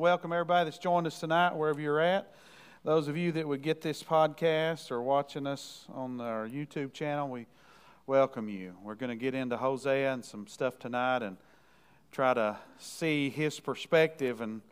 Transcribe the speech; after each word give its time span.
to 0.00 0.02
welcome 0.02 0.32
everybody 0.32 0.64
that's 0.64 0.78
joined 0.78 1.06
us 1.06 1.20
tonight, 1.20 1.54
wherever 1.54 1.78
you're 1.78 2.00
at. 2.00 2.32
Those 2.84 3.06
of 3.06 3.18
you 3.18 3.32
that 3.32 3.46
would 3.46 3.60
get 3.60 3.82
this 3.82 4.02
podcast 4.02 4.90
or 4.90 5.02
watching 5.02 5.46
us 5.46 5.84
on 5.92 6.18
our 6.22 6.48
YouTube 6.48 6.94
channel, 6.94 7.28
we 7.28 7.46
welcome 8.06 8.48
you. 8.48 8.72
We're 8.82 8.94
going 8.94 9.10
to 9.10 9.16
get 9.16 9.34
into 9.34 9.58
Hosea 9.58 10.10
and 10.10 10.24
some 10.24 10.46
stuff 10.46 10.78
tonight 10.78 11.22
and 11.22 11.36
try 12.12 12.32
to 12.32 12.56
see 12.78 13.28
his 13.28 13.60
perspective 13.60 14.40
and 14.40 14.62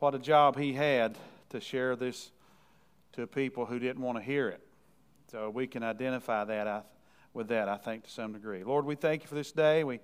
what 0.00 0.14
a 0.14 0.18
job 0.18 0.58
he 0.58 0.74
had 0.74 1.16
to 1.48 1.62
share 1.62 1.96
this 1.96 2.30
to 3.12 3.26
people 3.26 3.64
who 3.64 3.78
didn't 3.78 4.02
want 4.02 4.18
to 4.18 4.22
hear 4.22 4.50
it. 4.50 4.60
So 5.30 5.48
we 5.48 5.66
can 5.66 5.82
identify 5.82 6.44
that 6.44 6.90
with 7.32 7.48
that, 7.48 7.70
I 7.70 7.78
think, 7.78 8.04
to 8.04 8.10
some 8.10 8.34
degree. 8.34 8.64
Lord, 8.64 8.84
we 8.84 8.96
thank 8.96 9.22
you 9.22 9.28
for 9.28 9.34
this 9.34 9.50
day. 9.50 9.82
We 9.82 10.00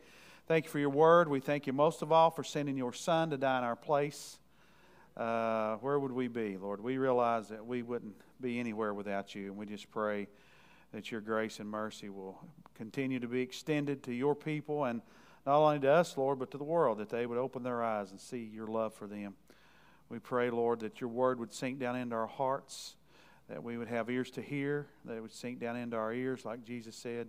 Thank 0.47 0.67
you 0.67 0.71
for 0.71 0.79
your 0.79 0.91
word. 0.91 1.29
We 1.31 1.41
thank 1.41 1.67
you 1.67 1.73
most 1.73 2.03
of 2.03 2.13
all 2.13 2.31
for 2.31 2.45
sending 2.45 2.77
your 2.77 2.93
son 2.93 3.31
to 3.31 3.39
die 3.39 3.57
in 3.57 3.65
our 3.65 3.77
place. 3.77 4.39
Uh, 5.17 5.77
where 5.77 5.99
would 5.99 6.13
we 6.13 6.29
be, 6.29 6.57
Lord? 6.57 6.81
We 6.81 6.99
realize 6.99 7.49
that 7.49 7.65
we 7.65 7.83
wouldn't 7.83 8.17
be 8.41 8.59
anywhere 8.59 8.93
without 8.93 9.35
you, 9.35 9.47
and 9.47 9.57
we 9.57 9.67
just 9.67 9.91
pray 9.91 10.27
that 10.93 11.11
your 11.11 11.21
grace 11.21 11.61
and 11.61 11.69
mercy 11.69 12.09
will 12.09 12.39
continue 12.75 13.21
to 13.21 13.29
be 13.29 13.41
extended 13.41 14.03
to 14.05 14.13
your 14.13 14.35
people 14.35 14.85
and 14.85 15.03
not 15.47 15.59
only 15.59 15.79
to 15.81 15.91
us, 15.91 16.17
Lord, 16.17 16.39
but 16.39 16.51
to 16.53 16.59
the 16.59 16.65
world, 16.65 16.99
that 16.99 17.11
they 17.11 17.27
would 17.27 17.39
open 17.39 17.63
their 17.63 17.83
eyes 17.83 18.11
and 18.11 18.21
see 18.21 18.51
your 18.53 18.67
love 18.67 18.95
for 18.95 19.07
them. 19.07 19.35
We 20.09 20.19
pray, 20.19 20.51
Lord, 20.51 20.81
that 20.81 21.01
your 21.01 21.11
word 21.11 21.39
would 21.39 21.53
sink 21.53 21.79
down 21.79 21.97
into 21.97 22.17
our 22.17 22.27
hearts, 22.27 22.97
that 23.49 23.63
we 23.63 23.77
would 23.77 23.89
have 23.89 24.09
ears 24.09 24.31
to 24.33 24.43
hear, 24.43 24.87
that 25.05 25.17
it 25.17 25.21
would 25.21 25.33
sink 25.33 25.61
down 25.61 25.77
into 25.77 25.97
our 25.97 26.13
ears, 26.13 26.45
like 26.45 26.65
Jesus 26.65 26.97
said. 26.97 27.29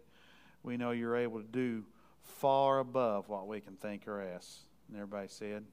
We 0.64 0.78
know 0.78 0.92
you're 0.92 1.18
able 1.18 1.40
to 1.40 1.48
do 1.48 1.84
far 2.24 2.80
above 2.80 3.30
what 3.30 3.48
we 3.48 3.60
can 3.60 3.76
think 3.76 4.08
or 4.08 4.22
ask. 4.22 4.60
And 4.88 4.98
everybody 4.98 5.28
said, 5.28 5.66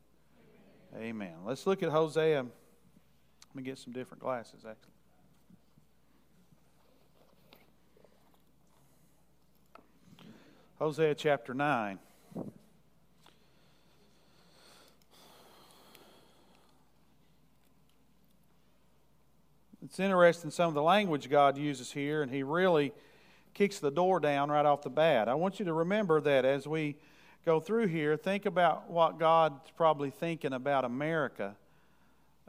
Amen. 0.96 1.34
Let's 1.46 1.66
look 1.66 1.82
at 1.82 1.88
Hosea. 1.88 2.42
Let 2.42 3.54
me 3.54 3.62
get 3.62 3.79
some 3.79 3.93
different 3.93 4.23
glasses, 4.23 4.65
actually. 4.68 4.93
Hosea 10.79 11.15
chapter 11.15 11.54
9. 11.54 11.99
It's 19.84 19.99
interesting 20.01 20.51
some 20.51 20.68
of 20.68 20.74
the 20.74 20.82
language 20.82 21.30
God 21.30 21.56
uses 21.56 21.93
here, 21.93 22.23
and 22.23 22.30
He 22.30 22.43
really 22.43 22.93
kicks 23.54 23.79
the 23.79 23.90
door 23.90 24.21
down 24.21 24.51
right 24.51 24.66
off 24.66 24.82
the 24.82 24.90
bat. 24.90 25.29
I 25.29 25.34
want 25.34 25.59
you 25.59 25.65
to 25.66 25.73
remember 25.73 26.21
that 26.21 26.45
as 26.45 26.66
we 26.66 26.96
go 27.45 27.60
through 27.60 27.88
here, 27.88 28.16
think 28.16 28.46
about 28.46 28.90
what 28.90 29.18
God's 29.18 29.71
probably 29.76 30.10
thinking 30.10 30.52
about 30.52 30.85
America, 30.85 31.57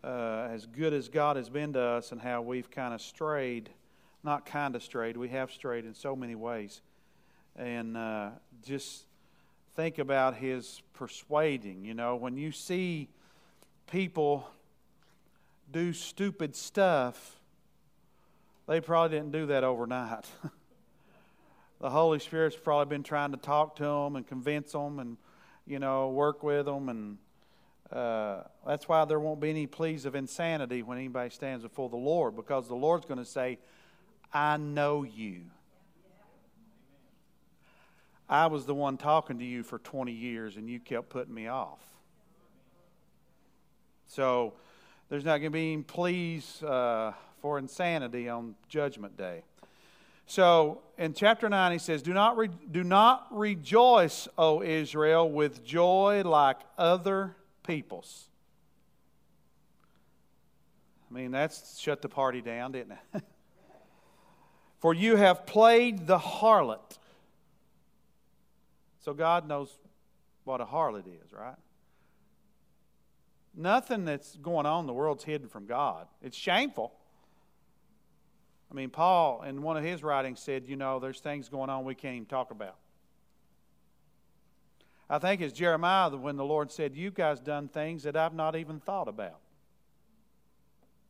uh, 0.04 0.48
as 0.52 0.66
good 0.66 0.94
as 0.94 1.10
God 1.10 1.36
has 1.36 1.50
been 1.50 1.74
to 1.74 1.82
us, 1.82 2.12
and 2.12 2.22
how 2.22 2.42
we've 2.42 2.70
kind 2.70 2.94
of 2.94 3.02
strayed. 3.02 3.70
Not 4.24 4.46
kind 4.46 4.76
of 4.76 4.84
strayed, 4.84 5.18
we 5.18 5.30
have 5.30 5.52
strayed 5.52 5.86
in 5.86 5.94
so 5.94 6.16
many 6.16 6.36
ways. 6.36 6.82
And 7.56 7.98
uh, 7.98 8.30
just 8.66 9.04
think 9.76 10.00
about 10.00 10.36
His 10.36 10.82
persuading. 10.94 11.84
You 11.86 11.94
know, 11.94 12.16
when 12.16 12.38
you 12.38 12.52
see 12.52 13.10
people 13.88 14.48
do 15.72 15.92
stupid 15.92 16.56
stuff, 16.56 17.38
they 18.68 18.80
probably 18.80 19.18
didn't 19.18 19.32
do 19.32 19.48
that 19.48 19.64
overnight. 19.64 20.26
the 21.84 21.90
Holy 21.90 22.18
Spirit's 22.20 22.56
probably 22.56 22.96
been 22.96 23.04
trying 23.04 23.32
to 23.32 23.38
talk 23.38 23.76
to 23.76 23.84
them 23.84 24.16
and 24.16 24.26
convince 24.26 24.72
them 24.72 25.00
and, 25.00 25.18
you 25.68 25.80
know, 25.80 26.08
work 26.12 26.42
with 26.42 26.66
them. 26.66 26.88
And 26.88 27.18
uh, 27.92 28.44
that's 28.66 28.88
why 28.88 29.04
there 29.04 29.20
won't 29.20 29.42
be 29.42 29.50
any 29.50 29.68
pleas 29.68 30.06
of 30.06 30.16
insanity 30.16 30.82
when 30.82 30.98
anybody 30.98 31.30
stands 31.30 31.62
before 31.62 31.90
the 31.90 31.98
Lord 31.98 32.38
because 32.38 32.70
the 32.70 32.76
Lord's 32.76 33.06
going 33.06 33.18
to 33.18 33.26
say, 33.26 33.60
I 34.34 34.56
know 34.56 35.04
you. 35.04 35.42
I 38.30 38.48
was 38.48 38.66
the 38.66 38.74
one 38.74 38.96
talking 38.96 39.40
to 39.40 39.46
you 39.46 39.62
for 39.62 39.78
20 39.78 40.14
years 40.14 40.56
and 40.56 40.70
you 40.70 40.80
kept 40.80 41.10
putting 41.10 41.34
me 41.34 41.48
off. 41.48 41.82
So 44.08 44.54
there's 45.10 45.26
not 45.26 45.40
going 45.40 45.52
to 45.52 45.58
be 45.58 45.74
any 45.74 45.82
pleas 45.82 46.64
uh, 46.64 47.12
for 47.42 47.60
insanity 47.60 48.30
on 48.30 48.56
Judgment 48.70 49.18
Day. 49.18 49.44
So 50.34 50.82
in 50.98 51.14
chapter 51.14 51.48
9, 51.48 51.74
he 51.74 51.78
says, 51.78 52.02
Do 52.02 52.12
not, 52.12 52.38
re- 52.38 52.50
do 52.72 52.84
not 52.84 53.28
rejoice, 53.30 54.28
O 54.36 54.64
Israel, 54.64 55.30
with 55.30 55.64
joy 55.64 56.24
like 56.26 56.58
other 56.76 57.36
peoples. 57.62 58.30
I 61.08 61.14
mean, 61.14 61.30
that's 61.30 61.80
shut 61.80 62.02
the 62.02 62.10
party 62.10 62.42
down, 62.42 62.72
didn't 62.72 62.94
it? 63.14 63.22
For 64.80 64.96
you 64.96 65.18
have 65.18 65.46
played 65.46 66.08
the 66.08 66.18
harlot. 66.18 66.98
So 69.06 69.14
God 69.14 69.48
knows 69.48 69.78
what 70.46 70.62
a 70.62 70.66
harlot 70.66 71.06
is, 71.06 71.32
right? 71.32 71.58
Nothing 73.54 74.04
that's 74.04 74.36
going 74.38 74.66
on 74.66 74.80
in 74.80 74.88
the 74.88 74.94
world's 74.94 75.26
hidden 75.26 75.48
from 75.48 75.68
God. 75.68 76.08
It's 76.24 76.36
shameful. 76.36 76.92
I 78.74 78.76
mean, 78.76 78.90
Paul, 78.90 79.44
in 79.44 79.62
one 79.62 79.78
of 79.78 79.84
his 79.84 80.02
writings, 80.02 80.40
said, 80.40 80.64
you 80.68 80.76
know, 80.76 81.00
there's 81.00 81.20
things 81.20 81.48
going 81.48 81.70
on 81.70 81.86
we 81.86 81.94
can't 81.94 82.16
even 82.16 82.26
talk 82.26 82.50
about. 82.50 82.76
I 85.08 85.20
think 85.20 85.42
it's 85.42 85.54
Jeremiah 85.54 86.10
when 86.10 86.38
the 86.38 86.46
Lord 86.46 86.72
said, 86.72 86.96
You 86.96 87.12
guys 87.12 87.40
done 87.40 87.68
things 87.68 88.04
that 88.04 88.16
I've 88.16 88.34
not 88.34 88.56
even 88.56 88.80
thought 88.80 89.08
about. 89.08 89.40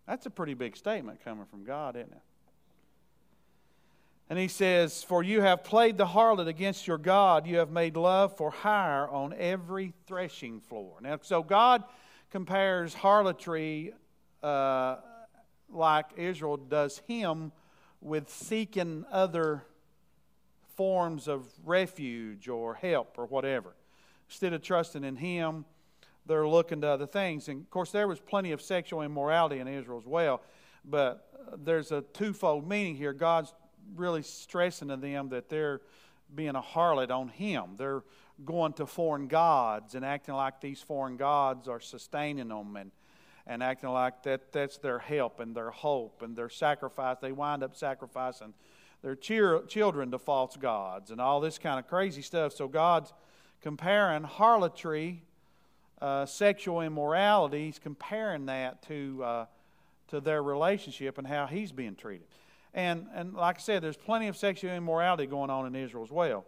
That's 0.05 0.25
a 0.25 0.29
pretty 0.29 0.55
big 0.55 0.75
statement 0.75 1.23
coming 1.23 1.45
from 1.45 1.63
God, 1.63 1.95
isn't 1.95 2.11
it? 2.11 2.21
And 4.29 4.37
he 4.37 4.49
says, 4.49 5.03
For 5.03 5.23
you 5.23 5.39
have 5.39 5.63
played 5.63 5.97
the 5.97 6.07
harlot 6.07 6.47
against 6.47 6.85
your 6.85 6.97
God, 6.97 7.47
you 7.47 7.57
have 7.57 7.71
made 7.71 7.95
love 7.95 8.35
for 8.35 8.51
hire 8.51 9.07
on 9.07 9.33
every 9.37 9.93
threshing 10.05 10.59
floor. 10.59 10.97
Now, 10.99 11.19
so 11.21 11.41
God 11.41 11.85
compares 12.29 12.93
harlotry. 12.93 13.93
Uh, 14.41 14.97
like 15.73 16.05
Israel 16.17 16.57
does 16.57 16.99
him 17.07 17.51
with 18.01 18.29
seeking 18.29 19.05
other 19.11 19.63
forms 20.75 21.27
of 21.27 21.47
refuge 21.63 22.47
or 22.47 22.73
help 22.73 23.15
or 23.17 23.25
whatever. 23.25 23.75
Instead 24.27 24.53
of 24.53 24.61
trusting 24.61 25.03
in 25.03 25.15
him, 25.15 25.65
they're 26.25 26.47
looking 26.47 26.81
to 26.81 26.87
other 26.87 27.05
things. 27.05 27.47
And 27.47 27.61
of 27.61 27.69
course, 27.69 27.91
there 27.91 28.07
was 28.07 28.19
plenty 28.19 28.51
of 28.51 28.61
sexual 28.61 29.01
immorality 29.01 29.59
in 29.59 29.67
Israel 29.67 29.99
as 29.99 30.05
well, 30.05 30.41
but 30.85 31.29
there's 31.63 31.91
a 31.91 32.01
twofold 32.01 32.67
meaning 32.67 32.95
here. 32.95 33.13
God's 33.13 33.53
really 33.95 34.23
stressing 34.23 34.87
to 34.87 34.97
them 34.97 35.29
that 35.29 35.49
they're 35.49 35.81
being 36.33 36.55
a 36.55 36.61
harlot 36.61 37.11
on 37.11 37.27
him. 37.27 37.75
They're 37.77 38.03
going 38.45 38.73
to 38.73 38.85
foreign 38.85 39.27
gods 39.27 39.95
and 39.95 40.03
acting 40.03 40.35
like 40.35 40.59
these 40.59 40.81
foreign 40.81 41.17
gods 41.17 41.67
are 41.67 41.79
sustaining 41.79 42.47
them 42.47 42.75
and 42.75 42.91
and 43.45 43.61
acting 43.61 43.89
like 43.89 44.23
that 44.23 44.51
that's 44.51 44.77
their 44.77 44.99
help 44.99 45.39
and 45.39 45.55
their 45.55 45.71
hope 45.71 46.21
and 46.21 46.35
their 46.35 46.49
sacrifice. 46.49 47.17
They 47.21 47.31
wind 47.31 47.63
up 47.63 47.75
sacrificing 47.75 48.53
their 49.01 49.15
cheer, 49.15 49.61
children 49.67 50.11
to 50.11 50.17
false 50.17 50.55
gods 50.55 51.11
and 51.11 51.19
all 51.19 51.41
this 51.41 51.57
kind 51.57 51.77
of 51.77 51.87
crazy 51.87 52.21
stuff. 52.21 52.53
So 52.53 52.67
God's 52.67 53.13
comparing 53.61 54.23
harlotry, 54.23 55.23
uh, 56.01 56.25
sexual 56.25 56.81
immorality, 56.81 57.65
he's 57.65 57.79
comparing 57.79 58.45
that 58.45 58.81
to, 58.87 59.21
uh, 59.23 59.45
to 60.07 60.21
their 60.21 60.41
relationship 60.41 61.17
and 61.17 61.27
how 61.27 61.45
he's 61.45 61.71
being 61.71 61.95
treated. 61.95 62.27
And, 62.73 63.07
and 63.13 63.33
like 63.33 63.57
I 63.57 63.61
said, 63.61 63.83
there's 63.83 63.97
plenty 63.97 64.27
of 64.27 64.37
sexual 64.37 64.71
immorality 64.71 65.27
going 65.27 65.49
on 65.49 65.67
in 65.67 65.75
Israel 65.75 66.03
as 66.03 66.11
well. 66.11 66.45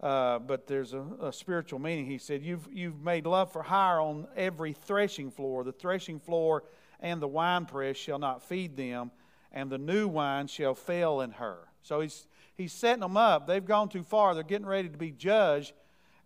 Uh, 0.00 0.38
but 0.38 0.68
there's 0.68 0.92
a, 0.92 1.04
a, 1.20 1.32
spiritual 1.32 1.80
meaning. 1.80 2.06
He 2.06 2.18
said, 2.18 2.42
you've, 2.44 2.68
you've 2.72 3.02
made 3.02 3.26
love 3.26 3.50
for 3.52 3.64
hire 3.64 4.00
on 4.00 4.28
every 4.36 4.72
threshing 4.72 5.30
floor. 5.30 5.64
The 5.64 5.72
threshing 5.72 6.20
floor 6.20 6.62
and 7.00 7.20
the 7.20 7.26
winepress 7.26 7.96
shall 7.96 8.20
not 8.20 8.42
feed 8.42 8.76
them, 8.76 9.10
and 9.50 9.68
the 9.70 9.78
new 9.78 10.06
wine 10.06 10.46
shall 10.46 10.76
fail 10.76 11.20
in 11.20 11.32
her. 11.32 11.66
So 11.82 12.00
he's, 12.00 12.28
he's 12.54 12.72
setting 12.72 13.00
them 13.00 13.16
up. 13.16 13.48
They've 13.48 13.64
gone 13.64 13.88
too 13.88 14.04
far. 14.04 14.34
They're 14.34 14.44
getting 14.44 14.68
ready 14.68 14.88
to 14.88 14.98
be 14.98 15.10
judged. 15.10 15.72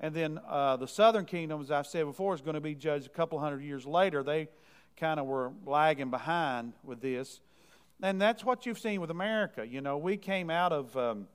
And 0.00 0.14
then 0.14 0.38
uh, 0.46 0.76
the 0.76 0.88
southern 0.88 1.24
kingdom, 1.24 1.62
as 1.62 1.70
I 1.70 1.80
said 1.80 2.04
before, 2.04 2.34
is 2.34 2.42
going 2.42 2.54
to 2.54 2.60
be 2.60 2.74
judged 2.74 3.06
a 3.06 3.10
couple 3.10 3.38
hundred 3.38 3.62
years 3.62 3.86
later. 3.86 4.22
They 4.22 4.48
kind 4.98 5.18
of 5.18 5.24
were 5.24 5.52
lagging 5.64 6.10
behind 6.10 6.74
with 6.84 7.00
this. 7.00 7.40
And 8.02 8.20
that's 8.20 8.44
what 8.44 8.66
you've 8.66 8.80
seen 8.80 9.00
with 9.00 9.10
America. 9.10 9.66
You 9.66 9.80
know, 9.80 9.96
we 9.96 10.18
came 10.18 10.50
out 10.50 10.74
of. 10.74 10.94
Um, 10.94 11.28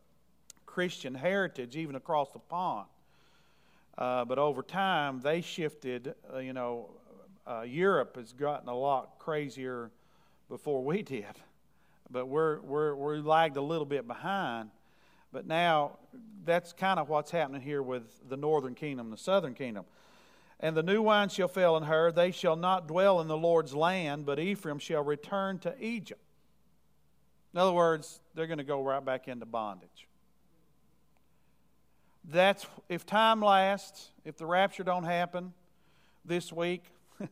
Christian 0.78 1.16
heritage 1.16 1.76
even 1.76 1.96
across 1.96 2.32
the 2.34 2.38
pond. 2.38 2.86
Uh, 3.98 4.24
but 4.26 4.38
over 4.38 4.62
time, 4.62 5.20
they 5.22 5.42
shifted. 5.42 6.14
Uh, 6.32 6.38
you 6.38 6.54
know, 6.54 6.92
uh, 7.48 7.62
Europe 7.62 8.16
has 8.16 8.32
gotten 8.32 8.70
a 8.70 8.78
lot 8.78 9.18
crazier 9.18 9.90
before 10.50 10.84
we 10.84 11.02
did, 11.18 11.34
but 12.12 12.28
we're, 12.28 12.60
we're, 12.60 12.94
we're 12.94 13.18
lagged 13.18 13.58
a 13.58 13.62
little 13.62 13.88
bit 13.88 14.08
behind. 14.08 14.70
But 15.34 15.48
now, 15.48 15.98
that's 16.46 16.74
kind 16.74 17.00
of 17.00 17.10
what's 17.10 17.32
happening 17.32 17.64
here 17.64 17.82
with 17.82 18.30
the 18.30 18.38
northern 18.38 18.76
kingdom, 18.76 19.10
the 19.10 19.18
southern 19.18 19.56
kingdom. 19.56 19.84
And 20.60 20.78
the 20.78 20.84
new 20.84 21.02
wine 21.02 21.30
shall 21.30 21.48
fail 21.48 21.76
in 21.78 21.84
her. 21.86 22.12
They 22.12 22.30
shall 22.30 22.56
not 22.56 22.88
dwell 22.88 23.20
in 23.20 23.28
the 23.28 23.36
Lord's 23.36 23.74
land, 23.74 24.28
but 24.28 24.38
Ephraim 24.38 24.78
shall 24.78 25.04
return 25.04 25.58
to 25.58 25.74
Egypt. 25.84 26.22
In 27.56 27.60
other 27.60 27.74
words, 27.74 28.20
they're 28.36 28.46
going 28.46 28.60
to 28.60 28.64
go 28.64 28.84
right 28.84 29.04
back 29.04 29.28
into 29.28 29.48
bondage. 29.48 30.07
That's 32.30 32.68
if 32.90 33.06
time 33.06 33.42
lasts, 33.42 34.12
if 34.26 34.36
the 34.36 34.46
rapture 34.46 34.84
don't 34.84 35.06
happen 35.06 35.54
this 36.26 36.52
week 36.52 36.84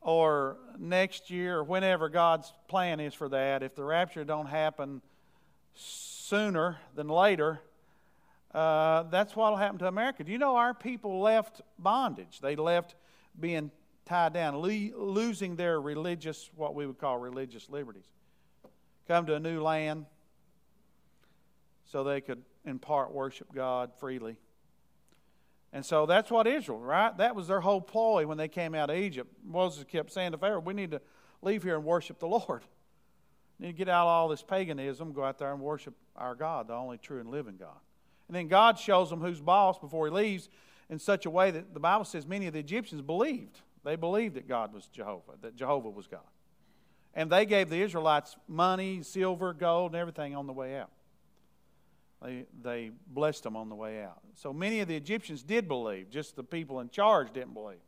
or 0.00 0.56
next 0.76 1.30
year 1.30 1.58
or 1.58 1.64
whenever 1.64 2.08
God's 2.08 2.52
plan 2.66 2.98
is 2.98 3.14
for 3.14 3.28
that, 3.28 3.62
if 3.62 3.76
the 3.76 3.84
rapture 3.84 4.24
don't 4.24 4.46
happen 4.46 5.02
sooner 5.76 6.78
than 6.96 7.06
later, 7.06 7.60
uh, 8.52 9.04
that's 9.04 9.36
what 9.36 9.52
will 9.52 9.58
happen 9.58 9.78
to 9.78 9.86
America. 9.86 10.24
Do 10.24 10.32
you 10.32 10.38
know 10.38 10.56
our 10.56 10.74
people 10.74 11.20
left 11.20 11.60
bondage? 11.78 12.40
They 12.40 12.56
left 12.56 12.96
being 13.38 13.70
tied 14.04 14.32
down, 14.32 14.56
le- 14.56 14.96
losing 14.96 15.54
their 15.54 15.80
religious, 15.80 16.50
what 16.56 16.74
we 16.74 16.86
would 16.88 16.98
call 16.98 17.18
religious 17.18 17.70
liberties. 17.70 18.08
Come 19.06 19.26
to 19.26 19.36
a 19.36 19.40
new 19.40 19.62
land 19.62 20.06
so 21.90 22.04
they 22.04 22.20
could 22.20 22.42
in 22.64 22.78
part 22.78 23.12
worship 23.12 23.52
God 23.52 23.90
freely. 23.98 24.36
And 25.72 25.84
so 25.84 26.06
that's 26.06 26.30
what 26.30 26.46
Israel, 26.46 26.80
right? 26.80 27.16
That 27.16 27.34
was 27.34 27.48
their 27.48 27.60
whole 27.60 27.80
ploy 27.80 28.26
when 28.26 28.38
they 28.38 28.48
came 28.48 28.74
out 28.74 28.90
of 28.90 28.96
Egypt. 28.96 29.30
Moses 29.44 29.84
kept 29.84 30.12
saying 30.12 30.32
to 30.32 30.38
Pharaoh, 30.38 30.60
We 30.60 30.74
need 30.74 30.90
to 30.92 31.00
leave 31.42 31.62
here 31.62 31.76
and 31.76 31.84
worship 31.84 32.18
the 32.18 32.26
Lord. 32.26 32.64
We 33.58 33.66
need 33.66 33.72
to 33.72 33.78
get 33.78 33.88
out 33.88 34.02
of 34.02 34.08
all 34.08 34.28
this 34.28 34.42
paganism, 34.42 35.12
go 35.12 35.24
out 35.24 35.38
there 35.38 35.52
and 35.52 35.60
worship 35.60 35.94
our 36.16 36.34
God, 36.34 36.68
the 36.68 36.74
only 36.74 36.98
true 36.98 37.20
and 37.20 37.30
living 37.30 37.56
God. 37.56 37.78
And 38.28 38.36
then 38.36 38.48
God 38.48 38.78
shows 38.78 39.10
them 39.10 39.20
who's 39.20 39.40
boss 39.40 39.78
before 39.78 40.06
he 40.06 40.12
leaves 40.12 40.48
in 40.88 40.98
such 40.98 41.26
a 41.26 41.30
way 41.30 41.50
that 41.50 41.74
the 41.74 41.80
Bible 41.80 42.04
says 42.04 42.26
many 42.26 42.46
of 42.46 42.52
the 42.52 42.60
Egyptians 42.60 43.02
believed. 43.02 43.60
They 43.84 43.96
believed 43.96 44.34
that 44.34 44.48
God 44.48 44.72
was 44.72 44.86
Jehovah, 44.86 45.32
that 45.42 45.56
Jehovah 45.56 45.90
was 45.90 46.06
God. 46.06 46.20
And 47.14 47.30
they 47.30 47.46
gave 47.46 47.70
the 47.70 47.80
Israelites 47.82 48.36
money, 48.46 49.02
silver, 49.02 49.52
gold, 49.52 49.92
and 49.92 50.00
everything 50.00 50.34
on 50.36 50.46
the 50.46 50.52
way 50.52 50.78
out. 50.78 50.90
They, 52.22 52.44
they 52.62 52.90
blessed 53.06 53.42
them 53.44 53.56
on 53.56 53.68
the 53.68 53.74
way 53.74 54.02
out. 54.02 54.20
So 54.34 54.52
many 54.52 54.80
of 54.80 54.88
the 54.88 54.96
Egyptians 54.96 55.42
did 55.42 55.68
believe, 55.68 56.10
just 56.10 56.36
the 56.36 56.44
people 56.44 56.80
in 56.80 56.90
charge 56.90 57.32
didn't 57.32 57.54
believe. 57.54 57.78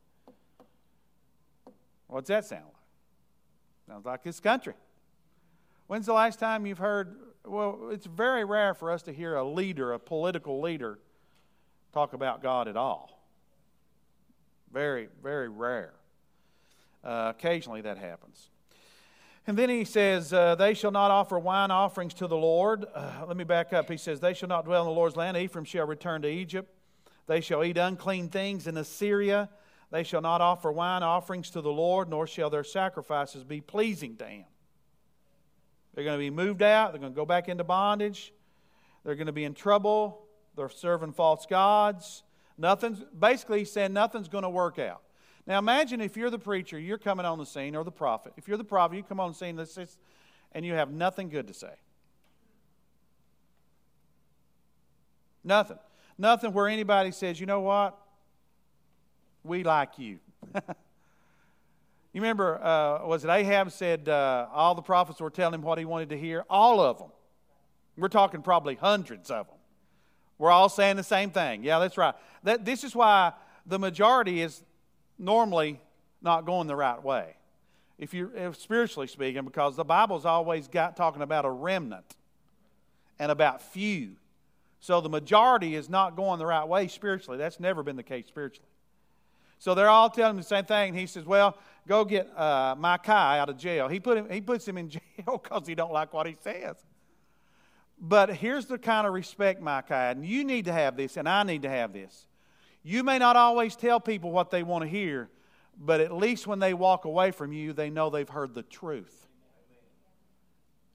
What's 2.06 2.29
that 2.29 2.44
sound 2.44 2.64
like? 2.64 2.75
Sounds 3.88 4.06
like 4.06 4.23
this 4.23 4.40
country. 4.40 4.75
When's 5.87 6.06
the 6.06 6.14
last 6.14 6.38
time 6.38 6.67
you've 6.67 6.79
heard 6.79 7.17
well, 7.44 7.88
it's 7.90 8.06
very 8.06 8.44
rare 8.44 8.75
for 8.75 8.90
us 8.90 9.02
to 9.02 9.12
hear 9.12 9.34
a 9.34 9.44
leader, 9.44 9.93
a 9.93 9.99
political 9.99 10.61
leader, 10.61 10.99
talk 11.93 12.12
about 12.12 12.43
God 12.43 12.69
at 12.69 12.76
all. 12.76 13.20
Very, 14.73 15.08
very 15.23 15.49
rare. 15.49 15.94
Uh, 17.05 17.32
occasionally 17.37 17.81
that 17.81 17.99
happens. 17.99 18.49
And 19.47 19.59
then 19.59 19.69
he 19.69 19.85
says, 19.85 20.33
uh, 20.33 20.55
They 20.55 20.75
shall 20.75 20.93
not 20.93 21.11
offer 21.11 21.39
wine 21.39 21.71
offerings 21.71 22.15
to 22.15 22.27
the 22.27 22.37
Lord. 22.37 22.87
Uh, 22.94 23.25
let 23.27 23.37
me 23.37 23.44
back 23.44 23.73
up. 23.73 23.91
He 23.91 23.97
says, 23.97 24.21
They 24.21 24.35
shall 24.35 24.49
not 24.49 24.65
dwell 24.65 24.83
in 24.83 24.89
the 24.89 24.94
Lord's 24.94 25.17
land. 25.17 25.37
Ephraim 25.37 25.65
shall 25.65 25.87
return 25.87 26.23
to 26.23 26.29
Egypt. 26.29 26.73
They 27.27 27.41
shall 27.41 27.65
eat 27.65 27.77
unclean 27.77 28.29
things 28.29 28.67
in 28.67 28.77
Assyria. 28.77 29.49
They 29.91 30.05
shall 30.05 30.21
not 30.23 30.41
offer 30.41 30.73
wine 30.73 31.03
offerings 31.03 31.50
to 31.50 31.61
the 31.61 31.73
Lord, 31.73 32.09
nor 32.09 32.27
shall 32.27 32.50
their 32.50 32.65
sacrifices 32.65 33.44
be 33.44 33.61
pleasing 33.61 34.17
to 34.17 34.25
him. 34.25 34.44
They're 35.94 36.05
going 36.05 36.19
to 36.19 36.25
be 36.25 36.31
moved 36.31 36.62
out. 36.62 36.93
They're 36.93 37.00
going 37.00 37.12
to 37.12 37.17
go 37.17 37.27
back 37.27 37.49
into 37.49 37.65
bondage. 37.65 38.33
They're 39.05 39.17
going 39.17 39.27
to 39.27 39.33
be 39.33 39.44
in 39.44 39.55
trouble. 39.55 40.27
They're 40.56 40.69
serving 40.69 41.12
false 41.12 41.47
gods. 41.47 42.23
Nothing's 42.56 43.03
basically 43.19 43.61
he's 43.61 43.73
saying 43.73 43.93
nothing's 43.93 44.29
going 44.29 44.44
to 44.44 44.50
work 44.50 44.79
out. 44.79 45.03
Now 45.47 45.59
imagine 45.59 46.00
if 46.00 46.17
you're 46.17 46.31
the 46.31 46.39
preacher, 46.39 46.79
you're 46.79 46.99
coming 46.99 47.27
on 47.27 47.39
the 47.39 47.47
scene, 47.47 47.75
or 47.75 47.85
the 47.85 47.91
prophet. 47.91 48.33
If 48.37 48.47
you're 48.49 48.56
the 48.56 48.65
prophet, 48.65 48.97
you 48.97 49.03
come 49.03 49.21
on 49.21 49.33
the 49.33 49.37
scene 49.37 49.89
and 50.53 50.65
you 50.65 50.75
have 50.75 50.91
nothing 50.91 51.29
good 51.29 51.49
to 51.49 51.55
say. 51.55 51.73
Nothing. 55.43 55.79
Nothing 56.19 56.53
where 56.53 56.69
anybody 56.69 57.11
says, 57.11 57.41
you 57.41 57.47
know 57.47 57.61
what? 57.61 57.99
We 59.43 59.65
like 59.65 59.99
you. 59.99 60.19
You 62.12 62.21
remember, 62.21 62.62
uh, 62.62 63.06
was 63.06 63.25
it 63.25 63.31
Ahab 63.31 63.73
said 63.73 64.09
uh, 64.09 64.47
all 64.53 64.75
the 64.75 64.83
prophets 64.83 65.21
were 65.21 65.31
telling 65.31 65.55
him 65.55 65.62
what 65.62 65.79
he 65.79 65.87
wanted 65.87 66.11
to 66.11 66.19
hear? 66.19 66.44
All 66.50 66.81
of 66.81 66.99
them. 66.99 67.09
We're 67.97 68.09
talking 68.09 68.43
probably 68.43 68.75
hundreds 68.75 69.31
of 69.31 69.47
them. 69.47 69.56
We're 70.39 70.50
all 70.50 70.69
saying 70.69 70.97
the 70.97 71.05
same 71.05 71.31
thing. 71.31 71.65
Yeah, 71.65 71.79
that's 71.79 71.97
right. 71.97 72.15
That, 72.43 72.65
this 72.65 72.85
is 72.85 72.94
why 72.94 73.33
the 73.65 73.79
majority 73.79 74.43
is 74.43 74.62
normally 75.22 75.80
not 76.20 76.44
going 76.44 76.66
the 76.66 76.76
right 76.76 77.02
way. 77.02 77.36
If 77.98 78.12
you 78.14 78.30
if 78.34 78.56
spiritually 78.56 79.06
speaking, 79.06 79.44
because 79.44 79.76
the 79.76 79.84
Bible's 79.84 80.26
always 80.26 80.69
got 80.69 80.96
talking 80.96 81.22
about 81.22 81.44
a 81.44 81.50
remnant 81.50 82.16
and 83.19 83.30
about 83.30 83.62
few. 83.62 84.16
So 84.80 85.00
the 85.00 85.08
majority 85.08 85.76
is 85.76 85.88
not 85.88 86.16
going 86.16 86.40
the 86.40 86.46
right 86.46 86.66
way 86.66 86.88
spiritually. 86.88 87.38
That's 87.38 87.60
never 87.60 87.84
been 87.84 87.94
the 87.94 88.02
case 88.02 88.26
spiritually. 88.26 88.69
So 89.58 89.76
they're 89.76 89.88
all 89.88 90.10
telling 90.10 90.32
him 90.32 90.36
the 90.38 90.42
same 90.42 90.64
thing. 90.64 90.88
And 90.88 90.98
he 90.98 91.06
says, 91.06 91.24
Well, 91.24 91.56
go 91.86 92.04
get 92.04 92.36
uh, 92.36 92.74
Micah 92.76 93.12
out 93.12 93.48
of 93.48 93.56
jail. 93.56 93.86
He, 93.86 94.00
put 94.00 94.19
him, 94.19 94.28
he 94.28 94.40
puts 94.40 94.66
him 94.66 94.76
in 94.76 94.88
jail 94.88 95.40
because 95.40 95.69
he 95.69 95.76
don't 95.76 95.92
like 95.92 96.12
what 96.12 96.26
he 96.26 96.36
says. 96.42 96.74
But 98.00 98.34
here's 98.34 98.66
the 98.66 98.78
kind 98.78 99.06
of 99.06 99.12
respect 99.12 99.62
Micah. 99.62 99.94
And 99.94 100.26
you 100.26 100.42
need 100.42 100.64
to 100.64 100.72
have 100.72 100.96
this, 100.96 101.16
and 101.16 101.28
I 101.28 101.44
need 101.44 101.62
to 101.62 101.69
have 101.69 101.92
this. 101.92 102.26
You 102.82 103.05
may 103.05 103.19
not 103.19 103.37
always 103.37 103.76
tell 103.76 104.00
people 104.00 104.31
what 104.31 104.50
they 104.50 104.62
want 104.62 104.82
to 104.82 104.88
hear, 104.88 105.29
but 105.79 106.00
at 106.00 106.12
least 106.12 106.46
when 106.46 106.58
they 106.58 106.75
walk 106.75 107.05
away 107.05 107.31
from 107.31 107.52
you, 107.52 107.73
they 107.73 107.90
know 107.90 108.11
they've 108.11 108.29
heard 108.29 108.55
the 108.55 108.62
truth. 108.62 109.26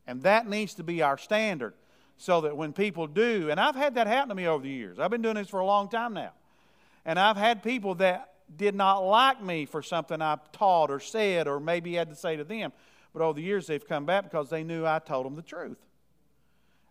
And 0.06 0.22
that 0.24 0.48
needs 0.48 0.74
to 0.76 0.84
be 0.84 1.02
our 1.02 1.18
standard 1.18 1.74
so 2.18 2.42
that 2.42 2.56
when 2.56 2.74
people 2.74 3.08
do, 3.08 3.50
and 3.50 3.60
I've 3.60 3.76
had 3.76 3.96
that 3.96 4.08
happen 4.08 4.30
to 4.30 4.36
me 4.36 4.48
over 4.48 4.64
the 4.64 4.70
years, 4.70 5.00
I've 5.00 5.12
been 5.12 5.22
doing 5.22 5.36
this 5.36 5.50
for 5.50 5.60
a 5.60 5.66
long 5.66 5.90
time 5.90 6.14
now. 6.14 6.32
And 7.06 7.20
I've 7.20 7.38
had 7.38 7.64
people 7.64 7.96
that 7.96 8.34
did 8.56 8.76
not 8.76 9.00
like 9.00 9.42
me 9.44 9.66
for 9.66 9.82
something 9.82 10.22
I 10.22 10.38
taught 10.52 10.90
or 10.90 11.00
said 11.00 11.48
or 11.48 11.60
maybe 11.60 11.94
had 11.94 12.10
to 12.10 12.16
say 12.16 12.36
to 12.38 12.44
them. 12.44 12.72
But 13.14 13.22
over 13.22 13.34
the 13.34 13.42
years, 13.42 13.68
they've 13.68 13.86
come 13.86 14.06
back 14.06 14.24
because 14.24 14.50
they 14.50 14.64
knew 14.64 14.86
I 14.86 15.00
told 15.00 15.26
them 15.26 15.36
the 15.36 15.42
truth. 15.42 15.78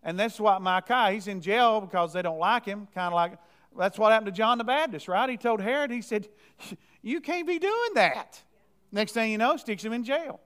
And 0.03 0.19
that's 0.19 0.39
what 0.39 0.61
Micah, 0.61 1.11
he's 1.11 1.27
in 1.27 1.41
jail 1.41 1.81
because 1.81 2.13
they 2.13 2.21
don't 2.21 2.39
like 2.39 2.65
him, 2.65 2.87
kind 2.93 3.07
of 3.07 3.13
like 3.13 3.33
that's 3.77 3.97
what 3.97 4.11
happened 4.11 4.27
to 4.27 4.31
John 4.31 4.57
the 4.57 4.63
Baptist, 4.63 5.07
right? 5.07 5.29
He 5.29 5.37
told 5.37 5.61
Herod, 5.61 5.91
he 5.91 6.01
said, 6.01 6.27
You 7.01 7.21
can't 7.21 7.47
be 7.47 7.59
doing 7.59 7.93
that. 7.95 8.41
Next 8.91 9.11
thing 9.11 9.31
you 9.31 9.37
know, 9.37 9.57
sticks 9.57 9.83
him 9.83 9.93
in 9.93 10.03
jail. 10.03 10.39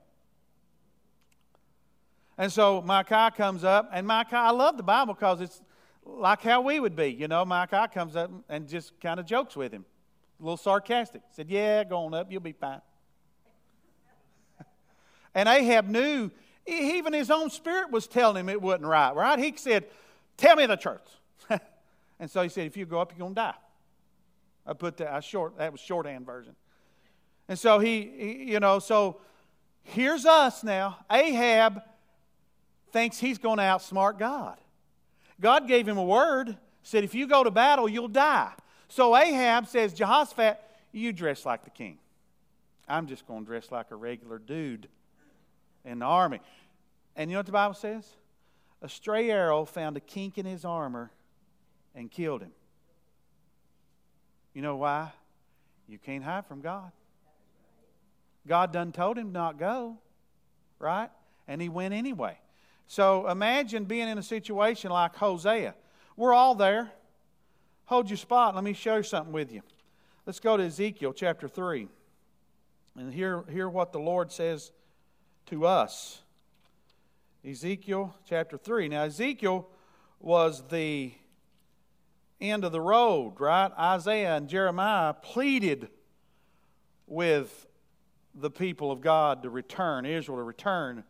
And 2.38 2.50
so 2.52 2.82
Micah 2.82 3.32
comes 3.36 3.62
up, 3.62 3.90
and 3.92 4.06
Micah, 4.06 4.36
I 4.36 4.50
love 4.50 4.76
the 4.76 4.82
Bible 4.82 5.14
because 5.14 5.40
it's 5.40 5.62
like 6.04 6.42
how 6.42 6.60
we 6.60 6.80
would 6.80 6.96
be. 6.96 7.08
You 7.08 7.28
know, 7.28 7.44
Micah 7.44 7.88
comes 7.92 8.16
up 8.16 8.30
and 8.48 8.68
just 8.68 8.98
kind 9.00 9.20
of 9.20 9.26
jokes 9.26 9.54
with 9.54 9.72
him 9.72 9.84
a 10.42 10.44
little 10.44 10.56
sarcastic. 10.56 11.22
Said, 11.30 11.48
Yeah, 11.48 11.84
go 11.84 11.98
on 11.98 12.14
up, 12.14 12.30
you'll 12.30 12.40
be 12.40 12.52
fine. 12.52 12.80
and 15.34 15.48
Ahab 15.48 15.88
knew, 15.88 16.30
even 16.66 17.12
his 17.12 17.30
own 17.30 17.50
spirit 17.50 17.90
was 17.90 18.06
telling 18.06 18.40
him 18.40 18.48
it 18.48 18.60
wasn't 18.60 18.86
right, 18.86 19.14
right? 19.14 19.38
He 19.38 19.54
said, 19.56 19.86
Tell 20.36 20.56
me 20.56 20.66
the 20.66 20.76
truth. 20.76 21.18
And 22.22 22.30
so 22.30 22.40
he 22.40 22.48
said, 22.48 22.68
If 22.68 22.76
you 22.76 22.86
go 22.86 23.00
up, 23.00 23.10
you're 23.10 23.18
going 23.18 23.34
to 23.34 23.40
die. 23.40 23.54
I 24.64 24.74
put 24.74 24.96
that, 24.98 25.12
I 25.12 25.18
short, 25.18 25.58
that 25.58 25.72
was 25.72 25.80
shorthand 25.80 26.24
version. 26.24 26.54
And 27.48 27.58
so 27.58 27.80
he, 27.80 28.12
he, 28.16 28.52
you 28.52 28.60
know, 28.60 28.78
so 28.78 29.20
here's 29.82 30.24
us 30.24 30.62
now. 30.62 30.98
Ahab 31.10 31.82
thinks 32.92 33.18
he's 33.18 33.38
going 33.38 33.56
to 33.56 33.64
outsmart 33.64 34.20
God. 34.20 34.56
God 35.40 35.66
gave 35.66 35.88
him 35.88 35.98
a 35.98 36.04
word, 36.04 36.56
said, 36.84 37.02
If 37.02 37.12
you 37.12 37.26
go 37.26 37.42
to 37.42 37.50
battle, 37.50 37.88
you'll 37.88 38.06
die. 38.06 38.52
So 38.86 39.16
Ahab 39.16 39.66
says, 39.66 39.92
Jehoshaphat, 39.92 40.60
you 40.92 41.12
dress 41.12 41.44
like 41.44 41.64
the 41.64 41.70
king. 41.70 41.98
I'm 42.86 43.08
just 43.08 43.26
going 43.26 43.40
to 43.40 43.46
dress 43.46 43.72
like 43.72 43.90
a 43.90 43.96
regular 43.96 44.38
dude 44.38 44.86
in 45.84 45.98
the 45.98 46.06
army. 46.06 46.38
And 47.16 47.28
you 47.28 47.34
know 47.34 47.40
what 47.40 47.46
the 47.46 47.52
Bible 47.52 47.74
says? 47.74 48.08
A 48.80 48.88
stray 48.88 49.28
arrow 49.28 49.64
found 49.64 49.96
a 49.96 50.00
kink 50.00 50.38
in 50.38 50.46
his 50.46 50.64
armor 50.64 51.10
and 51.94 52.10
killed 52.10 52.42
him. 52.42 52.52
You 54.54 54.62
know 54.62 54.76
why? 54.76 55.12
You 55.88 55.98
can't 55.98 56.24
hide 56.24 56.46
from 56.46 56.60
God. 56.60 56.90
God 58.46 58.72
done 58.72 58.92
told 58.92 59.16
him 59.16 59.32
not 59.32 59.58
go, 59.58 59.98
right? 60.78 61.10
And 61.46 61.60
he 61.60 61.68
went 61.68 61.94
anyway. 61.94 62.38
So 62.86 63.28
imagine 63.28 63.84
being 63.84 64.08
in 64.08 64.18
a 64.18 64.22
situation 64.22 64.90
like 64.90 65.16
Hosea. 65.16 65.74
We're 66.16 66.34
all 66.34 66.54
there. 66.54 66.90
Hold 67.86 68.10
your 68.10 68.16
spot. 68.16 68.54
Let 68.54 68.64
me 68.64 68.72
show 68.72 68.96
you 68.96 69.02
something 69.02 69.32
with 69.32 69.52
you. 69.52 69.62
Let's 70.26 70.40
go 70.40 70.56
to 70.56 70.64
Ezekiel 70.64 71.12
chapter 71.12 71.48
3 71.48 71.88
and 72.96 73.12
hear, 73.12 73.44
hear 73.50 73.68
what 73.68 73.92
the 73.92 73.98
Lord 73.98 74.30
says 74.30 74.72
to 75.46 75.66
us. 75.66 76.20
Ezekiel 77.44 78.14
chapter 78.28 78.56
3. 78.56 78.88
Now, 78.88 79.04
Ezekiel 79.04 79.68
was 80.20 80.62
the 80.68 81.12
end 82.42 82.64
of 82.64 82.72
the 82.72 82.80
road, 82.80 83.34
right? 83.38 83.70
Isaiah 83.78 84.36
and 84.36 84.48
Jeremiah 84.48 85.14
pleaded 85.14 85.88
with 87.06 87.66
the 88.34 88.50
people 88.50 88.90
of 88.90 89.00
God 89.00 89.42
to 89.42 89.50
return, 89.50 90.06
Israel 90.06 90.38
to 90.38 90.42
return. 90.42 91.04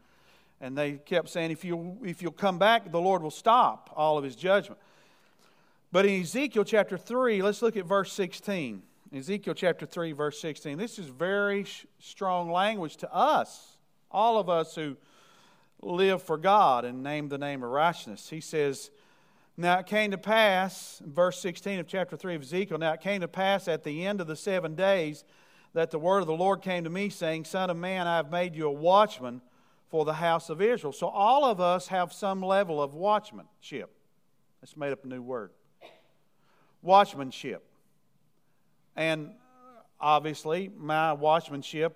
And 0.60 0.76
they 0.76 0.92
kept 0.92 1.28
saying, 1.28 1.50
if, 1.50 1.64
you'll, 1.64 1.98
if 2.04 2.22
you'll 2.22 2.32
come 2.32 2.58
back, 2.58 2.90
the 2.90 3.00
Lord 3.00 3.22
will 3.22 3.30
stop 3.30 3.90
all 3.96 4.18
of 4.18 4.24
his 4.24 4.36
judgment. 4.36 4.80
But 5.90 6.06
in 6.06 6.22
Ezekiel 6.22 6.64
chapter 6.64 6.96
3, 6.96 7.42
let's 7.42 7.62
look 7.62 7.76
at 7.76 7.84
verse 7.84 8.12
16. 8.12 8.82
Ezekiel 9.14 9.54
chapter 9.54 9.84
3, 9.84 10.12
verse 10.12 10.40
16. 10.40 10.78
This 10.78 10.98
is 10.98 11.06
very 11.06 11.66
strong 11.98 12.50
language 12.50 12.96
to 12.98 13.14
us, 13.14 13.76
all 14.10 14.38
of 14.38 14.48
us 14.48 14.74
who 14.74 14.96
live 15.82 16.22
for 16.22 16.38
God 16.38 16.84
and 16.84 17.02
name 17.02 17.28
the 17.28 17.38
name 17.38 17.62
of 17.62 17.70
righteousness. 17.70 18.30
He 18.30 18.40
says, 18.40 18.90
Now 19.56 19.78
it 19.78 19.86
came 19.86 20.10
to 20.12 20.18
pass, 20.18 21.02
verse 21.04 21.40
16 21.40 21.80
of 21.80 21.86
chapter 21.86 22.16
3 22.16 22.36
of 22.36 22.42
Ezekiel, 22.42 22.78
now 22.78 22.92
it 22.92 23.00
came 23.00 23.20
to 23.20 23.28
pass 23.28 23.68
at 23.68 23.84
the 23.84 24.06
end 24.06 24.20
of 24.20 24.26
the 24.26 24.36
seven 24.36 24.74
days 24.74 25.24
that 25.74 25.90
the 25.90 25.98
word 25.98 26.20
of 26.20 26.26
the 26.26 26.34
Lord 26.34 26.62
came 26.62 26.84
to 26.84 26.90
me, 26.90 27.10
saying, 27.10 27.44
Son 27.44 27.68
of 27.68 27.76
man, 27.76 28.06
I 28.06 28.16
have 28.16 28.30
made 28.30 28.54
you 28.54 28.66
a 28.66 28.72
watchman 28.72 29.42
for 29.88 30.04
the 30.06 30.14
house 30.14 30.48
of 30.48 30.62
Israel. 30.62 30.92
So 30.92 31.08
all 31.08 31.44
of 31.44 31.60
us 31.60 31.88
have 31.88 32.12
some 32.12 32.42
level 32.42 32.82
of 32.82 32.92
watchmanship. 32.92 33.88
It's 34.62 34.76
made 34.76 34.92
up 34.92 35.04
a 35.04 35.08
new 35.08 35.20
word. 35.20 35.50
Watchmanship. 36.84 37.60
And 38.96 39.32
obviously, 40.00 40.70
my 40.76 41.14
watchmanship, 41.14 41.92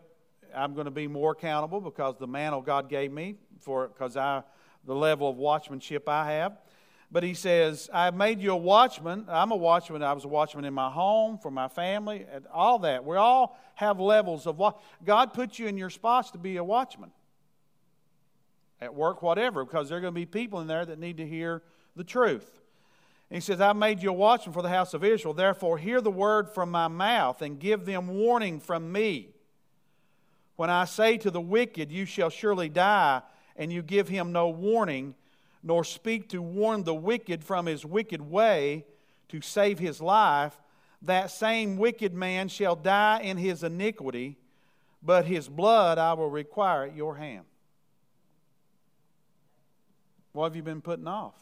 I'm 0.55 0.75
going 0.75 0.87
to 0.87 0.91
be 0.91 1.07
more 1.07 1.33
accountable 1.33 1.81
because 1.81 2.17
the 2.19 2.27
mantle 2.27 2.61
God 2.61 2.89
gave 2.89 3.13
me 3.13 3.37
for 3.61 3.89
because 3.89 4.17
I 4.17 4.43
the 4.87 4.95
level 4.95 5.29
of 5.29 5.37
watchmanship 5.37 6.07
I 6.07 6.33
have. 6.33 6.59
But 7.11 7.23
he 7.23 7.35
says, 7.35 7.89
I've 7.93 8.15
made 8.15 8.41
you 8.41 8.53
a 8.53 8.57
watchman. 8.57 9.27
I'm 9.29 9.53
a 9.53 9.57
watchman. 9.57 10.03
I 10.03 10.13
was 10.13 10.25
a 10.25 10.29
watchman 10.29 10.65
in 10.65 10.75
my 10.75 10.91
home, 10.91 11.39
for 11.39 11.51
my 11.51 11.69
family, 11.69 12.27
and 12.31 12.47
all 12.53 12.81
that. 12.81 13.05
We 13.05 13.17
all 13.17 13.59
have 13.77 14.01
levels 14.01 14.47
of 14.47 14.59
what 14.59 14.81
God 15.05 15.33
put 15.33 15.59
you 15.59 15.69
in 15.69 15.77
your 15.77 15.91
spots 15.91 16.33
to 16.33 16.39
be 16.39 16.57
a 16.57 16.65
watchman. 16.65 17.13
At 18.81 18.95
work, 18.95 19.23
whatever, 19.23 19.65
because 19.65 19.89
there 19.89 19.99
are 19.99 20.01
going 20.01 20.13
to 20.13 20.21
be 20.21 20.27
people 20.27 20.61
in 20.61 20.67
there 20.67 20.85
that 20.85 20.99
need 20.99 21.17
to 21.19 21.27
hear 21.27 21.63
the 21.95 22.05
truth. 22.05 22.61
And 23.31 23.37
he 23.37 23.41
says, 23.41 23.61
I've 23.61 23.77
made 23.77 24.03
you 24.03 24.11
a 24.11 24.13
watchman 24.13 24.53
for 24.53 24.63
the 24.63 24.69
house 24.69 24.93
of 24.93 25.03
Israel. 25.03 25.35
Therefore, 25.35 25.79
hear 25.79 26.01
the 26.01 26.11
word 26.11 26.49
from 26.49 26.71
my 26.71 26.89
mouth 26.89 27.41
and 27.41 27.59
give 27.59 27.85
them 27.85 28.09
warning 28.09 28.61
from 28.61 28.93
me. 28.93 29.31
When 30.57 30.71
I 30.71 30.85
say 30.85 31.19
to 31.19 31.31
the 31.31 31.41
wicked, 31.41 31.91
You 31.91 32.05
shall 32.05 32.31
surely 32.31 32.69
die, 32.69 33.23
and 33.57 33.73
you 33.73 33.83
give 33.83 34.09
him 34.09 34.33
no 34.33 34.49
warning, 34.49 35.15
nor 35.67 35.83
speak 35.83 36.29
to 36.29 36.41
warn 36.41 36.85
the 36.85 36.95
wicked 36.95 37.43
from 37.43 37.67
his 37.67 37.85
wicked 37.85 38.21
way 38.21 38.87
to 39.29 39.41
save 39.41 39.81
his 39.81 40.01
life, 40.01 40.57
that 41.03 41.29
same 41.29 41.77
wicked 41.77 42.15
man 42.15 42.47
shall 42.47 42.77
die 42.77 43.19
in 43.21 43.37
his 43.37 43.65
iniquity, 43.65 44.39
but 45.03 45.25
his 45.25 45.49
blood 45.49 45.99
I 45.99 46.13
will 46.13 46.31
require 46.31 46.85
at 46.85 46.95
your 46.95 47.17
hand. 47.17 47.45
What 50.35 50.45
have 50.45 50.55
you 50.55 50.63
been 50.63 50.81
putting 50.81 51.09
off? 51.09 51.35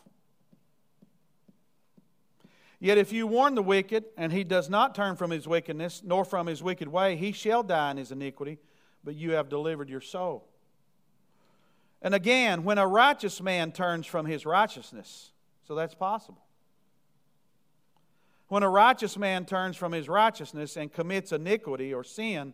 Yet 2.80 2.96
if 2.96 3.12
you 3.12 3.26
warn 3.26 3.54
the 3.54 3.62
wicked, 3.62 4.04
and 4.16 4.32
he 4.32 4.42
does 4.42 4.70
not 4.70 4.94
turn 4.94 5.16
from 5.16 5.32
his 5.32 5.46
wickedness, 5.46 6.00
nor 6.02 6.24
from 6.24 6.46
his 6.46 6.62
wicked 6.62 6.88
way, 6.88 7.16
he 7.16 7.32
shall 7.32 7.62
die 7.62 7.90
in 7.90 7.98
his 7.98 8.10
iniquity, 8.10 8.58
but 9.04 9.16
you 9.16 9.32
have 9.32 9.50
delivered 9.50 9.90
your 9.90 10.00
soul. 10.00 10.48
And 12.04 12.14
again, 12.14 12.64
when 12.64 12.76
a 12.76 12.86
righteous 12.86 13.40
man 13.40 13.72
turns 13.72 14.06
from 14.06 14.26
his 14.26 14.44
righteousness, 14.44 15.32
so 15.66 15.74
that's 15.74 15.94
possible. 15.94 16.44
When 18.48 18.62
a 18.62 18.68
righteous 18.68 19.16
man 19.16 19.46
turns 19.46 19.74
from 19.74 19.92
his 19.92 20.06
righteousness 20.06 20.76
and 20.76 20.92
commits 20.92 21.32
iniquity 21.32 21.94
or 21.94 22.04
sin, 22.04 22.52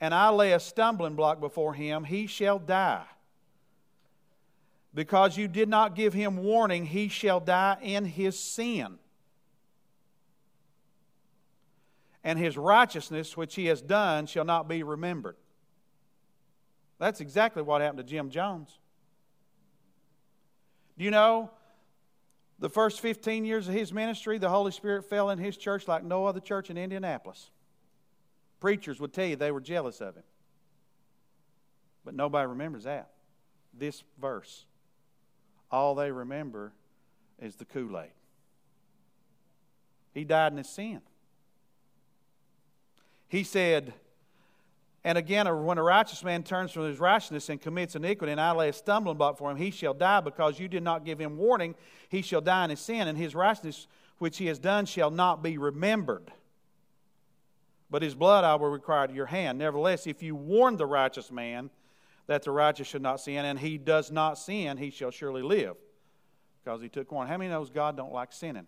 and 0.00 0.14
I 0.14 0.30
lay 0.30 0.52
a 0.52 0.60
stumbling 0.60 1.16
block 1.16 1.40
before 1.40 1.74
him, 1.74 2.04
he 2.04 2.28
shall 2.28 2.60
die. 2.60 3.04
Because 4.94 5.36
you 5.36 5.48
did 5.48 5.68
not 5.68 5.96
give 5.96 6.14
him 6.14 6.36
warning, 6.36 6.86
he 6.86 7.08
shall 7.08 7.40
die 7.40 7.76
in 7.82 8.04
his 8.04 8.38
sin. 8.38 8.98
And 12.22 12.38
his 12.38 12.56
righteousness, 12.56 13.36
which 13.36 13.56
he 13.56 13.66
has 13.66 13.82
done, 13.82 14.26
shall 14.26 14.44
not 14.44 14.68
be 14.68 14.84
remembered. 14.84 15.36
That's 17.00 17.22
exactly 17.22 17.62
what 17.62 17.80
happened 17.80 17.98
to 17.98 18.04
Jim 18.04 18.28
Jones. 18.28 18.78
Do 20.98 21.04
you 21.04 21.10
know 21.10 21.50
the 22.58 22.68
first 22.68 23.00
15 23.00 23.46
years 23.46 23.66
of 23.66 23.74
his 23.74 23.90
ministry, 23.90 24.36
the 24.36 24.50
Holy 24.50 24.70
Spirit 24.70 25.08
fell 25.08 25.30
in 25.30 25.38
his 25.38 25.56
church 25.56 25.88
like 25.88 26.04
no 26.04 26.26
other 26.26 26.40
church 26.40 26.68
in 26.68 26.76
Indianapolis? 26.76 27.50
Preachers 28.60 29.00
would 29.00 29.14
tell 29.14 29.24
you 29.24 29.34
they 29.34 29.50
were 29.50 29.62
jealous 29.62 30.02
of 30.02 30.14
him. 30.14 30.24
But 32.04 32.14
nobody 32.14 32.46
remembers 32.46 32.84
that. 32.84 33.08
This 33.72 34.04
verse. 34.20 34.66
All 35.70 35.94
they 35.94 36.12
remember 36.12 36.74
is 37.40 37.56
the 37.56 37.64
Kool 37.64 37.98
Aid. 37.98 38.10
He 40.12 40.24
died 40.24 40.52
in 40.52 40.58
his 40.58 40.68
sin. 40.68 41.00
He 43.28 43.42
said, 43.42 43.94
and 45.02 45.16
again, 45.16 45.46
when 45.64 45.78
a 45.78 45.82
righteous 45.82 46.22
man 46.22 46.42
turns 46.42 46.72
from 46.72 46.84
his 46.84 47.00
righteousness 47.00 47.48
and 47.48 47.60
commits 47.60 47.96
iniquity, 47.96 48.32
and 48.32 48.40
I 48.40 48.52
lay 48.52 48.68
a 48.68 48.72
stumbling 48.72 49.16
block 49.16 49.38
for 49.38 49.50
him, 49.50 49.56
he 49.56 49.70
shall 49.70 49.94
die 49.94 50.20
because 50.20 50.60
you 50.60 50.68
did 50.68 50.82
not 50.82 51.06
give 51.06 51.18
him 51.18 51.38
warning. 51.38 51.74
He 52.10 52.20
shall 52.20 52.42
die 52.42 52.64
in 52.64 52.70
his 52.70 52.80
sin, 52.80 53.08
and 53.08 53.16
his 53.16 53.34
righteousness 53.34 53.86
which 54.18 54.36
he 54.36 54.46
has 54.46 54.58
done 54.58 54.84
shall 54.84 55.10
not 55.10 55.42
be 55.42 55.56
remembered. 55.56 56.30
But 57.88 58.02
his 58.02 58.14
blood 58.14 58.44
I 58.44 58.54
will 58.56 58.68
require 58.68 59.04
at 59.04 59.14
your 59.14 59.26
hand. 59.26 59.58
Nevertheless, 59.58 60.06
if 60.06 60.22
you 60.22 60.34
warn 60.34 60.76
the 60.76 60.86
righteous 60.86 61.32
man 61.32 61.70
that 62.26 62.42
the 62.42 62.50
righteous 62.50 62.86
should 62.86 63.02
not 63.02 63.20
sin, 63.20 63.44
and 63.46 63.58
he 63.58 63.78
does 63.78 64.10
not 64.10 64.38
sin, 64.38 64.76
he 64.76 64.90
shall 64.90 65.10
surely 65.10 65.42
live 65.42 65.76
because 66.62 66.82
he 66.82 66.90
took 66.90 67.10
warning. 67.10 67.32
How 67.32 67.38
many 67.38 67.50
knows 67.50 67.70
God 67.70 67.96
don't 67.96 68.12
like 68.12 68.32
sinning? 68.32 68.66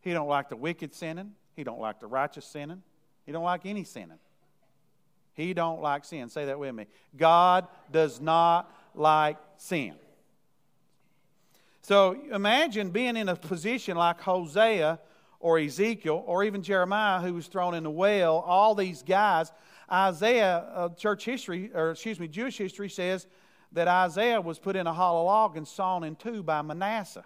He 0.00 0.12
don't 0.12 0.28
like 0.28 0.48
the 0.48 0.56
wicked 0.56 0.94
sinning. 0.94 1.32
He 1.54 1.62
don't 1.62 1.78
like 1.78 2.00
the 2.00 2.06
righteous 2.06 2.46
sinning. 2.46 2.82
He 3.26 3.32
don't 3.32 3.44
like 3.44 3.66
any 3.66 3.84
sinning. 3.84 4.18
He 5.36 5.52
don't 5.52 5.82
like 5.82 6.04
sin. 6.04 6.30
Say 6.30 6.46
that 6.46 6.58
with 6.58 6.74
me. 6.74 6.86
God 7.16 7.68
does 7.92 8.20
not 8.20 8.74
like 8.94 9.36
sin. 9.58 9.94
So 11.82 12.16
imagine 12.32 12.90
being 12.90 13.16
in 13.16 13.28
a 13.28 13.36
position 13.36 13.96
like 13.96 14.20
Hosea 14.20 14.98
or 15.38 15.58
Ezekiel 15.58 16.24
or 16.26 16.42
even 16.42 16.62
Jeremiah 16.62 17.20
who 17.20 17.34
was 17.34 17.46
thrown 17.46 17.74
in 17.74 17.84
the 17.84 17.90
well. 17.90 18.38
All 18.38 18.74
these 18.74 19.02
guys. 19.02 19.52
Isaiah, 19.92 20.64
uh, 20.74 20.88
church 20.88 21.24
history, 21.24 21.70
or 21.72 21.92
excuse 21.92 22.18
me, 22.18 22.26
Jewish 22.26 22.58
history 22.58 22.88
says 22.88 23.26
that 23.72 23.86
Isaiah 23.86 24.40
was 24.40 24.58
put 24.58 24.74
in 24.74 24.86
a 24.86 24.92
hollow 24.92 25.26
log 25.26 25.56
and 25.56 25.68
sawn 25.68 26.02
in 26.02 26.16
two 26.16 26.42
by 26.42 26.62
Manasseh, 26.62 27.24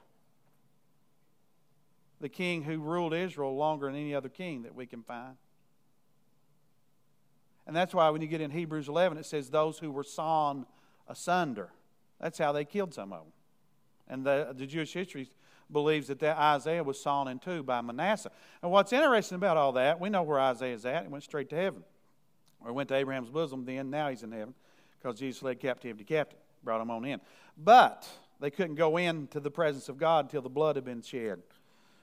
the 2.20 2.28
king 2.28 2.62
who 2.62 2.80
ruled 2.80 3.14
Israel 3.14 3.56
longer 3.56 3.86
than 3.86 3.94
any 3.94 4.14
other 4.14 4.28
king 4.28 4.64
that 4.64 4.74
we 4.74 4.84
can 4.84 5.02
find. 5.02 5.36
And 7.70 7.76
that's 7.76 7.94
why 7.94 8.10
when 8.10 8.20
you 8.20 8.26
get 8.26 8.40
in 8.40 8.50
Hebrews 8.50 8.88
11, 8.88 9.16
it 9.16 9.24
says 9.24 9.48
those 9.48 9.78
who 9.78 9.92
were 9.92 10.02
sawn 10.02 10.66
asunder. 11.06 11.70
That's 12.20 12.36
how 12.36 12.50
they 12.50 12.64
killed 12.64 12.92
some 12.92 13.12
of 13.12 13.20
them. 13.20 13.32
And 14.08 14.26
the, 14.26 14.52
the 14.58 14.66
Jewish 14.66 14.92
history 14.92 15.28
believes 15.70 16.08
that, 16.08 16.18
that 16.18 16.36
Isaiah 16.36 16.82
was 16.82 17.00
sawn 17.00 17.28
in 17.28 17.38
two 17.38 17.62
by 17.62 17.80
Manasseh. 17.80 18.32
And 18.60 18.72
what's 18.72 18.92
interesting 18.92 19.36
about 19.36 19.56
all 19.56 19.70
that, 19.74 20.00
we 20.00 20.10
know 20.10 20.24
where 20.24 20.40
Isaiah's 20.40 20.84
at. 20.84 21.04
He 21.04 21.08
went 21.10 21.22
straight 21.22 21.48
to 21.50 21.54
heaven. 21.54 21.84
Or 22.60 22.72
went 22.72 22.88
to 22.88 22.96
Abraham's 22.96 23.30
bosom 23.30 23.64
then, 23.64 23.88
now 23.88 24.08
he's 24.08 24.24
in 24.24 24.32
heaven 24.32 24.52
because 25.00 25.20
Jesus 25.20 25.40
led 25.40 25.60
captivity 25.60 26.02
captive, 26.02 26.40
brought 26.64 26.80
him 26.80 26.90
on 26.90 27.04
in. 27.04 27.20
But 27.56 28.04
they 28.40 28.50
couldn't 28.50 28.74
go 28.74 28.96
into 28.96 29.38
the 29.38 29.52
presence 29.52 29.88
of 29.88 29.96
God 29.96 30.24
until 30.24 30.42
the 30.42 30.48
blood 30.48 30.74
had 30.74 30.84
been 30.84 31.02
shed. 31.02 31.40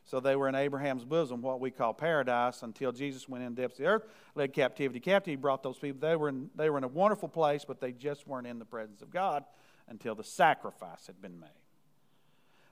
So 0.07 0.21
they 0.21 0.37
were 0.37 0.47
in 0.47 0.55
Abraham's 0.55 1.03
bosom, 1.03 1.41
what 1.41 1.59
we 1.59 1.69
call 1.69 1.93
paradise, 1.93 2.63
until 2.63 2.93
Jesus 2.93 3.27
went 3.27 3.43
in 3.43 3.53
the 3.53 3.61
depths 3.61 3.77
of 3.77 3.83
the 3.83 3.91
earth, 3.91 4.03
led 4.35 4.53
captivity 4.53 5.01
captivity, 5.01 5.35
brought 5.35 5.63
those 5.63 5.77
people. 5.77 5.99
They 5.99 6.15
were, 6.15 6.29
in, 6.29 6.49
they 6.55 6.69
were 6.69 6.77
in 6.77 6.85
a 6.85 6.89
wonderful 6.89 7.27
place, 7.27 7.65
but 7.65 7.81
they 7.81 7.91
just 7.91 8.25
weren't 8.25 8.47
in 8.47 8.57
the 8.57 8.65
presence 8.65 9.01
of 9.01 9.11
God 9.11 9.43
until 9.89 10.15
the 10.15 10.23
sacrifice 10.23 11.07
had 11.07 11.21
been 11.21 11.37
made. 11.37 11.49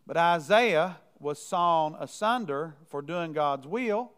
But 0.07 0.15
Isaiah 0.15 0.95
was 1.19 1.45
sawn 1.45 1.97
asunder 1.99 2.75
for 2.87 3.01
doing 3.01 3.33
God's 3.33 3.67
will. 3.67 4.13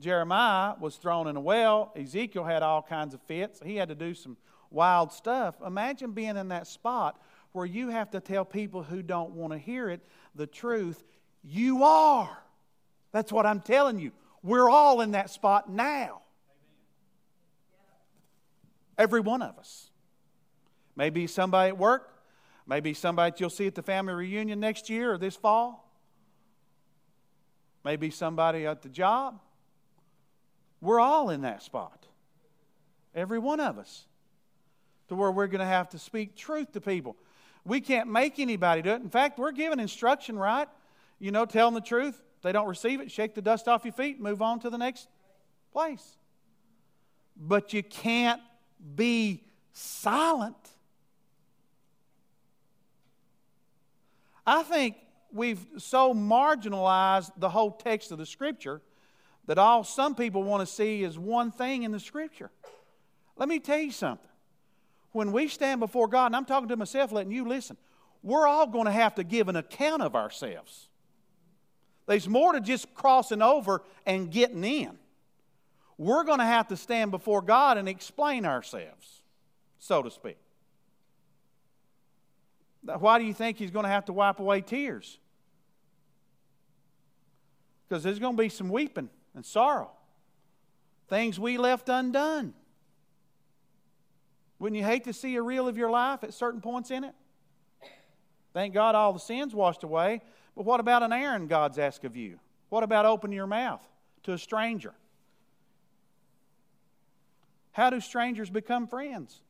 Jeremiah 0.00 0.74
was 0.80 0.96
thrown 0.96 1.28
in 1.28 1.36
a 1.36 1.40
well. 1.40 1.92
Ezekiel 1.96 2.44
had 2.44 2.64
all 2.64 2.82
kinds 2.82 3.14
of 3.14 3.22
fits. 3.22 3.60
He 3.64 3.76
had 3.76 3.88
to 3.88 3.94
do 3.94 4.14
some 4.14 4.36
wild 4.70 5.12
stuff. 5.12 5.54
Imagine 5.64 6.10
being 6.10 6.36
in 6.36 6.48
that 6.48 6.66
spot 6.66 7.22
where 7.52 7.66
you 7.66 7.90
have 7.90 8.10
to 8.10 8.20
tell 8.20 8.44
people 8.44 8.82
who 8.82 9.00
don't 9.00 9.30
want 9.30 9.52
to 9.52 9.58
hear 9.58 9.88
it 9.88 10.00
the 10.34 10.46
truth. 10.46 11.04
You 11.44 11.84
are. 11.84 12.36
That's 13.12 13.32
what 13.32 13.46
I'm 13.46 13.60
telling 13.60 13.98
you. 13.98 14.12
We're 14.42 14.68
all 14.68 15.00
in 15.00 15.12
that 15.12 15.30
spot 15.30 15.70
now. 15.70 16.22
Every 18.96 19.20
one 19.20 19.42
of 19.42 19.58
us. 19.58 19.90
Maybe 20.96 21.26
somebody 21.26 21.68
at 21.68 21.78
work, 21.78 22.10
maybe 22.66 22.92
somebody 22.92 23.36
you'll 23.38 23.50
see 23.50 23.68
at 23.68 23.74
the 23.76 23.82
family 23.82 24.14
reunion 24.14 24.58
next 24.58 24.90
year 24.90 25.12
or 25.12 25.18
this 25.18 25.36
fall. 25.36 25.88
Maybe 27.84 28.10
somebody 28.10 28.66
at 28.66 28.82
the 28.82 28.88
job. 28.88 29.40
We're 30.80 31.00
all 31.00 31.30
in 31.30 31.42
that 31.42 31.62
spot. 31.62 32.06
Every 33.14 33.38
one 33.38 33.60
of 33.60 33.78
us. 33.78 34.04
To 35.08 35.14
where 35.14 35.32
we're 35.32 35.46
going 35.46 35.60
to 35.60 35.64
have 35.64 35.88
to 35.90 35.98
speak 35.98 36.36
truth 36.36 36.72
to 36.72 36.80
people. 36.82 37.16
We 37.64 37.80
can't 37.80 38.10
make 38.10 38.38
anybody 38.38 38.82
do 38.82 38.90
it. 38.90 39.00
In 39.00 39.08
fact, 39.08 39.38
we're 39.38 39.52
given 39.52 39.80
instruction, 39.80 40.36
right? 40.36 40.68
You 41.18 41.30
know, 41.30 41.46
tell 41.46 41.68
them 41.68 41.74
the 41.74 41.80
truth. 41.80 42.20
They 42.42 42.52
don't 42.52 42.68
receive 42.68 43.00
it, 43.00 43.10
shake 43.10 43.34
the 43.34 43.42
dust 43.42 43.68
off 43.68 43.84
your 43.84 43.92
feet, 43.92 44.20
move 44.20 44.42
on 44.42 44.60
to 44.60 44.70
the 44.70 44.78
next 44.78 45.08
place. 45.72 46.16
But 47.36 47.72
you 47.72 47.82
can't 47.82 48.40
be 48.94 49.44
silent. 49.72 50.56
I 54.46 54.62
think 54.62 54.96
we've 55.32 55.64
so 55.76 56.14
marginalized 56.14 57.32
the 57.36 57.50
whole 57.50 57.70
text 57.70 58.12
of 58.12 58.18
the 58.18 58.26
Scripture 58.26 58.80
that 59.46 59.58
all 59.58 59.84
some 59.84 60.14
people 60.14 60.42
want 60.42 60.66
to 60.66 60.72
see 60.72 61.02
is 61.02 61.18
one 61.18 61.50
thing 61.50 61.82
in 61.82 61.92
the 61.92 62.00
Scripture. 62.00 62.50
Let 63.36 63.48
me 63.48 63.60
tell 63.60 63.78
you 63.78 63.92
something. 63.92 64.28
When 65.12 65.32
we 65.32 65.48
stand 65.48 65.80
before 65.80 66.08
God, 66.08 66.26
and 66.26 66.36
I'm 66.36 66.44
talking 66.44 66.68
to 66.68 66.76
myself, 66.76 67.12
letting 67.12 67.32
you 67.32 67.46
listen, 67.46 67.76
we're 68.22 68.46
all 68.46 68.66
going 68.66 68.86
to 68.86 68.92
have 68.92 69.14
to 69.16 69.24
give 69.24 69.48
an 69.48 69.56
account 69.56 70.02
of 70.02 70.14
ourselves. 70.14 70.87
There's 72.08 72.26
more 72.26 72.54
to 72.54 72.60
just 72.60 72.92
crossing 72.94 73.42
over 73.42 73.82
and 74.06 74.30
getting 74.30 74.64
in. 74.64 74.98
We're 75.98 76.24
going 76.24 76.38
to 76.38 76.44
have 76.44 76.68
to 76.68 76.76
stand 76.76 77.10
before 77.10 77.42
God 77.42 77.76
and 77.76 77.86
explain 77.86 78.46
ourselves, 78.46 79.22
so 79.78 80.02
to 80.02 80.10
speak. 80.10 80.38
Why 82.82 83.18
do 83.18 83.24
you 83.24 83.34
think 83.34 83.58
He's 83.58 83.70
going 83.70 83.82
to 83.82 83.90
have 83.90 84.06
to 84.06 84.14
wipe 84.14 84.40
away 84.40 84.62
tears? 84.62 85.18
Because 87.86 88.02
there's 88.02 88.18
going 88.18 88.36
to 88.36 88.42
be 88.42 88.48
some 88.48 88.70
weeping 88.70 89.10
and 89.34 89.44
sorrow. 89.44 89.90
Things 91.08 91.38
we 91.38 91.58
left 91.58 91.90
undone. 91.90 92.54
Wouldn't 94.58 94.78
you 94.78 94.84
hate 94.84 95.04
to 95.04 95.12
see 95.12 95.36
a 95.36 95.42
reel 95.42 95.68
of 95.68 95.76
your 95.76 95.90
life 95.90 96.24
at 96.24 96.32
certain 96.32 96.62
points 96.62 96.90
in 96.90 97.04
it? 97.04 97.14
Thank 98.54 98.72
God 98.72 98.94
all 98.94 99.12
the 99.12 99.20
sins 99.20 99.54
washed 99.54 99.84
away. 99.84 100.22
But 100.58 100.66
what 100.66 100.80
about 100.80 101.04
an 101.04 101.12
errand 101.12 101.48
God's 101.48 101.78
asked 101.78 102.04
of 102.04 102.16
you? 102.16 102.40
What 102.68 102.82
about 102.82 103.06
opening 103.06 103.36
your 103.36 103.46
mouth 103.46 103.80
to 104.24 104.32
a 104.32 104.38
stranger? 104.38 104.92
How 107.70 107.90
do 107.90 108.00
strangers 108.00 108.50
become 108.50 108.88
friends? 108.88 109.40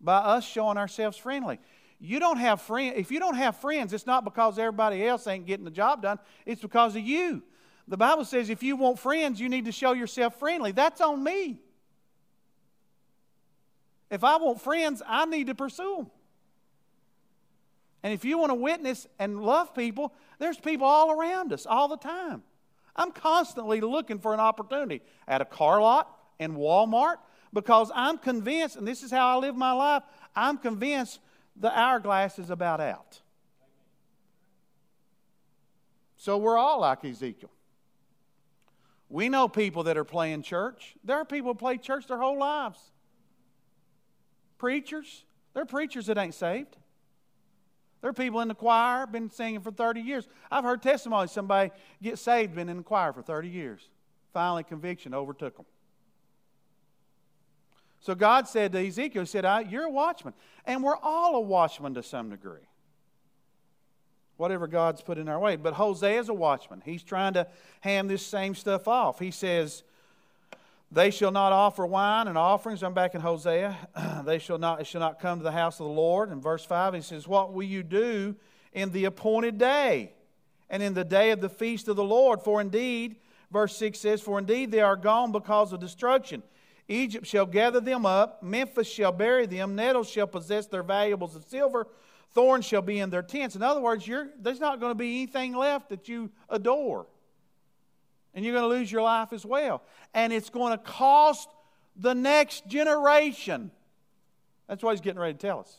By 0.00 0.16
us 0.16 0.44
showing 0.44 0.76
ourselves 0.76 1.16
friendly. 1.16 1.60
You 2.00 2.18
don't 2.18 2.38
have 2.38 2.60
friends. 2.60 2.94
If 2.96 3.12
you 3.12 3.20
don't 3.20 3.36
have 3.36 3.58
friends, 3.58 3.92
it's 3.92 4.08
not 4.08 4.24
because 4.24 4.58
everybody 4.58 5.06
else 5.06 5.24
ain't 5.28 5.46
getting 5.46 5.64
the 5.64 5.70
job 5.70 6.02
done. 6.02 6.18
It's 6.44 6.62
because 6.62 6.96
of 6.96 7.02
you. 7.02 7.44
The 7.86 7.96
Bible 7.96 8.24
says 8.24 8.50
if 8.50 8.60
you 8.60 8.74
want 8.74 8.98
friends, 8.98 9.38
you 9.38 9.48
need 9.48 9.66
to 9.66 9.72
show 9.72 9.92
yourself 9.92 10.36
friendly. 10.40 10.72
That's 10.72 11.00
on 11.00 11.22
me. 11.22 11.60
If 14.10 14.24
I 14.24 14.36
want 14.38 14.60
friends, 14.60 15.00
I 15.06 15.26
need 15.26 15.46
to 15.46 15.54
pursue 15.54 15.98
them. 15.98 16.10
And 18.02 18.12
if 18.12 18.24
you 18.24 18.38
want 18.38 18.50
to 18.50 18.54
witness 18.54 19.06
and 19.18 19.42
love 19.42 19.74
people, 19.74 20.12
there's 20.38 20.58
people 20.58 20.86
all 20.86 21.10
around 21.10 21.52
us 21.52 21.66
all 21.66 21.88
the 21.88 21.96
time. 21.96 22.42
I'm 22.94 23.12
constantly 23.12 23.80
looking 23.80 24.18
for 24.18 24.34
an 24.34 24.40
opportunity 24.40 25.02
at 25.26 25.40
a 25.40 25.44
car 25.44 25.80
lot 25.80 26.16
and 26.38 26.56
Walmart 26.56 27.16
because 27.52 27.90
I'm 27.94 28.18
convinced, 28.18 28.76
and 28.76 28.86
this 28.86 29.02
is 29.02 29.10
how 29.10 29.36
I 29.36 29.40
live 29.40 29.56
my 29.56 29.72
life, 29.72 30.02
I'm 30.34 30.58
convinced 30.58 31.20
the 31.56 31.76
hourglass 31.76 32.38
is 32.38 32.50
about 32.50 32.80
out. 32.80 33.20
So 36.16 36.36
we're 36.36 36.58
all 36.58 36.80
like 36.80 37.04
Ezekiel. 37.04 37.50
We 39.08 39.28
know 39.28 39.48
people 39.48 39.84
that 39.84 39.96
are 39.96 40.04
playing 40.04 40.42
church. 40.42 40.94
There 41.02 41.16
are 41.16 41.24
people 41.24 41.52
who 41.52 41.58
play 41.58 41.78
church 41.78 42.06
their 42.06 42.18
whole 42.18 42.38
lives. 42.38 42.78
Preachers, 44.58 45.24
there 45.54 45.62
are 45.62 45.66
preachers 45.66 46.06
that 46.06 46.18
ain't 46.18 46.34
saved. 46.34 46.76
There 48.00 48.10
are 48.10 48.14
people 48.14 48.40
in 48.40 48.48
the 48.48 48.54
choir, 48.54 49.06
been 49.06 49.30
singing 49.30 49.60
for 49.60 49.72
30 49.72 50.00
years. 50.00 50.28
I've 50.50 50.64
heard 50.64 50.82
testimonies 50.82 51.32
somebody 51.32 51.70
get 52.02 52.18
saved, 52.18 52.54
been 52.54 52.68
in 52.68 52.78
the 52.78 52.82
choir 52.82 53.12
for 53.12 53.22
30 53.22 53.48
years. 53.48 53.88
Finally, 54.32 54.64
conviction 54.64 55.14
overtook 55.14 55.56
them. 55.56 55.66
So 58.00 58.14
God 58.14 58.46
said 58.46 58.72
to 58.72 58.86
Ezekiel, 58.86 59.22
He 59.22 59.26
said, 59.26 59.70
You're 59.70 59.86
a 59.86 59.90
watchman. 59.90 60.34
And 60.64 60.82
we're 60.82 60.96
all 60.96 61.36
a 61.36 61.40
watchman 61.40 61.94
to 61.94 62.02
some 62.02 62.30
degree. 62.30 62.60
Whatever 64.36 64.68
God's 64.68 65.02
put 65.02 65.18
in 65.18 65.28
our 65.28 65.40
way. 65.40 65.56
But 65.56 65.74
Hosea 65.74 66.20
is 66.20 66.28
a 66.28 66.34
watchman. 66.34 66.82
He's 66.84 67.02
trying 67.02 67.32
to 67.32 67.48
hand 67.80 68.08
this 68.08 68.24
same 68.24 68.54
stuff 68.54 68.86
off. 68.86 69.18
He 69.18 69.32
says, 69.32 69.82
They 70.90 71.10
shall 71.10 71.30
not 71.30 71.52
offer 71.52 71.84
wine 71.84 72.28
and 72.28 72.38
offerings. 72.38 72.82
I'm 72.82 72.94
back 72.94 73.14
in 73.14 73.20
Hosea. 73.20 73.76
they 74.24 74.38
shall 74.38 74.56
not, 74.56 74.86
shall 74.86 75.00
not 75.00 75.20
come 75.20 75.38
to 75.38 75.44
the 75.44 75.52
house 75.52 75.80
of 75.80 75.86
the 75.86 75.92
Lord. 75.92 76.32
In 76.32 76.40
verse 76.40 76.64
5, 76.64 76.94
he 76.94 77.02
says, 77.02 77.28
What 77.28 77.52
will 77.52 77.64
you 77.64 77.82
do 77.82 78.34
in 78.72 78.90
the 78.92 79.04
appointed 79.04 79.58
day 79.58 80.12
and 80.70 80.82
in 80.82 80.94
the 80.94 81.04
day 81.04 81.30
of 81.30 81.42
the 81.42 81.50
feast 81.50 81.88
of 81.88 81.96
the 81.96 82.04
Lord? 82.04 82.42
For 82.42 82.62
indeed, 82.62 83.16
verse 83.50 83.76
6 83.76 83.98
says, 83.98 84.22
For 84.22 84.38
indeed 84.38 84.70
they 84.70 84.80
are 84.80 84.96
gone 84.96 85.30
because 85.30 85.74
of 85.74 85.80
destruction. 85.80 86.42
Egypt 86.88 87.26
shall 87.26 87.44
gather 87.44 87.80
them 87.80 88.06
up, 88.06 88.42
Memphis 88.42 88.88
shall 88.88 89.12
bury 89.12 89.44
them, 89.44 89.74
nettles 89.74 90.08
shall 90.08 90.26
possess 90.26 90.66
their 90.66 90.82
valuables 90.82 91.36
of 91.36 91.44
silver, 91.44 91.86
thorns 92.32 92.64
shall 92.64 92.80
be 92.80 92.98
in 92.98 93.10
their 93.10 93.22
tents. 93.22 93.54
In 93.54 93.62
other 93.62 93.82
words, 93.82 94.08
there's 94.40 94.58
not 94.58 94.80
going 94.80 94.92
to 94.92 94.94
be 94.94 95.16
anything 95.16 95.54
left 95.54 95.90
that 95.90 96.08
you 96.08 96.30
adore. 96.48 97.06
And 98.38 98.44
you're 98.44 98.54
going 98.54 98.70
to 98.70 98.78
lose 98.78 98.92
your 98.92 99.02
life 99.02 99.32
as 99.32 99.44
well. 99.44 99.82
And 100.14 100.32
it's 100.32 100.48
going 100.48 100.70
to 100.70 100.78
cost 100.78 101.48
the 101.96 102.14
next 102.14 102.68
generation. 102.68 103.72
That's 104.68 104.80
what 104.80 104.92
he's 104.92 105.00
getting 105.00 105.18
ready 105.18 105.32
to 105.32 105.38
tell 105.40 105.58
us. 105.58 105.76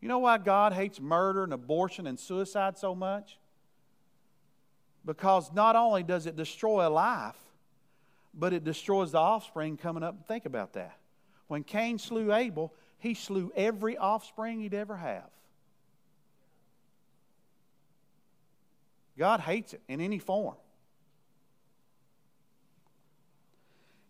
You 0.00 0.06
know 0.06 0.20
why 0.20 0.38
God 0.38 0.72
hates 0.72 1.00
murder 1.00 1.42
and 1.42 1.52
abortion 1.52 2.06
and 2.06 2.16
suicide 2.16 2.78
so 2.78 2.94
much? 2.94 3.40
Because 5.04 5.52
not 5.52 5.74
only 5.74 6.04
does 6.04 6.26
it 6.26 6.36
destroy 6.36 6.86
a 6.86 6.90
life, 6.90 7.34
but 8.32 8.52
it 8.52 8.62
destroys 8.62 9.10
the 9.10 9.18
offspring 9.18 9.76
coming 9.76 10.04
up. 10.04 10.28
Think 10.28 10.46
about 10.46 10.74
that. 10.74 10.96
When 11.48 11.64
Cain 11.64 11.98
slew 11.98 12.32
Abel, 12.32 12.72
he 12.98 13.14
slew 13.14 13.50
every 13.56 13.96
offspring 13.96 14.60
he'd 14.60 14.74
ever 14.74 14.96
have. 14.96 15.28
God 19.18 19.40
hates 19.40 19.74
it 19.74 19.82
in 19.88 20.00
any 20.00 20.18
form. 20.18 20.56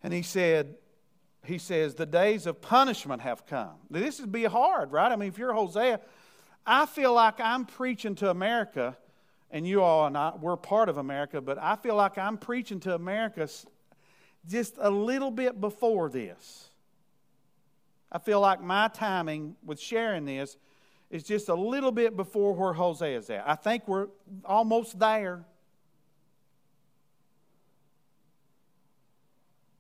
And 0.03 0.13
he 0.13 0.23
said, 0.23 0.77
he 1.45 1.59
says, 1.59 1.95
the 1.95 2.07
days 2.07 2.47
of 2.47 2.61
punishment 2.61 3.23
have 3.23 3.47
come. 3.47 3.77
This 3.91 4.21
would 4.21 4.33
be 4.33 4.45
hard, 4.45 4.93
right? 4.93 5.11
I 5.11 5.17
mean, 5.17 5.29
if 5.29 5.39
you're 5.39 5.53
Hosea, 5.53 6.01
I 6.67 6.87
feel 6.87 7.13
like 7.13 7.41
I'm 7.41 7.67
preaching 7.67 8.15
to 8.17 8.31
America 8.31 8.97
and 9.51 9.67
you 9.67 9.83
all 9.83 10.07
and 10.07 10.17
I, 10.17 10.33
we're 10.41 10.57
part 10.57 10.89
of 10.89 10.99
America, 10.99 11.41
but 11.41 11.59
I 11.59 11.77
feel 11.77 11.95
like 11.95 12.19
I'm 12.19 12.39
preaching 12.39 12.81
to 12.81 12.95
America 12.95 13.49
just 14.49 14.75
a 14.79 14.91
little 14.91 15.31
bit 15.31 15.61
before 15.61 16.09
this. 16.09 16.71
I 18.11 18.19
feel 18.19 18.41
like 18.41 18.61
my 18.63 18.89
timing 18.89 19.57
with 19.65 19.81
sharing 19.81 20.25
this 20.25 20.57
is 21.15 21.23
just 21.23 21.49
a 21.49 21.55
little 21.55 21.93
bit 21.93 22.17
before 22.17 22.53
where 22.53 22.73
Hosea 22.73 23.19
is 23.19 23.31
at. 23.31 23.49
I 23.49 23.55
think 23.55 23.87
we're 23.89 24.09
almost 24.45 24.99
there. 24.99 25.45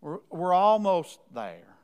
We're, 0.00 0.18
we're 0.30 0.54
almost 0.54 1.18
there. 1.34 1.76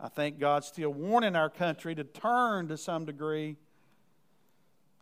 I 0.00 0.08
think 0.08 0.40
God's 0.40 0.66
still 0.66 0.90
warning 0.90 1.36
our 1.36 1.50
country 1.50 1.94
to 1.94 2.04
turn 2.04 2.68
to 2.68 2.76
some 2.76 3.04
degree 3.04 3.56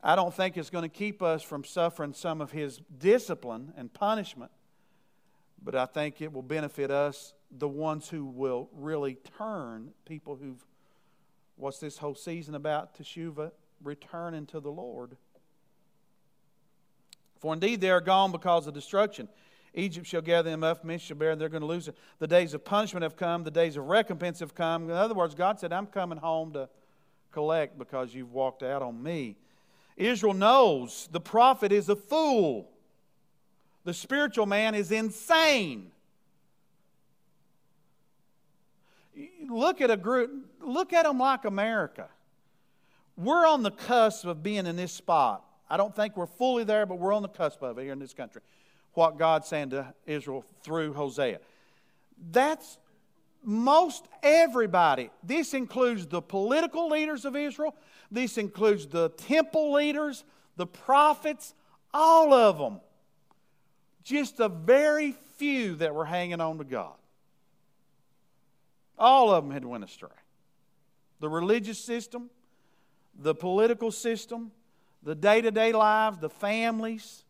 I 0.03 0.17
don't 0.17 0.33
think 0.33 0.57
it's 0.57 0.71
going 0.71 0.83
to 0.83 0.89
keep 0.89 1.23
us 1.23 1.43
from 1.43 1.63
suffering 1.63 2.15
some 2.15 2.41
of 2.41 2.53
his 2.53 2.81
discipline 2.99 3.73
and 3.77 3.93
punishment, 3.93 4.51
but 5.63 5.75
I 5.75 5.87
think 5.87 6.23
it 6.23 6.33
will 6.33 6.43
benefit 6.43 6.91
us, 6.91 7.35
the 7.51 7.69
ones 7.69 8.09
who 8.09 8.25
will 8.25 8.71
really 8.73 9.19
turn, 9.37 9.91
people 10.07 10.37
who've, 10.37 10.65
what's 11.61 11.79
this 11.79 11.99
whole 11.99 12.15
season 12.15 12.55
about, 12.55 12.99
Teshuvah, 12.99 13.53
returning 13.83 14.47
to 14.47 14.61
the 14.61 14.71
Lord. 14.71 15.17
For 17.39 17.53
indeed 17.53 17.81
they 17.81 17.91
are 17.91 18.01
gone 18.01 18.33
because 18.33 18.67
of 18.67 18.75
destruction. 18.75 19.29
Egypt 19.75 20.07
shall 20.07 20.21
gather 20.21 20.51
them 20.51 20.65
up, 20.65 20.85
men 20.85 20.99
shall 20.99 21.17
bear, 21.17 21.37
they're 21.37 21.49
going 21.49 21.61
to 21.61 21.67
lose 21.67 21.87
it. 21.87 21.97
The 22.19 22.27
days 22.27 22.55
of 22.55 22.65
punishment 22.65 23.03
have 23.05 23.17
come, 23.17 23.45
the 23.45 23.51
days 23.51 23.77
of 23.77 23.87
recompense 23.87 24.41
have 24.41 24.55
come. 24.55 24.85
In 24.85 24.97
other 24.97 25.15
words, 25.15 25.35
God 25.35 25.61
said, 25.61 25.73
I'm 25.73 25.87
coming 25.87 26.19
home 26.19 26.53
to 26.55 26.69
collect 27.31 27.79
because 27.79 28.13
you've 28.15 28.33
walked 28.33 28.63
out 28.63 28.83
on 28.83 29.01
me. 29.01 29.37
Israel 29.97 30.35
knows 30.35 31.09
the 31.13 31.21
prophet 31.21 31.73
is 31.73 31.89
a 31.89 31.97
fool. 31.97 32.69
The 33.85 33.95
spiritual 33.95 34.47
man 34.47 34.75
is 34.75 34.91
insane. 34.91 35.93
Look 39.51 39.81
at 39.81 39.91
a 39.91 39.97
group, 39.97 40.31
look 40.61 40.93
at 40.93 41.05
them 41.05 41.19
like 41.19 41.45
America. 41.45 42.09
we're 43.17 43.47
on 43.47 43.63
the 43.63 43.71
cusp 43.71 44.25
of 44.25 44.43
being 44.43 44.67
in 44.67 44.77
this 44.77 44.93
spot. 44.93 45.45
I 45.69 45.77
don't 45.77 45.95
think 45.95 46.17
we're 46.17 46.27
fully 46.27 46.65
there, 46.65 46.87
but 46.87 46.99
we're 46.99 47.13
on 47.13 47.23
the 47.23 47.29
cusp 47.29 47.63
of 47.63 47.79
it 47.79 47.83
here 47.83 47.93
in 47.93 47.99
this 47.99 48.15
country. 48.15 48.43
What 48.95 49.19
God's 49.19 49.49
saying 49.49 49.71
to 49.71 49.93
Israel 50.07 50.45
through 50.63 50.95
Hosea. 50.95 51.41
That's 52.31 52.79
most 53.43 54.07
everybody. 54.23 55.11
This 55.23 55.55
includes 55.55 56.07
the 56.07 56.23
political 56.23 56.89
leaders 56.89 57.25
of 57.25 57.37
Israel, 57.37 57.75
this 58.11 58.39
includes 58.39 58.87
the 58.87 59.09
temple 59.11 59.73
leaders, 59.73 60.25
the 60.57 60.67
prophets, 60.67 61.55
all 61.93 62.33
of 62.33 62.59
them. 62.59 62.81
Just 64.03 64.41
a 64.41 64.49
very 64.49 65.15
few 65.37 65.77
that 65.77 65.95
were 65.95 66.05
hanging 66.05 66.41
on 66.41 66.59
to 66.59 66.65
God. 66.65 66.95
All 69.01 69.33
of 69.33 69.43
them 69.43 69.53
had 69.53 69.65
went 69.65 69.83
astray. 69.83 70.11
The 71.21 71.29
religious 71.29 71.79
system, 71.79 72.29
the 73.19 73.35
political 73.35 73.91
system, 73.91 74.53
the 75.03 75.15
day-to-day 75.15 75.73
lives, 75.73 76.19
the 76.19 76.29
families, 76.29 77.25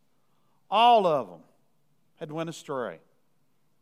all 0.69 1.07
of 1.07 1.29
them 1.29 1.41
had 2.17 2.33
went 2.33 2.51
astray. 2.51 2.99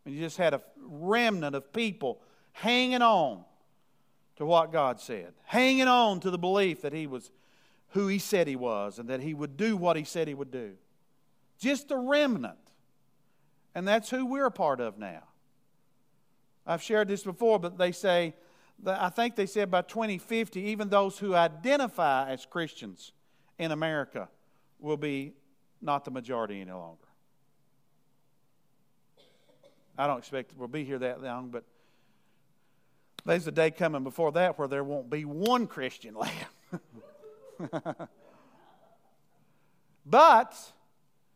And 0.04 0.14
you 0.14 0.20
just 0.20 0.36
had 0.36 0.52
a 0.52 0.62
remnant 0.78 1.56
of 1.56 1.72
people 1.72 2.20
hanging 2.52 3.02
on 3.02 3.44
to 4.36 4.44
what 4.44 4.70
God 4.70 5.00
said, 5.00 5.32
hanging 5.44 5.88
on 5.88 6.20
to 6.20 6.30
the 6.30 6.38
belief 6.38 6.82
that 6.82 6.92
He 6.92 7.06
was 7.06 7.30
who 7.92 8.06
He 8.06 8.18
said 8.18 8.46
He 8.46 8.56
was 8.56 8.98
and 8.98 9.08
that 9.08 9.20
He 9.20 9.32
would 9.32 9.56
do 9.56 9.76
what 9.76 9.96
He 9.96 10.04
said 10.04 10.28
He 10.28 10.34
would 10.34 10.50
do. 10.50 10.74
Just 11.58 11.90
a 11.90 11.96
remnant. 11.96 12.58
And 13.74 13.88
that's 13.88 14.10
who 14.10 14.26
we're 14.26 14.46
a 14.46 14.50
part 14.50 14.80
of 14.80 14.98
now. 14.98 15.24
I've 16.68 16.82
shared 16.82 17.08
this 17.08 17.24
before, 17.24 17.58
but 17.58 17.78
they 17.78 17.92
say, 17.92 18.34
I 18.86 19.08
think 19.08 19.36
they 19.36 19.46
said 19.46 19.70
by 19.70 19.80
2050, 19.82 20.60
even 20.60 20.90
those 20.90 21.18
who 21.18 21.34
identify 21.34 22.30
as 22.30 22.44
Christians 22.44 23.12
in 23.58 23.72
America 23.72 24.28
will 24.78 24.98
be 24.98 25.32
not 25.80 26.04
the 26.04 26.10
majority 26.10 26.60
any 26.60 26.70
longer. 26.70 26.98
I 29.96 30.06
don't 30.06 30.18
expect 30.18 30.52
we'll 30.58 30.68
be 30.68 30.84
here 30.84 30.98
that 30.98 31.22
long, 31.22 31.48
but 31.48 31.64
there's 33.24 33.46
a 33.46 33.52
day 33.52 33.70
coming 33.70 34.04
before 34.04 34.30
that 34.32 34.58
where 34.58 34.68
there 34.68 34.84
won't 34.84 35.08
be 35.08 35.24
one 35.24 35.66
Christian 35.66 36.14
left. 37.70 37.94
but 40.04 40.54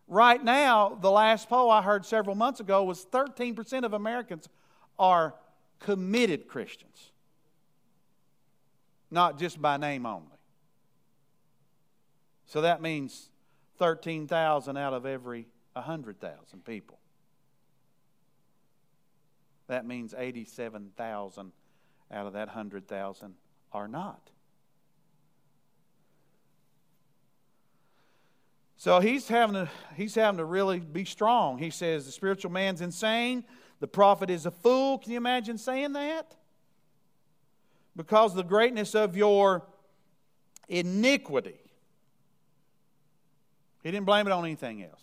right 0.07 0.45
now, 0.45 0.91
the 1.01 1.11
last 1.11 1.49
poll 1.49 1.71
I 1.71 1.81
heard 1.81 2.05
several 2.05 2.37
months 2.37 2.61
ago 2.61 2.85
was 2.85 3.07
13% 3.07 3.85
of 3.85 3.95
Americans 3.95 4.49
are 4.99 5.35
committed 5.79 6.49
Christians, 6.49 7.11
not 9.11 9.39
just 9.39 9.61
by 9.61 9.77
name 9.77 10.07
only. 10.07 10.29
So 12.47 12.61
that 12.61 12.83
means 12.83 13.31
13,000 13.79 14.77
out 14.77 14.93
of 14.93 15.07
every 15.07 15.47
100,000 15.73 16.65
people. 16.65 16.99
That 19.69 19.87
means 19.87 20.15
87,000 20.17 21.53
out 22.13 22.27
of 22.27 22.35
that 22.35 22.49
100,000 22.49 23.35
are 23.73 23.89
not. 23.89 24.31
So 28.77 28.99
he's 28.99 29.29
having, 29.29 29.55
to, 29.55 29.71
he's 29.95 30.17
having 30.17 30.39
to 30.39 30.45
really 30.45 30.81
be 30.81 31.05
strong. 31.05 31.59
He 31.59 31.71
says 31.71 32.05
the 32.05 32.13
spiritual 32.13 32.51
man's 32.51 32.81
insane, 32.81 33.45
the 33.83 33.89
prophet 33.89 34.31
is 34.31 34.47
a 34.47 34.53
fool. 34.53 34.99
Can 34.99 35.11
you 35.11 35.17
imagine 35.17 35.59
saying 35.59 35.95
that? 35.95 36.37
Because 37.97 38.33
the 38.33 38.45
greatness 38.45 38.95
of 38.95 39.17
your 39.17 39.65
iniquity. 40.69 41.59
He 43.83 43.91
didn't 43.91 44.07
blame 44.07 44.29
it 44.29 44.33
on 44.33 44.45
anything 44.45 44.85
else. 44.85 45.03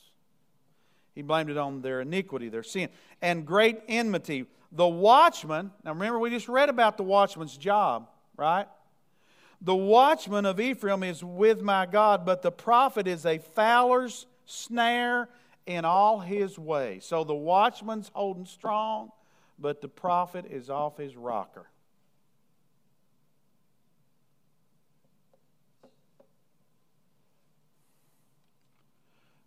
He 1.13 1.23
blamed 1.23 1.49
it 1.49 1.57
on 1.57 1.81
their 1.81 1.99
iniquity, 1.99 2.47
their 2.47 2.63
sin, 2.63 2.87
and 3.21 3.45
great 3.45 3.81
enmity 3.89 4.45
the 4.71 4.87
watchman, 4.87 5.71
now 5.83 5.91
remember, 5.91 6.17
we 6.19 6.29
just 6.29 6.47
read 6.47 6.69
about 6.69 6.95
the 6.95 7.03
watchman's 7.03 7.57
job, 7.57 8.07
right? 8.37 8.67
The 9.59 9.75
watchman 9.75 10.45
of 10.45 10.59
Ephraim 10.61 11.03
is 11.03 11.21
with 11.21 11.61
my 11.61 11.85
God, 11.85 12.25
but 12.25 12.43
the 12.43 12.51
prophet 12.51 13.07
is 13.07 13.25
a 13.25 13.39
fowler's 13.39 14.25
snare 14.45 15.27
in 15.69 15.85
all 15.85 16.19
his 16.19 16.57
ways. 16.57 17.05
So 17.05 17.23
the 17.23 17.35
watchman's 17.35 18.09
holding 18.11 18.47
strong, 18.47 19.11
but 19.59 19.81
the 19.81 19.87
prophet 19.87 20.45
is 20.49 20.67
off 20.67 20.97
his 20.97 21.15
rocker. 21.15 21.67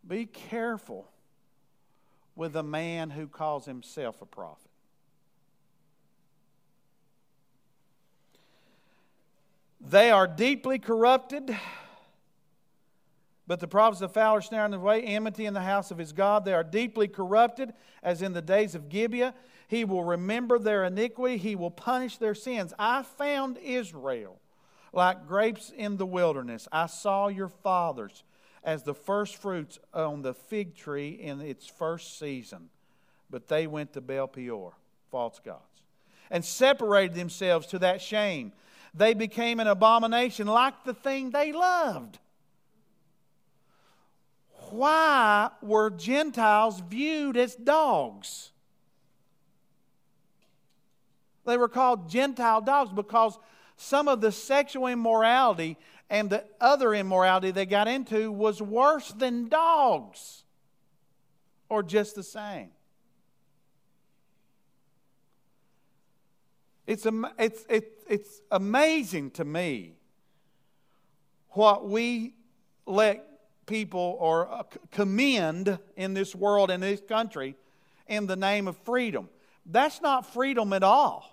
Be 0.06 0.26
careful 0.26 1.08
with 2.36 2.54
a 2.54 2.62
man 2.62 3.10
who 3.10 3.26
calls 3.26 3.66
himself 3.66 4.22
a 4.22 4.26
prophet. 4.26 4.70
They 9.80 10.12
are 10.12 10.28
deeply 10.28 10.78
corrupted. 10.78 11.56
But 13.46 13.60
the 13.60 13.68
prophets 13.68 14.02
of 14.02 14.12
foul 14.12 14.36
are 14.36 14.42
snaring 14.42 14.70
the 14.70 14.78
way, 14.78 15.02
enmity 15.02 15.46
in 15.46 15.54
the 15.54 15.62
house 15.62 15.90
of 15.90 15.98
his 15.98 16.12
God. 16.12 16.44
They 16.44 16.54
are 16.54 16.62
deeply 16.62 17.08
corrupted, 17.08 17.72
as 18.02 18.22
in 18.22 18.32
the 18.32 18.42
days 18.42 18.74
of 18.74 18.88
Gibeah. 18.88 19.34
He 19.66 19.84
will 19.84 20.04
remember 20.04 20.58
their 20.58 20.84
iniquity, 20.84 21.38
he 21.38 21.56
will 21.56 21.70
punish 21.70 22.18
their 22.18 22.34
sins. 22.34 22.72
I 22.78 23.02
found 23.02 23.58
Israel 23.58 24.38
like 24.92 25.26
grapes 25.26 25.72
in 25.74 25.96
the 25.96 26.06
wilderness. 26.06 26.68
I 26.70 26.86
saw 26.86 27.28
your 27.28 27.48
fathers 27.48 28.22
as 28.62 28.82
the 28.82 28.94
first 28.94 29.36
fruits 29.36 29.78
on 29.92 30.22
the 30.22 30.34
fig 30.34 30.76
tree 30.76 31.10
in 31.10 31.40
its 31.40 31.66
first 31.66 32.18
season. 32.18 32.68
But 33.30 33.48
they 33.48 33.66
went 33.66 33.94
to 33.94 34.00
Baal 34.00 34.28
Peor, 34.28 34.74
false 35.10 35.40
gods, 35.42 35.82
and 36.30 36.44
separated 36.44 37.16
themselves 37.16 37.66
to 37.68 37.78
that 37.80 38.02
shame 38.02 38.52
they 38.94 39.14
became 39.14 39.60
an 39.60 39.66
abomination 39.66 40.46
like 40.46 40.84
the 40.84 40.94
thing 40.94 41.30
they 41.30 41.52
loved. 41.52 42.18
Why 44.72 45.50
were 45.60 45.90
Gentiles 45.90 46.80
viewed 46.80 47.36
as 47.36 47.54
dogs? 47.54 48.52
They 51.44 51.58
were 51.58 51.68
called 51.68 52.08
Gentile 52.08 52.62
dogs 52.62 52.90
because 52.90 53.38
some 53.76 54.08
of 54.08 54.22
the 54.22 54.32
sexual 54.32 54.86
immorality 54.86 55.76
and 56.08 56.30
the 56.30 56.44
other 56.58 56.94
immorality 56.94 57.50
they 57.50 57.66
got 57.66 57.86
into 57.86 58.32
was 58.32 58.62
worse 58.62 59.08
than 59.08 59.50
dogs 59.50 60.44
or 61.68 61.82
just 61.82 62.14
the 62.14 62.22
same. 62.22 62.70
It's, 66.86 67.06
it's, 67.38 67.66
it's, 67.68 68.04
it's 68.08 68.40
amazing 68.50 69.32
to 69.32 69.44
me 69.44 69.96
what 71.50 71.86
we 71.86 72.34
let 72.86 73.31
people 73.66 74.16
or 74.18 74.48
uh, 74.50 74.62
commend 74.90 75.78
in 75.96 76.14
this 76.14 76.34
world, 76.34 76.70
in 76.70 76.80
this 76.80 77.00
country, 77.00 77.56
in 78.06 78.26
the 78.26 78.36
name 78.36 78.68
of 78.68 78.76
freedom. 78.78 79.28
That's 79.66 80.00
not 80.00 80.32
freedom 80.32 80.72
at 80.72 80.82
all. 80.82 81.28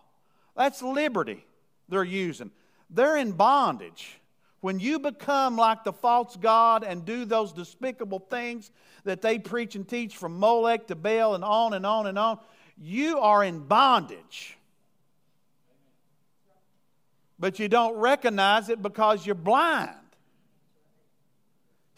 That's 0.56 0.82
liberty 0.82 1.46
they're 1.88 2.04
using. 2.04 2.52
They're 2.90 3.18
in 3.18 3.32
bondage. 3.32 4.20
When 4.62 4.80
you 4.80 5.00
become 5.00 5.56
like 5.56 5.84
the 5.84 5.94
false 5.94 6.36
God 6.36 6.84
and 6.84 7.06
do 7.06 7.26
those 7.26 7.54
despicable 7.54 8.20
things 8.20 8.72
that 9.06 9.22
they 9.22 9.40
preach 9.40 9.76
and 9.76 9.88
teach 9.88 10.18
from 10.18 10.38
Molech 10.38 10.88
to 10.88 10.96
Baal 10.96 11.34
and 11.34 11.44
on 11.44 11.74
and 11.74 11.86
on 11.86 12.08
and 12.08 12.20
on, 12.20 12.40
you 12.78 13.20
are 13.20 13.44
in 13.44 13.60
bondage 13.60 14.58
but 17.40 17.58
you 17.58 17.70
don't 17.70 17.96
recognize 17.96 18.70
it 18.70 18.82
because 18.82 19.26
you're 19.26 19.34
blind. 19.34 19.96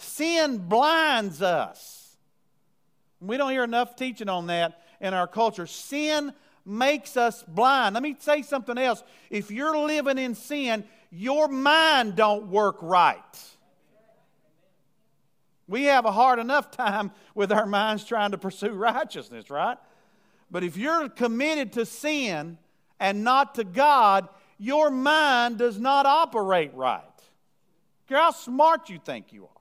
Sin 0.02 0.58
blinds 0.58 1.42
us. 1.42 2.18
We 3.20 3.38
don't 3.38 3.52
hear 3.52 3.64
enough 3.64 3.96
teaching 3.96 4.30
on 4.30 4.48
that 4.48 4.82
in 5.00 5.14
our 5.14 5.28
culture. 5.28 5.68
Sin 5.68 6.34
makes 6.66 7.18
us 7.18 7.44
blind. 7.48 7.94
Let 7.94 8.04
me 8.04 8.16
say 8.20 8.42
something 8.42 8.78
else. 8.78 9.04
If 9.30 9.52
you're 9.52 9.78
living 9.78 10.18
in 10.18 10.36
sin, 10.36 10.84
your 11.12 11.48
mind 11.48 12.16
don't 12.16 12.48
work 12.48 12.78
right. 12.82 13.18
We 15.68 15.84
have 15.84 16.06
a 16.06 16.12
hard 16.12 16.40
enough 16.40 16.72
time 16.72 17.12
with 17.34 17.52
our 17.52 17.66
minds 17.66 18.04
trying 18.04 18.32
to 18.32 18.38
pursue 18.38 18.72
righteousness, 18.72 19.50
right? 19.50 19.78
But 20.50 20.64
if 20.64 20.76
you're 20.76 21.08
committed 21.10 21.74
to 21.74 21.86
sin 21.86 22.58
and 23.00 23.24
not 23.24 23.56
to 23.56 23.64
God, 23.64 24.28
your 24.58 24.90
mind 24.90 25.60
does 25.60 25.80
not 25.80 26.06
operate 26.06 26.74
right. 26.74 27.04
Care 28.08 28.18
how 28.18 28.32
smart 28.32 28.90
you 28.90 29.00
think 29.00 29.32
you 29.32 29.46
are. 29.46 29.61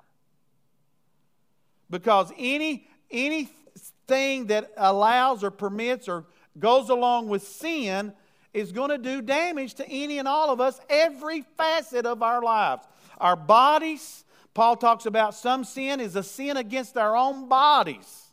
Because 1.90 2.33
any 2.38 2.87
anything 3.11 4.46
that 4.46 4.70
allows 4.76 5.42
or 5.42 5.50
permits 5.50 6.09
or 6.09 6.26
goes 6.59 6.88
along 6.88 7.29
with 7.29 7.42
sin 7.42 8.12
is 8.53 8.72
going 8.72 8.90
to 8.90 8.98
do 8.98 9.20
damage 9.22 9.74
to 9.74 9.88
any 9.88 10.18
and 10.18 10.26
all 10.26 10.50
of 10.50 10.61
us, 10.61 10.81
every 10.88 11.42
facet 11.57 12.07
of 12.07 12.22
our 12.22 12.42
lives. 12.42 12.85
our 13.18 13.37
bodies. 13.37 14.24
Paul 14.55 14.76
talks 14.76 15.07
about 15.07 15.35
some 15.35 15.62
sin 15.62 16.00
is 16.00 16.16
a 16.16 16.22
sin 16.22 16.57
against 16.57 16.96
our 16.96 17.16
own 17.16 17.48
bodies. 17.48 18.30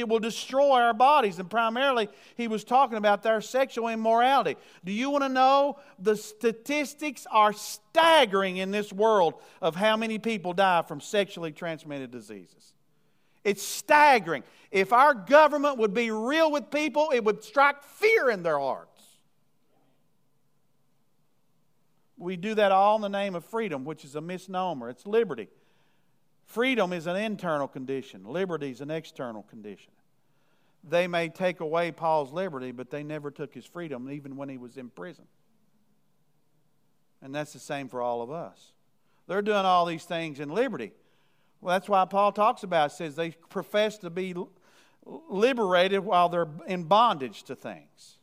It 0.00 0.08
will 0.08 0.18
destroy 0.18 0.80
our 0.80 0.94
bodies. 0.94 1.38
And 1.38 1.50
primarily, 1.50 2.08
he 2.36 2.48
was 2.48 2.64
talking 2.64 2.98
about 2.98 3.22
their 3.22 3.40
sexual 3.40 3.88
immorality. 3.88 4.56
Do 4.84 4.92
you 4.92 5.10
want 5.10 5.24
to 5.24 5.28
know? 5.28 5.78
The 5.98 6.16
statistics 6.16 7.26
are 7.30 7.52
staggering 7.52 8.58
in 8.58 8.70
this 8.70 8.92
world 8.92 9.34
of 9.60 9.76
how 9.76 9.96
many 9.96 10.18
people 10.18 10.52
die 10.52 10.82
from 10.82 11.00
sexually 11.00 11.52
transmitted 11.52 12.10
diseases. 12.10 12.72
It's 13.44 13.62
staggering. 13.62 14.42
If 14.70 14.92
our 14.92 15.14
government 15.14 15.78
would 15.78 15.94
be 15.94 16.10
real 16.10 16.50
with 16.50 16.70
people, 16.70 17.10
it 17.14 17.22
would 17.22 17.44
strike 17.44 17.82
fear 17.82 18.28
in 18.28 18.42
their 18.42 18.58
hearts. 18.58 18.90
We 22.18 22.36
do 22.36 22.54
that 22.54 22.72
all 22.72 22.96
in 22.96 23.02
the 23.02 23.08
name 23.08 23.34
of 23.34 23.44
freedom, 23.44 23.84
which 23.84 24.04
is 24.04 24.16
a 24.16 24.20
misnomer. 24.20 24.88
It's 24.88 25.06
liberty. 25.06 25.48
Freedom 26.46 26.92
is 26.92 27.06
an 27.06 27.16
internal 27.16 27.68
condition, 27.68 28.24
liberty 28.24 28.70
is 28.70 28.80
an 28.80 28.90
external 28.90 29.42
condition. 29.42 29.92
They 30.88 31.08
may 31.08 31.28
take 31.28 31.60
away 31.60 31.90
Paul's 31.90 32.32
liberty, 32.32 32.70
but 32.70 32.90
they 32.90 33.02
never 33.02 33.30
took 33.30 33.52
his 33.52 33.66
freedom, 33.66 34.08
even 34.10 34.36
when 34.36 34.48
he 34.48 34.56
was 34.56 34.76
in 34.76 34.88
prison. 34.88 35.24
And 37.20 37.34
that's 37.34 37.52
the 37.52 37.58
same 37.58 37.88
for 37.88 38.00
all 38.00 38.22
of 38.22 38.30
us. 38.30 38.72
They're 39.26 39.42
doing 39.42 39.64
all 39.64 39.84
these 39.84 40.04
things 40.04 40.38
in 40.38 40.48
liberty. 40.48 40.92
Well, 41.60 41.74
that's 41.74 41.88
why 41.88 42.04
Paul 42.04 42.30
talks 42.30 42.62
about 42.62 42.92
it. 42.92 42.94
says 42.94 43.16
they 43.16 43.30
profess 43.30 43.98
to 43.98 44.10
be 44.10 44.34
liberated 45.04 46.00
while 46.00 46.28
they're 46.28 46.48
in 46.68 46.84
bondage 46.84 47.42
to 47.44 47.56
things. 47.56 48.18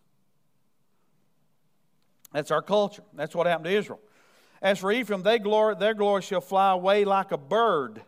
That's 2.31 2.51
our 2.51 2.61
culture. 2.61 3.03
That's 3.13 3.35
what 3.35 3.45
happened 3.45 3.65
to 3.65 3.75
Israel. 3.75 3.99
As 4.61 4.79
for 4.79 4.91
Ephraim, 4.91 5.23
they 5.23 5.39
glory, 5.39 5.75
their 5.75 5.93
glory 5.93 6.21
shall 6.21 6.41
fly 6.41 6.71
away 6.71 7.03
like 7.03 7.33
a 7.33 7.37
bird 7.37 8.01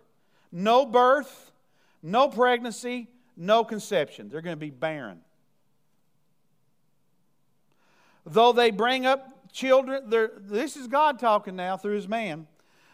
no 0.55 0.85
birth, 0.85 1.51
no 2.01 2.29
pregnancy, 2.29 3.09
no 3.35 3.65
conception. 3.65 4.29
They're 4.29 4.41
going 4.41 4.55
to 4.55 4.59
be 4.59 4.69
barren. 4.69 5.19
Though 8.25 8.53
they 8.53 8.71
bring 8.71 9.05
up 9.05 9.51
children, 9.51 10.09
this 10.09 10.77
is 10.77 10.87
God 10.87 11.19
talking 11.19 11.57
now 11.57 11.75
through 11.75 11.95
his 11.95 12.07
man. 12.07 12.47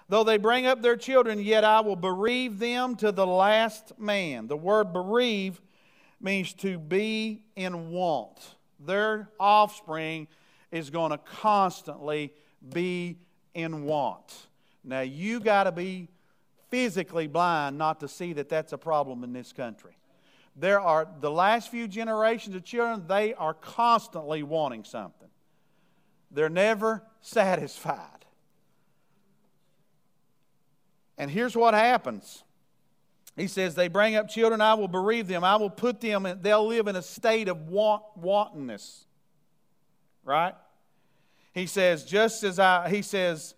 Though 0.10 0.24
they 0.24 0.38
bring 0.38 0.66
up 0.66 0.82
their 0.82 0.98
children, 0.98 1.40
yet 1.40 1.64
I 1.64 1.82
will 1.82 1.96
bereave 1.96 2.58
them 2.58 2.96
to 2.96 3.12
the 3.12 3.28
last 3.28 3.94
man. 4.00 4.48
The 4.48 4.58
word 4.58 4.92
bereave 4.92 5.62
means 6.20 6.54
to 6.56 6.80
be 6.80 7.44
in 7.56 7.92
want. 7.92 8.56
Their 8.80 9.30
offspring 9.40 10.28
is 10.72 10.90
going 10.90 11.12
to 11.12 11.20
constantly 11.20 12.34
be 12.74 13.20
in 13.54 13.84
want. 13.84 14.48
Now, 14.84 15.02
you 15.02 15.40
got 15.40 15.66
to 15.66 15.72
be 15.72 16.10
physically 16.72 17.28
blind 17.28 17.78
not 17.78 18.00
to 18.00 18.08
see 18.08 18.34
that 18.34 18.50
that's 18.50 18.74
a 18.74 18.78
problem 18.78 19.24
in 19.24 19.34
this 19.34 19.54
country. 19.54 19.96
There 20.56 20.80
are 20.80 21.08
the 21.20 21.30
last 21.30 21.70
few 21.70 21.88
generations 21.88 22.56
of 22.56 22.64
children, 22.64 23.06
they 23.08 23.34
are 23.36 23.54
constantly 23.54 24.42
wanting 24.42 24.84
something. 24.84 25.30
They're 26.32 26.50
never 26.50 27.04
satisfied. 27.22 28.26
And 31.18 31.30
here's 31.30 31.56
what 31.56 31.76
happens. 31.76 32.44
He 33.36 33.48
says, 33.48 33.76
They 33.76 33.88
bring 33.88 34.16
up 34.16 34.28
children, 34.28 34.60
I 34.60 34.74
will 34.74 34.88
bereave 34.88 35.28
them. 35.28 35.44
I 35.44 35.58
will 35.58 35.70
put 35.70 36.02
them, 36.02 36.26
in, 36.26 36.42
they'll 36.42 36.66
live 36.66 36.88
in 36.88 36.96
a 36.96 37.02
state 37.02 37.48
of 37.48 37.70
want, 37.70 38.04
wantonness. 38.16 39.06
Right? 40.24 40.56
He 41.54 41.66
says, 41.66 42.06
just 42.06 42.44
as 42.44 42.60
I, 42.60 42.90
he 42.90 43.02
says, 43.02 43.56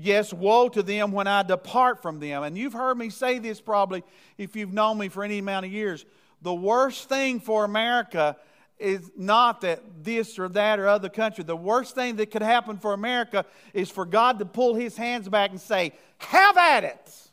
Yes, 0.00 0.32
woe 0.32 0.68
to 0.68 0.82
them 0.84 1.10
when 1.10 1.26
I 1.26 1.42
depart 1.42 2.02
from 2.02 2.20
them. 2.20 2.44
And 2.44 2.56
you've 2.56 2.72
heard 2.72 2.96
me 2.96 3.10
say 3.10 3.40
this 3.40 3.60
probably 3.60 4.04
if 4.36 4.54
you've 4.54 4.72
known 4.72 4.96
me 4.96 5.08
for 5.08 5.24
any 5.24 5.38
amount 5.38 5.66
of 5.66 5.72
years. 5.72 6.06
The 6.40 6.54
worst 6.54 7.08
thing 7.08 7.40
for 7.40 7.64
America 7.64 8.36
is 8.78 9.10
not 9.16 9.62
that 9.62 9.82
this 10.04 10.38
or 10.38 10.48
that 10.50 10.78
or 10.78 10.86
other 10.86 11.08
country. 11.08 11.42
The 11.42 11.56
worst 11.56 11.96
thing 11.96 12.14
that 12.16 12.30
could 12.30 12.42
happen 12.42 12.78
for 12.78 12.92
America 12.92 13.44
is 13.74 13.90
for 13.90 14.04
God 14.06 14.38
to 14.38 14.46
pull 14.46 14.76
his 14.76 14.96
hands 14.96 15.28
back 15.28 15.50
and 15.50 15.60
say, 15.60 15.92
Have 16.18 16.56
at 16.56 16.84
it. 16.84 17.30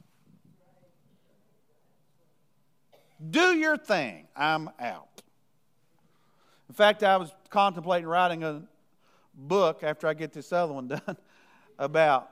Do 3.29 3.55
your 3.55 3.77
thing. 3.77 4.27
I'm 4.35 4.71
out. 4.79 5.21
In 6.67 6.73
fact, 6.73 7.03
I 7.03 7.17
was 7.17 7.31
contemplating 7.51 8.07
writing 8.07 8.43
a 8.43 8.63
book 9.35 9.83
after 9.83 10.07
I 10.07 10.15
get 10.15 10.33
this 10.33 10.51
other 10.51 10.73
one 10.73 10.87
done 10.87 11.17
about 11.77 12.31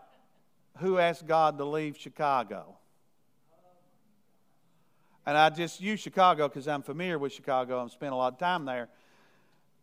who 0.77 0.97
asked 0.97 1.27
God 1.27 1.57
to 1.57 1.65
leave 1.65 1.97
Chicago? 1.97 2.77
And 5.25 5.37
I 5.37 5.49
just 5.49 5.79
use 5.79 5.99
Chicago 5.99 6.47
because 6.47 6.67
I'm 6.67 6.81
familiar 6.81 7.17
with 7.17 7.31
Chicago. 7.31 7.81
I've 7.81 7.91
spent 7.91 8.11
a 8.11 8.15
lot 8.15 8.33
of 8.33 8.39
time 8.39 8.65
there. 8.65 8.89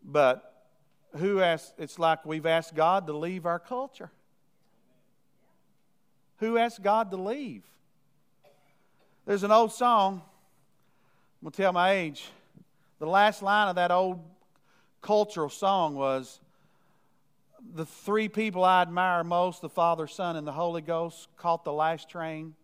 But 0.03 0.65
who 1.17 1.41
asked? 1.41 1.73
It's 1.77 1.97
like 1.97 2.25
we've 2.25 2.45
asked 2.45 2.75
God 2.75 3.07
to 3.07 3.13
leave 3.13 3.45
our 3.45 3.59
culture. 3.59 4.11
Who 6.37 6.57
asked 6.57 6.81
God 6.81 7.11
to 7.11 7.17
leave? 7.17 7.63
There's 9.25 9.43
an 9.43 9.51
old 9.51 9.71
song. 9.71 10.21
I'm 11.41 11.45
going 11.45 11.51
to 11.51 11.57
tell 11.57 11.73
my 11.73 11.91
age. 11.91 12.29
The 12.99 13.07
last 13.07 13.41
line 13.41 13.67
of 13.67 13.75
that 13.75 13.91
old 13.91 14.19
cultural 15.01 15.49
song 15.49 15.95
was 15.95 16.39
the 17.73 17.85
three 17.85 18.27
people 18.27 18.63
I 18.63 18.81
admire 18.81 19.23
most, 19.23 19.61
the 19.61 19.69
Father, 19.69 20.07
Son, 20.07 20.35
and 20.35 20.45
the 20.45 20.51
Holy 20.51 20.81
Ghost, 20.81 21.27
caught 21.37 21.63
the 21.63 21.73
last 21.73 22.09
train 22.09 22.55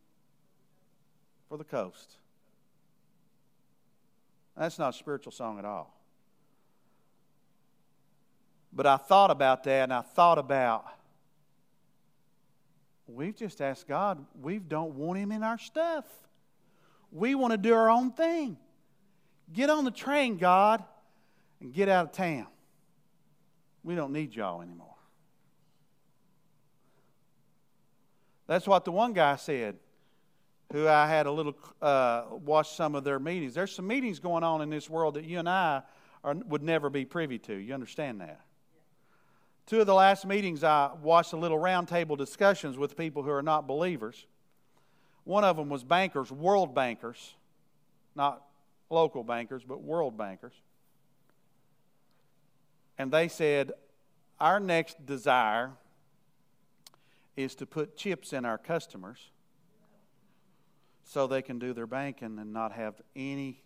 for 1.48 1.58
the 1.58 1.64
coast. 1.64 2.18
That's 4.58 4.80
not 4.80 4.96
a 4.96 4.98
spiritual 4.98 5.32
song 5.32 5.60
at 5.60 5.66
all. 5.66 5.94
But 8.74 8.86
I 8.86 8.98
thought 8.98 9.32
about 9.32 9.64
that 9.64 9.84
and 9.84 9.94
I 9.94 10.02
thought 10.02 10.38
about 10.38 10.86
we've 13.08 13.36
just 13.36 13.62
asked 13.62 13.88
God, 13.88 14.24
we 14.42 14.60
don't 14.60 14.96
want 14.96 15.20
Him 15.20 15.32
in 15.32 15.44
our 15.44 15.58
stuff. 15.58 16.06
We 17.12 17.36
want 17.36 17.52
to 17.52 17.58
do 17.58 17.74
our 17.74 17.90
own 17.90 18.12
thing. 18.12 18.58
Get 19.54 19.70
on 19.70 19.86
the 19.86 19.92
train, 19.92 20.38
God, 20.38 20.84
and 21.62 21.74
get 21.74 21.88
out 21.88 22.08
of 22.08 22.12
town. 22.12 22.48
We 23.88 23.96
don't 23.96 24.12
need 24.12 24.36
y'all 24.36 24.62
anymore. 24.62 24.96
That's 28.46 28.68
what 28.68 28.84
the 28.84 28.92
one 28.92 29.14
guy 29.14 29.38
said, 29.38 29.78
who 30.74 30.90
I 30.90 31.08
had 31.08 31.26
a 31.26 31.32
little 31.32 31.56
uh, 31.82 32.26
watch 32.32 32.76
some 32.76 32.96
of 32.96 33.06
their 33.06 33.18
meetings. 33.18 33.54
There's 33.54 33.74
some 33.74 33.88
meetings 33.88 34.20
going 34.20 34.44
on 34.44 34.62
in 34.62 34.70
this 34.70 34.90
world 34.90 35.14
that 35.14 35.24
you 35.24 35.40
and 35.40 35.48
I 35.48 35.84
are, 36.22 36.34
would 36.34 36.64
never 36.64 36.90
be 36.90 37.06
privy 37.06 37.40
to. 37.40 37.56
You 37.56 37.74
understand 37.74 38.20
that? 38.20 38.42
Two 39.68 39.80
of 39.80 39.88
the 39.88 39.94
last 39.94 40.26
meetings, 40.26 40.66
I 40.66 40.92
watched 41.02 41.32
a 41.32 41.38
little 41.38 41.58
roundtable 41.58 42.18
discussions 42.18 42.78
with 42.78 42.98
people 42.98 43.24
who 43.24 43.32
are 43.32 43.42
not 43.42 43.68
believers. 43.68 44.26
One 45.24 45.46
of 45.46 45.56
them 45.56 45.70
was 45.70 45.86
bankers, 45.86 46.30
world 46.30 46.76
bankers, 46.76 47.36
not 48.16 48.44
local 48.90 49.24
bankers, 49.24 49.64
but 49.66 49.82
world 49.82 50.18
bankers. 50.18 50.52
And 52.98 53.12
they 53.12 53.28
said, 53.28 53.72
Our 54.40 54.60
next 54.60 55.06
desire 55.06 55.72
is 57.36 57.56
to 57.56 57.66
put 57.66 57.96
chips 57.96 58.34
in 58.34 58.46
our 58.46 58.58
customers 58.58 59.32
so 61.04 61.28
they 61.28 61.42
can 61.42 61.60
do 61.60 61.74
their 61.74 61.88
banking 61.88 62.38
and 62.40 62.52
not 62.52 62.74
have 62.74 62.96
anything 63.16 63.58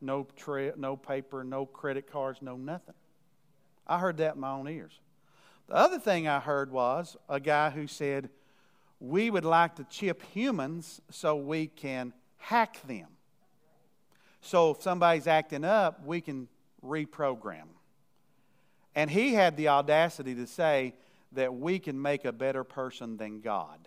no, 0.00 0.26
tra- 0.36 0.76
no 0.76 0.96
paper, 0.96 1.44
no 1.44 1.66
credit 1.66 2.10
cards, 2.10 2.40
no 2.42 2.56
nothing. 2.56 2.94
I 3.86 3.98
heard 3.98 4.16
that 4.18 4.34
in 4.34 4.40
my 4.40 4.50
own 4.50 4.68
ears. 4.68 4.98
The 5.68 5.74
other 5.74 5.98
thing 5.98 6.26
I 6.26 6.40
heard 6.40 6.70
was 6.70 7.16
a 7.28 7.38
guy 7.38 7.70
who 7.70 7.86
said, 7.86 8.30
We 8.98 9.30
would 9.30 9.44
like 9.44 9.76
to 9.76 9.84
chip 9.84 10.22
humans 10.32 11.00
so 11.10 11.36
we 11.36 11.66
can 11.66 12.12
hack 12.38 12.80
them. 12.86 13.06
So 14.40 14.72
if 14.72 14.82
somebody's 14.82 15.26
acting 15.26 15.64
up, 15.64 16.04
we 16.04 16.20
can 16.20 16.48
reprogram. 16.84 17.68
And 18.94 19.10
he 19.10 19.34
had 19.34 19.56
the 19.56 19.68
audacity 19.68 20.34
to 20.34 20.46
say 20.46 20.94
that 21.32 21.54
we 21.54 21.78
can 21.78 22.00
make 22.00 22.24
a 22.24 22.32
better 22.32 22.64
person 22.64 23.16
than 23.16 23.40
God. 23.40 23.78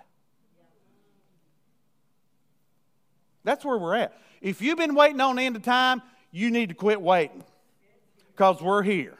That's 3.43 3.65
where 3.65 3.77
we're 3.77 3.95
at. 3.95 4.17
If 4.41 4.61
you've 4.61 4.77
been 4.77 4.95
waiting 4.95 5.19
on 5.19 5.35
the 5.35 5.43
end 5.43 5.55
of 5.55 5.63
time, 5.63 6.01
you 6.31 6.49
need 6.49 6.69
to 6.69 6.75
quit 6.75 7.01
waiting 7.01 7.43
because 8.33 8.61
we're 8.61 8.83
here. 8.83 9.17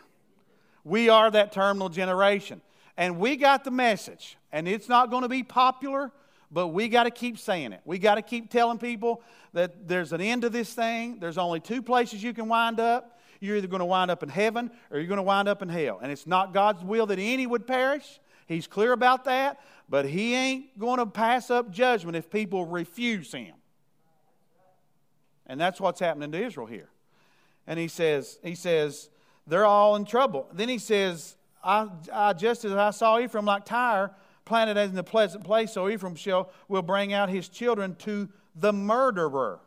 We 0.84 1.10
are 1.10 1.30
that 1.32 1.52
terminal 1.52 1.90
generation. 1.90 2.62
And 2.98 3.20
we 3.20 3.36
got 3.36 3.64
the 3.64 3.72
message. 3.72 4.38
And 4.52 4.68
it's 4.68 4.88
not 4.88 5.10
going 5.10 5.24
to 5.24 5.30
be 5.30 5.44
popular, 5.44 6.12
but 6.52 6.68
we 6.68 6.88
got 6.88 7.04
to 7.04 7.12
keep 7.12 7.38
saying 7.38 7.74
it. 7.74 7.82
We 7.86 7.98
got 7.98 8.16
to 8.16 8.22
keep 8.22 8.50
telling 8.50 8.78
people 8.78 9.22
that 9.54 9.88
there's 9.88 10.14
an 10.14 10.22
end 10.22 10.44
to 10.44 10.50
this 10.50 10.74
thing. 10.74 11.20
There's 11.20 11.38
only 11.38 11.60
two 11.60 11.82
places 11.82 12.24
you 12.24 12.34
can 12.34 12.48
wind 12.48 12.80
up. 12.80 13.12
You're 13.44 13.58
either 13.58 13.68
going 13.68 13.82
to 13.82 13.86
wind 13.86 14.10
up 14.10 14.24
in 14.24 14.30
heaven 14.30 14.72
or 14.90 15.00
you're 15.00 15.08
going 15.08 15.18
to 15.18 15.22
wind 15.22 15.50
up 15.50 15.62
in 15.62 15.68
hell. 15.68 16.00
And 16.02 16.10
it's 16.14 16.26
not 16.26 16.54
God's 16.54 16.82
will 16.82 17.06
that 17.08 17.20
any 17.20 17.46
would 17.46 17.68
perish. 17.68 18.22
He's 18.48 18.68
clear 18.68 18.94
about 18.94 19.26
that, 19.26 19.60
but 19.90 20.06
he 20.06 20.34
ain't 20.34 20.80
going 20.80 21.00
to 21.00 21.06
pass 21.06 21.52
up 21.52 21.70
judgment 21.70 22.16
if 22.16 22.30
people 22.30 22.66
refuse 22.66 23.34
him. 23.34 23.54
And 25.46 25.60
that's 25.60 25.82
what's 25.82 26.00
happening 26.00 26.32
to 26.32 26.42
Israel 26.42 26.68
here. 26.68 26.88
And 27.68 27.78
he 27.78 27.90
says, 27.90 28.40
he 28.42 28.56
says, 28.56 29.10
they're 29.46 29.66
all 29.66 29.98
in 29.98 30.06
trouble. 30.06 30.48
Then 30.54 30.70
he 30.70 30.78
says, 30.78 31.36
I, 31.62 31.90
I 32.14 32.32
just 32.32 32.64
as 32.64 32.72
I 32.72 32.92
saw 32.92 33.20
Ephraim 33.20 33.44
like 33.44 33.66
Tyre, 33.66 34.12
planted 34.46 34.78
as 34.78 34.90
in 34.90 34.98
a 34.98 35.04
pleasant 35.04 35.44
place, 35.44 35.74
so 35.74 35.90
Ephraim 35.90 36.16
shall 36.16 36.50
will 36.70 36.82
bring 36.82 37.12
out 37.12 37.28
his 37.28 37.50
children 37.50 37.96
to 37.96 38.30
the 38.56 38.72
murderer. 38.72 39.60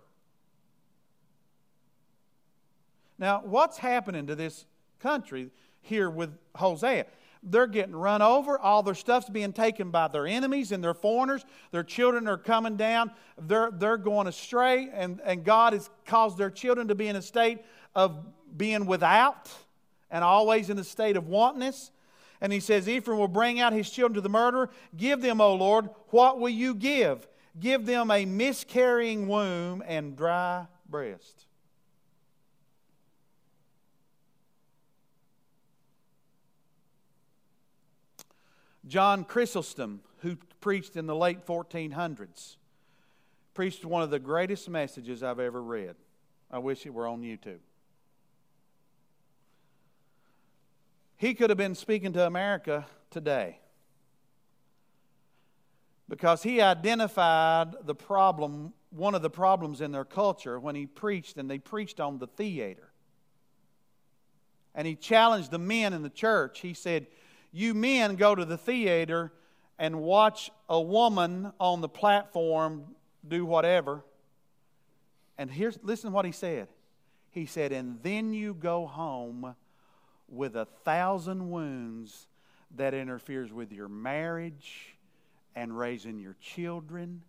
Now, 3.18 3.42
what's 3.44 3.78
happening 3.78 4.26
to 4.26 4.34
this 4.34 4.66
country 5.00 5.50
here 5.80 6.10
with 6.10 6.30
Hosea? 6.54 7.06
They're 7.42 7.66
getting 7.66 7.94
run 7.94 8.22
over. 8.22 8.58
All 8.58 8.82
their 8.82 8.94
stuff's 8.94 9.30
being 9.30 9.52
taken 9.52 9.90
by 9.90 10.08
their 10.08 10.26
enemies 10.26 10.72
and 10.72 10.82
their 10.82 10.94
foreigners. 10.94 11.44
Their 11.70 11.84
children 11.84 12.26
are 12.26 12.38
coming 12.38 12.76
down. 12.76 13.12
They're, 13.40 13.70
they're 13.70 13.98
going 13.98 14.26
astray, 14.26 14.88
and, 14.92 15.20
and 15.24 15.44
God 15.44 15.72
has 15.72 15.88
caused 16.06 16.38
their 16.38 16.50
children 16.50 16.88
to 16.88 16.94
be 16.94 17.06
in 17.06 17.16
a 17.16 17.22
state 17.22 17.60
of 17.94 18.18
being 18.56 18.86
without 18.86 19.50
and 20.10 20.24
always 20.24 20.70
in 20.70 20.78
a 20.78 20.84
state 20.84 21.16
of 21.16 21.28
wantonness. 21.28 21.92
And 22.40 22.52
he 22.52 22.60
says, 22.60 22.88
Ephraim 22.88 23.18
will 23.18 23.28
bring 23.28 23.60
out 23.60 23.72
his 23.72 23.88
children 23.90 24.14
to 24.14 24.20
the 24.20 24.28
murderer. 24.28 24.68
Give 24.96 25.20
them, 25.20 25.40
O 25.40 25.54
Lord, 25.54 25.88
what 26.08 26.38
will 26.40 26.50
you 26.50 26.74
give? 26.74 27.26
Give 27.58 27.86
them 27.86 28.10
a 28.10 28.24
miscarrying 28.24 29.26
womb 29.28 29.82
and 29.86 30.16
dry 30.16 30.66
breast. 30.88 31.45
John 38.86 39.24
Chrysostom, 39.24 40.00
who 40.18 40.36
preached 40.60 40.96
in 40.96 41.06
the 41.06 41.16
late 41.16 41.44
1400s, 41.44 42.56
preached 43.54 43.84
one 43.84 44.02
of 44.02 44.10
the 44.10 44.18
greatest 44.18 44.68
messages 44.68 45.22
I've 45.22 45.40
ever 45.40 45.62
read. 45.62 45.96
I 46.50 46.58
wish 46.58 46.86
it 46.86 46.94
were 46.94 47.06
on 47.06 47.22
YouTube. 47.22 47.58
He 51.16 51.34
could 51.34 51.50
have 51.50 51.56
been 51.56 51.74
speaking 51.74 52.12
to 52.12 52.26
America 52.26 52.86
today 53.10 53.58
because 56.08 56.42
he 56.42 56.60
identified 56.60 57.74
the 57.84 57.94
problem, 57.94 58.72
one 58.90 59.14
of 59.14 59.22
the 59.22 59.30
problems 59.30 59.80
in 59.80 59.92
their 59.92 60.04
culture 60.04 60.60
when 60.60 60.74
he 60.74 60.86
preached, 60.86 61.36
and 61.36 61.50
they 61.50 61.58
preached 61.58 61.98
on 61.98 62.18
the 62.18 62.26
theater. 62.26 62.92
And 64.74 64.86
he 64.86 64.94
challenged 64.94 65.50
the 65.50 65.58
men 65.58 65.94
in 65.94 66.02
the 66.02 66.10
church. 66.10 66.60
He 66.60 66.74
said, 66.74 67.06
You 67.56 67.72
men 67.72 68.16
go 68.16 68.34
to 68.34 68.44
the 68.44 68.58
theater 68.58 69.32
and 69.78 70.02
watch 70.02 70.50
a 70.68 70.78
woman 70.78 71.54
on 71.58 71.80
the 71.80 71.88
platform 71.88 72.84
do 73.26 73.46
whatever. 73.46 74.04
And 75.38 75.50
here's 75.50 75.78
listen 75.82 76.10
to 76.10 76.14
what 76.14 76.26
he 76.26 76.32
said. 76.32 76.68
He 77.30 77.46
said, 77.46 77.72
and 77.72 77.98
then 78.02 78.34
you 78.34 78.52
go 78.52 78.86
home 78.86 79.54
with 80.28 80.54
a 80.54 80.66
thousand 80.84 81.48
wounds 81.48 82.26
that 82.76 82.92
interferes 82.92 83.50
with 83.50 83.72
your 83.72 83.88
marriage 83.88 84.94
and 85.54 85.78
raising 85.78 86.18
your 86.18 86.36
children 86.42 87.22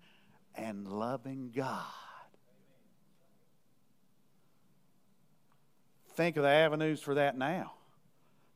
and 0.56 0.90
loving 0.90 1.54
God. 1.56 1.86
Think 6.16 6.36
of 6.36 6.44
the 6.44 6.50
avenues 6.50 7.00
for 7.00 7.16
that 7.16 7.38
now. 7.38 7.77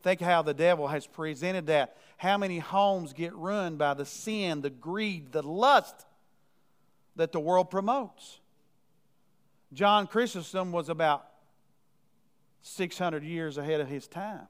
Think 0.03 0.21
how 0.21 0.41
the 0.41 0.53
devil 0.53 0.87
has 0.87 1.05
presented 1.05 1.67
that. 1.67 1.95
How 2.17 2.37
many 2.37 2.59
homes 2.59 3.13
get 3.13 3.33
ruined 3.33 3.77
by 3.77 3.93
the 3.93 4.05
sin, 4.05 4.61
the 4.61 4.69
greed, 4.69 5.31
the 5.31 5.43
lust 5.43 6.05
that 7.15 7.31
the 7.31 7.39
world 7.39 7.69
promotes? 7.69 8.39
John 9.73 10.07
Chrysostom 10.07 10.71
was 10.71 10.89
about 10.89 11.25
600 12.63 13.23
years 13.23 13.57
ahead 13.57 13.79
of 13.79 13.87
his 13.87 14.07
time. 14.07 14.47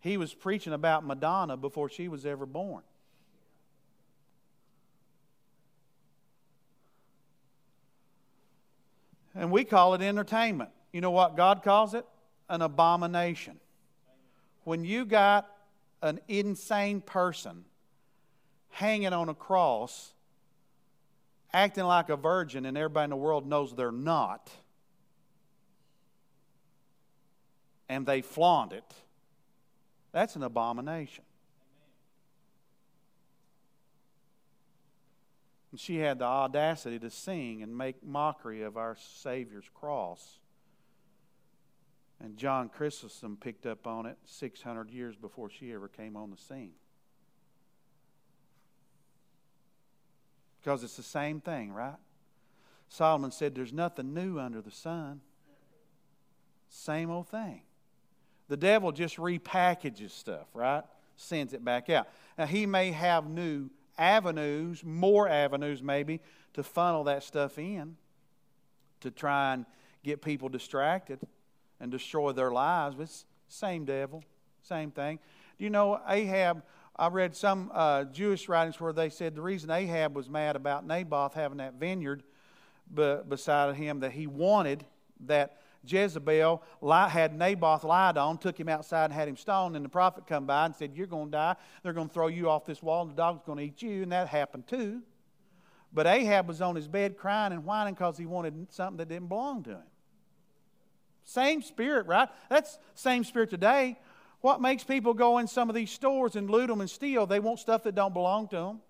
He 0.00 0.16
was 0.16 0.32
preaching 0.32 0.72
about 0.72 1.04
Madonna 1.04 1.56
before 1.56 1.88
she 1.88 2.08
was 2.08 2.24
ever 2.24 2.46
born. 2.46 2.82
And 9.34 9.52
we 9.52 9.64
call 9.64 9.94
it 9.94 10.02
entertainment. 10.02 10.70
You 10.92 11.00
know 11.00 11.10
what 11.10 11.36
God 11.36 11.62
calls 11.62 11.94
it? 11.94 12.04
An 12.48 12.62
abomination. 12.62 13.60
When 14.70 14.84
you 14.84 15.04
got 15.04 15.50
an 16.00 16.20
insane 16.28 17.00
person 17.00 17.64
hanging 18.68 19.12
on 19.12 19.28
a 19.28 19.34
cross, 19.34 20.12
acting 21.52 21.82
like 21.82 22.08
a 22.08 22.16
virgin, 22.16 22.64
and 22.64 22.78
everybody 22.78 23.02
in 23.02 23.10
the 23.10 23.16
world 23.16 23.48
knows 23.48 23.74
they're 23.74 23.90
not 23.90 24.48
and 27.88 28.06
they 28.06 28.22
flaunt 28.22 28.72
it, 28.72 28.84
that's 30.12 30.36
an 30.36 30.44
abomination. 30.44 31.24
And 35.72 35.80
she 35.80 35.96
had 35.96 36.20
the 36.20 36.26
audacity 36.26 37.00
to 37.00 37.10
sing 37.10 37.64
and 37.64 37.76
make 37.76 38.06
mockery 38.06 38.62
of 38.62 38.76
our 38.76 38.96
Savior's 38.96 39.68
cross. 39.74 40.39
And 42.22 42.36
John 42.36 42.68
Chrysostom 42.68 43.38
picked 43.40 43.64
up 43.64 43.86
on 43.86 44.04
it 44.04 44.18
600 44.26 44.90
years 44.90 45.16
before 45.16 45.48
she 45.48 45.72
ever 45.72 45.88
came 45.88 46.16
on 46.16 46.30
the 46.30 46.36
scene. 46.36 46.72
Because 50.60 50.84
it's 50.84 50.96
the 50.96 51.02
same 51.02 51.40
thing, 51.40 51.72
right? 51.72 51.96
Solomon 52.88 53.30
said 53.30 53.54
there's 53.54 53.72
nothing 53.72 54.12
new 54.12 54.38
under 54.38 54.60
the 54.60 54.70
sun. 54.70 55.22
Same 56.68 57.10
old 57.10 57.28
thing. 57.28 57.62
The 58.48 58.56
devil 58.56 58.92
just 58.92 59.16
repackages 59.16 60.10
stuff, 60.10 60.48
right? 60.52 60.82
Sends 61.16 61.54
it 61.54 61.64
back 61.64 61.88
out. 61.88 62.08
Now, 62.36 62.46
he 62.46 62.66
may 62.66 62.90
have 62.90 63.30
new 63.30 63.70
avenues, 63.96 64.84
more 64.84 65.28
avenues 65.28 65.82
maybe, 65.82 66.20
to 66.54 66.62
funnel 66.62 67.04
that 67.04 67.22
stuff 67.22 67.58
in 67.58 67.96
to 69.00 69.10
try 69.10 69.54
and 69.54 69.64
get 70.02 70.20
people 70.20 70.48
distracted 70.48 71.20
and 71.80 71.90
destroy 71.90 72.32
their 72.32 72.50
lives. 72.50 72.96
It's 72.98 73.24
same 73.48 73.84
devil, 73.84 74.22
same 74.62 74.90
thing. 74.90 75.18
Do 75.58 75.64
you 75.64 75.70
know 75.70 76.00
Ahab? 76.08 76.62
I 76.96 77.08
read 77.08 77.34
some 77.34 77.70
uh, 77.72 78.04
Jewish 78.04 78.48
writings 78.48 78.78
where 78.78 78.92
they 78.92 79.08
said 79.08 79.34
the 79.34 79.42
reason 79.42 79.70
Ahab 79.70 80.14
was 80.14 80.28
mad 80.28 80.56
about 80.56 80.86
Naboth 80.86 81.34
having 81.34 81.58
that 81.58 81.74
vineyard 81.74 82.22
beside 82.92 83.70
of 83.70 83.76
him 83.76 84.00
that 84.00 84.12
he 84.12 84.26
wanted 84.26 84.84
that 85.26 85.60
Jezebel 85.84 86.62
had 87.08 87.38
Naboth 87.38 87.84
lied 87.84 88.18
on, 88.18 88.36
took 88.38 88.58
him 88.58 88.68
outside 88.68 89.06
and 89.06 89.14
had 89.14 89.28
him 89.28 89.36
stoned, 89.36 89.76
and 89.76 89.84
the 89.84 89.88
prophet 89.88 90.26
come 90.26 90.44
by 90.46 90.66
and 90.66 90.76
said, 90.76 90.92
You're 90.94 91.06
going 91.06 91.26
to 91.26 91.32
die. 91.32 91.56
They're 91.82 91.92
going 91.92 92.08
to 92.08 92.12
throw 92.12 92.26
you 92.26 92.50
off 92.50 92.66
this 92.66 92.82
wall, 92.82 93.02
and 93.02 93.10
the 93.10 93.16
dog's 93.16 93.42
going 93.44 93.58
to 93.58 93.64
eat 93.64 93.80
you. 93.80 94.02
And 94.02 94.12
that 94.12 94.28
happened 94.28 94.66
too. 94.66 95.02
But 95.92 96.06
Ahab 96.06 96.48
was 96.48 96.60
on 96.60 96.76
his 96.76 96.86
bed 96.86 97.16
crying 97.16 97.52
and 97.52 97.64
whining 97.64 97.94
because 97.94 98.18
he 98.18 98.26
wanted 98.26 98.68
something 98.70 98.98
that 98.98 99.08
didn't 99.08 99.28
belong 99.28 99.62
to 99.64 99.70
him. 99.70 99.82
Same 101.24 101.62
spirit, 101.62 102.06
right? 102.06 102.28
That's 102.48 102.78
same 102.94 103.24
spirit 103.24 103.50
today. 103.50 103.98
What 104.40 104.60
makes 104.60 104.84
people 104.84 105.14
go 105.14 105.38
in 105.38 105.46
some 105.46 105.68
of 105.68 105.74
these 105.74 105.90
stores 105.90 106.34
and 106.36 106.50
loot 106.50 106.68
them 106.68 106.80
and 106.80 106.88
steal? 106.88 107.26
They 107.26 107.40
want 107.40 107.58
stuff 107.58 107.82
that 107.84 107.94
don't 107.94 108.14
belong 108.14 108.48
to 108.48 108.56
them. 108.56 108.80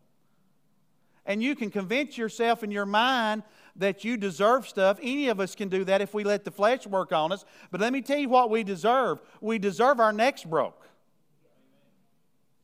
And 1.26 1.42
you 1.42 1.54
can 1.54 1.70
convince 1.70 2.16
yourself 2.16 2.62
in 2.62 2.70
your 2.70 2.86
mind 2.86 3.42
that 3.76 4.04
you 4.04 4.16
deserve 4.16 4.66
stuff. 4.66 4.98
Any 5.02 5.28
of 5.28 5.38
us 5.38 5.54
can 5.54 5.68
do 5.68 5.84
that 5.84 6.00
if 6.00 6.14
we 6.14 6.24
let 6.24 6.44
the 6.44 6.50
flesh 6.50 6.86
work 6.86 7.12
on 7.12 7.32
us. 7.32 7.44
But 7.70 7.80
let 7.80 7.92
me 7.92 8.00
tell 8.00 8.18
you 8.18 8.28
what 8.28 8.50
we 8.50 8.64
deserve. 8.64 9.20
We 9.40 9.58
deserve 9.58 10.00
our 10.00 10.12
necks 10.12 10.44
broke. 10.44 10.89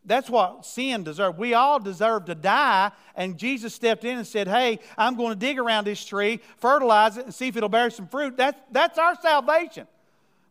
That's 0.06 0.30
what 0.30 0.64
sin 0.64 1.02
deserves. 1.02 1.36
We 1.36 1.54
all 1.54 1.80
deserve 1.80 2.26
to 2.26 2.34
die, 2.34 2.92
and 3.14 3.36
Jesus 3.36 3.74
stepped 3.74 4.04
in 4.04 4.18
and 4.18 4.26
said, 4.26 4.48
Hey, 4.48 4.78
I'm 4.96 5.16
going 5.16 5.30
to 5.30 5.38
dig 5.38 5.58
around 5.58 5.84
this 5.84 6.04
tree, 6.04 6.40
fertilize 6.58 7.16
it, 7.16 7.24
and 7.24 7.34
see 7.34 7.48
if 7.48 7.56
it'll 7.56 7.68
bear 7.68 7.90
some 7.90 8.06
fruit. 8.06 8.36
That's, 8.36 8.58
that's 8.70 8.98
our 8.98 9.16
salvation. 9.20 9.86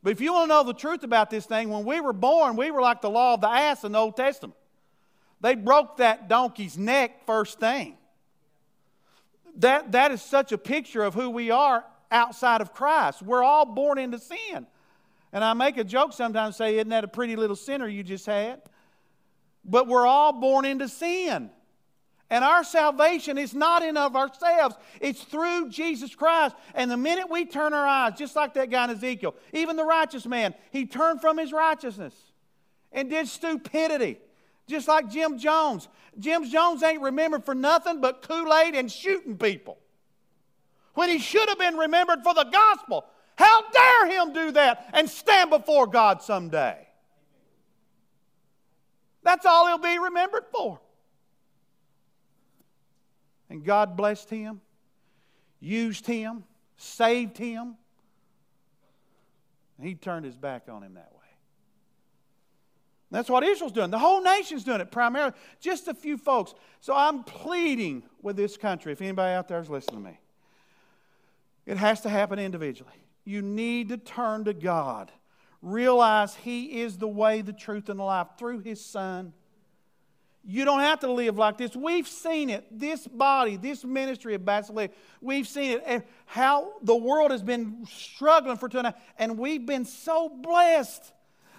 But 0.03 0.11
if 0.11 0.21
you 0.21 0.33
want 0.33 0.49
to 0.49 0.55
know 0.55 0.63
the 0.63 0.73
truth 0.73 1.03
about 1.03 1.29
this 1.29 1.45
thing, 1.45 1.69
when 1.69 1.85
we 1.85 2.01
were 2.01 2.13
born, 2.13 2.57
we 2.57 2.69
were 2.69 2.81
like 2.81 3.01
the 3.01 3.09
law 3.09 3.33
of 3.33 3.41
the 3.41 3.49
ass 3.49 3.83
in 3.83 3.93
the 3.93 3.97
Old 3.97 4.15
Testament. 4.15 4.55
They 5.41 5.55
broke 5.55 5.97
that 5.97 6.27
donkey's 6.27 6.77
neck 6.77 7.25
first 7.25 7.59
thing 7.59 7.97
that, 9.57 9.91
that 9.93 10.11
is 10.11 10.21
such 10.21 10.51
a 10.51 10.57
picture 10.57 11.03
of 11.03 11.13
who 11.13 11.29
we 11.29 11.51
are 11.51 11.85
outside 12.11 12.61
of 12.61 12.73
Christ. 12.73 13.21
We're 13.21 13.43
all 13.43 13.65
born 13.65 13.97
into 13.97 14.19
sin. 14.19 14.67
And 15.31 15.43
I 15.43 15.53
make 15.53 15.77
a 15.77 15.83
joke 15.83 16.13
sometimes, 16.13 16.55
say, 16.55 16.75
Isn't 16.75 16.89
that 16.89 17.03
a 17.03 17.07
pretty 17.07 17.35
little 17.35 17.55
sinner 17.55 17.87
you 17.87 18.03
just 18.03 18.25
had? 18.25 18.61
But 19.65 19.87
we're 19.87 20.05
all 20.05 20.33
born 20.33 20.63
into 20.65 20.87
sin. 20.87 21.49
And 22.29 22.43
our 22.43 22.63
salvation 22.63 23.37
is 23.37 23.53
not 23.53 23.83
in 23.83 23.97
of 23.97 24.15
ourselves. 24.15 24.75
It's 24.99 25.23
through 25.23 25.69
Jesus 25.69 26.15
Christ. 26.15 26.55
And 26.73 26.89
the 26.89 26.97
minute 26.97 27.29
we 27.29 27.45
turn 27.45 27.73
our 27.73 27.85
eyes, 27.85 28.13
just 28.17 28.35
like 28.35 28.55
that 28.55 28.69
guy 28.69 28.85
in 28.85 28.89
Ezekiel, 28.91 29.35
even 29.53 29.75
the 29.75 29.85
righteous 29.85 30.25
man, 30.25 30.55
he 30.71 30.85
turned 30.85 31.21
from 31.21 31.37
his 31.37 31.51
righteousness 31.53 32.13
and 32.91 33.09
did 33.09 33.27
stupidity. 33.27 34.17
Just 34.67 34.87
like 34.87 35.09
Jim 35.11 35.37
Jones. 35.37 35.87
Jim 36.17 36.49
Jones 36.49 36.81
ain't 36.81 37.01
remembered 37.01 37.45
for 37.45 37.53
nothing 37.53 38.01
but 38.01 38.23
Kool 38.27 38.51
Aid 38.53 38.73
and 38.73 38.91
shooting 38.91 39.37
people. 39.37 39.77
When 40.95 41.09
he 41.09 41.19
should 41.19 41.47
have 41.49 41.59
been 41.59 41.77
remembered 41.77 42.23
for 42.23 42.33
the 42.33 42.45
gospel. 42.45 43.05
How 43.37 43.69
dare 43.69 44.07
him 44.07 44.33
do 44.33 44.51
that 44.51 44.89
and 44.93 45.09
stand 45.09 45.49
before 45.49 45.87
God 45.87 46.23
someday? 46.23 46.84
That's 49.25 49.45
all 49.45 49.67
he'll 49.67 49.79
be 49.79 49.97
remembered 49.97 50.45
for. 50.51 50.79
And 53.49 53.63
God 53.63 53.97
blessed 53.97 54.29
him, 54.29 54.61
used 55.59 56.05
him, 56.05 56.43
saved 56.77 57.37
him. 57.37 57.75
He 59.81 59.95
turned 59.95 60.25
his 60.25 60.37
back 60.37 60.67
on 60.71 60.83
him 60.83 60.93
that 60.93 61.11
way. 61.11 61.19
That's 63.11 63.29
what 63.29 63.43
Israel's 63.43 63.71
doing. 63.71 63.89
The 63.89 63.99
whole 63.99 64.21
nation's 64.21 64.63
doing 64.63 64.79
it 64.79 64.91
primarily. 64.91 65.33
Just 65.59 65.87
a 65.87 65.93
few 65.93 66.17
folks. 66.17 66.53
So 66.79 66.93
I'm 66.95 67.23
pleading 67.23 68.03
with 68.21 68.35
this 68.35 68.57
country, 68.57 68.93
if 68.93 69.01
anybody 69.01 69.33
out 69.33 69.47
there 69.47 69.59
is 69.59 69.69
listening 69.69 70.03
to 70.03 70.09
me. 70.11 70.19
It 71.65 71.77
has 71.77 72.01
to 72.01 72.09
happen 72.09 72.37
individually. 72.37 72.93
You 73.23 73.41
need 73.41 73.89
to 73.89 73.97
turn 73.97 74.45
to 74.45 74.53
God. 74.53 75.11
Realize 75.61 76.35
He 76.35 76.81
is 76.81 76.97
the 76.97 77.07
way, 77.07 77.41
the 77.41 77.53
truth, 77.53 77.89
and 77.89 77.99
the 77.99 78.03
life 78.03 78.27
through 78.37 78.59
His 78.59 78.83
Son. 78.83 79.33
You 80.47 80.63
don't 80.63 80.81
have 80.81 80.99
to 80.99 81.11
live 81.11 81.37
like 81.39 81.57
this. 81.57 81.75
We've 81.75 82.07
seen 82.07 82.51
it. 82.51 82.65
This 82.71 83.07
body, 83.07 83.57
this 83.57 83.83
ministry 83.83 84.35
of 84.35 84.41
Basileia, 84.41 84.91
we've 85.19 85.47
seen 85.47 85.71
it. 85.71 85.83
And 85.87 86.03
how 86.27 86.73
the 86.83 86.95
world 86.95 87.31
has 87.31 87.41
been 87.41 87.87
struggling 87.89 88.57
for 88.57 88.69
tonight, 88.69 88.93
and 89.17 89.39
we've 89.39 89.65
been 89.65 89.85
so 89.85 90.29
blessed. 90.29 91.13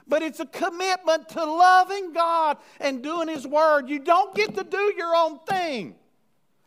But 0.06 0.22
it's 0.22 0.38
a 0.38 0.46
commitment 0.46 1.28
to 1.30 1.44
loving 1.44 2.12
God 2.12 2.58
and 2.78 3.02
doing 3.02 3.26
His 3.26 3.44
Word. 3.44 3.88
You 3.88 3.98
don't 3.98 4.32
get 4.36 4.54
to 4.54 4.62
do 4.62 4.94
your 4.96 5.16
own 5.16 5.40
thing. 5.48 5.96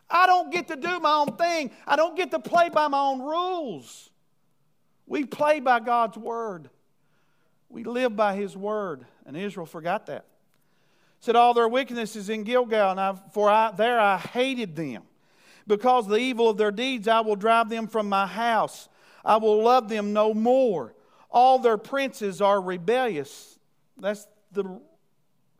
I 0.10 0.28
don't 0.28 0.52
get 0.52 0.68
to 0.68 0.76
do 0.76 1.00
my 1.00 1.20
own 1.20 1.38
thing. 1.38 1.72
I 1.88 1.96
don't 1.96 2.18
get 2.18 2.32
to 2.32 2.40
play 2.40 2.68
by 2.68 2.90
my 2.90 3.00
own 3.00 3.22
rules. 3.22 4.10
We 5.06 5.24
play 5.24 5.62
by 5.62 5.80
God's 5.80 6.18
Word. 6.18 6.70
We 7.70 7.84
live 7.84 8.16
by 8.16 8.36
His 8.36 8.58
Word. 8.58 9.06
And 9.26 9.38
Israel 9.38 9.66
forgot 9.66 10.08
that 10.08 10.26
said, 11.20 11.36
All 11.36 11.54
their 11.54 11.68
wickedness 11.68 12.16
is 12.16 12.30
in 12.30 12.44
Gilgal, 12.44 12.92
and 12.92 13.00
I, 13.00 13.16
for 13.32 13.50
I, 13.50 13.72
there 13.72 14.00
I 14.00 14.18
hated 14.18 14.76
them. 14.76 15.04
Because 15.68 16.06
of 16.06 16.12
the 16.12 16.18
evil 16.18 16.50
of 16.50 16.58
their 16.58 16.72
deeds, 16.72 17.08
I 17.08 17.20
will 17.20 17.36
drive 17.36 17.70
them 17.70 17.88
from 17.88 18.10
my 18.10 18.26
house. 18.26 18.90
I 19.24 19.38
will 19.38 19.62
love 19.62 19.90
them 19.90 20.14
no 20.14 20.34
more. 20.34 20.96
All 21.30 21.60
their 21.60 21.78
princes 21.78 22.42
are 22.42 22.60
rebellious. 22.60 23.60
That's 23.98 24.28
the 24.52 24.80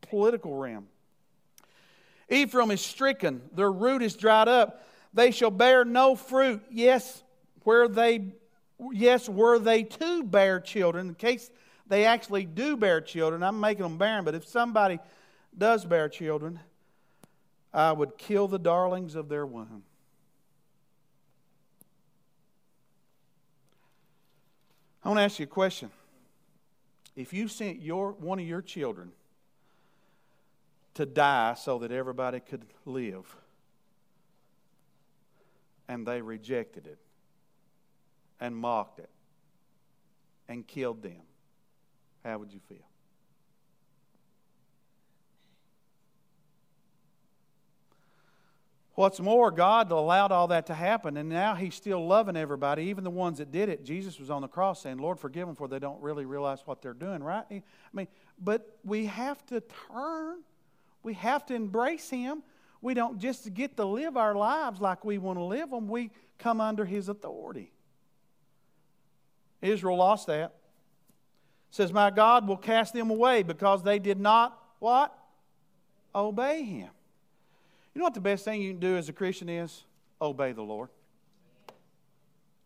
political 0.02 0.56
realm. 0.56 0.88
Ephraim 2.30 2.72
is 2.72 2.82
stricken, 2.82 3.42
their 3.54 3.72
root 3.72 4.02
is 4.02 4.16
dried 4.16 4.48
up. 4.48 4.86
They 5.14 5.32
shall 5.32 5.52
bear 5.52 5.84
no 5.86 6.16
fruit. 6.16 6.62
Yes, 6.70 7.24
where 7.64 7.88
they 7.88 8.34
yes, 8.92 9.28
were 9.28 9.58
they 9.58 9.84
to 9.84 10.24
bear 10.24 10.60
children, 10.60 11.10
in 11.10 11.16
case 11.16 11.50
they 11.90 12.06
actually 12.06 12.46
do 12.46 12.78
bear 12.78 13.02
children, 13.02 13.44
I'm 13.44 13.60
making 13.60 13.84
them 13.84 13.98
barren, 13.98 14.24
but 14.24 14.36
if 14.36 14.48
somebody 14.48 15.00
does 15.58 15.84
bear 15.84 16.08
children, 16.08 16.60
I 17.74 17.92
would 17.92 18.18
kill 18.18 18.48
the 18.48 18.60
darlings 18.60 19.16
of 19.16 19.28
their 19.28 19.46
womb. 19.46 19.84
I 25.04 25.08
want 25.10 25.20
to 25.20 25.24
ask 25.24 25.40
you 25.40 25.46
a 25.46 25.48
question. 25.48 25.90
If 27.16 27.34
you 27.34 27.48
sent 27.48 27.82
your, 27.82 28.12
one 28.12 28.40
of 28.40 28.46
your 28.46 28.62
children 28.62 29.12
to 30.94 31.06
die 31.06 31.56
so 31.56 31.80
that 31.80 31.92
everybody 31.92 32.40
could 32.40 32.66
live, 32.86 33.36
and 35.88 36.06
they 36.06 36.22
rejected 36.22 36.86
it 36.86 37.00
and 38.40 38.56
mocked 38.56 39.00
it 39.00 39.10
and 40.48 40.68
killed 40.68 41.02
them, 41.02 41.22
how 42.24 42.38
would 42.38 42.52
you 42.52 42.60
feel? 42.68 42.90
What's 49.00 49.22
more, 49.22 49.50
God 49.50 49.90
allowed 49.94 50.34
all 50.34 50.50
that 50.50 50.66
to 50.66 50.74
happen, 50.74 51.16
and 51.16 51.30
now 51.30 51.56
He's 51.56 51.74
still 51.74 52.06
loving 52.06 52.36
everybody, 52.36 52.84
even 52.84 53.06
the 53.06 53.10
ones 53.10 53.38
that 53.38 53.50
did 53.50 53.70
it. 53.70 53.86
Jesus 53.86 54.20
was 54.20 54.30
on 54.30 54.42
the 54.42 54.50
cross 54.50 54.82
saying, 54.82 54.98
Lord, 54.98 55.18
forgive 55.18 55.48
them, 55.48 55.56
for 55.56 55.70
they 55.70 55.80
don't 55.80 56.02
really 56.02 56.26
realize 56.26 56.60
what 56.66 56.82
they're 56.82 56.94
doing, 56.94 57.24
right? 57.24 57.46
I 57.50 57.62
mean, 57.94 58.10
but 58.38 58.78
we 58.84 59.06
have 59.06 59.46
to 59.46 59.64
turn, 59.90 60.40
we 61.02 61.14
have 61.14 61.46
to 61.46 61.56
embrace 61.56 62.10
Him. 62.10 62.44
We 62.82 62.94
don't 62.94 63.20
just 63.20 63.54
get 63.54 63.78
to 63.78 63.86
live 63.86 64.18
our 64.18 64.36
lives 64.36 64.82
like 64.82 65.06
we 65.06 65.18
want 65.18 65.40
to 65.40 65.44
live 65.46 65.70
them, 65.70 65.88
we 65.88 66.12
come 66.38 66.60
under 66.60 66.84
His 66.84 67.08
authority. 67.08 67.72
Israel 69.62 69.96
lost 69.96 70.28
that. 70.28 70.56
Says, 71.72 71.94
My 71.94 72.10
God 72.10 72.48
will 72.48 72.58
cast 72.58 72.94
them 72.94 73.10
away 73.10 73.44
because 73.44 73.84
they 73.84 74.00
did 74.00 74.20
not 74.20 74.58
what? 74.80 75.16
Obey 76.14 76.64
Him. 76.64 76.90
You 77.94 78.00
know 78.00 78.06
what 78.06 78.14
the 78.14 78.22
best 78.22 78.46
thing 78.46 78.62
you 78.62 78.72
can 78.72 78.80
do 78.80 78.98
as 78.98 79.10
a 79.10 79.14
Christian 79.14 79.50
is? 79.50 79.84
Obey 80.22 80.52
the 80.52 80.62
Lord. 80.62 80.90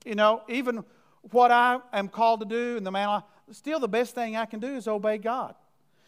You 0.06 0.16
know, 0.16 0.44
even 0.48 0.84
what 1.32 1.52
I 1.52 1.80
am 1.92 2.10
called 2.10 2.42
to 2.42 2.46
do 2.46 2.78
and 2.78 2.86
the 2.86 2.92
man, 2.92 3.08
I, 3.08 3.22
still 3.52 3.80
the 3.80 3.88
best 3.88 4.16
thing 4.16 4.36
I 4.36 4.46
can 4.46 4.60
do 4.60 4.76
is 4.76 4.88
obey 4.88 5.18
God. 5.18 5.56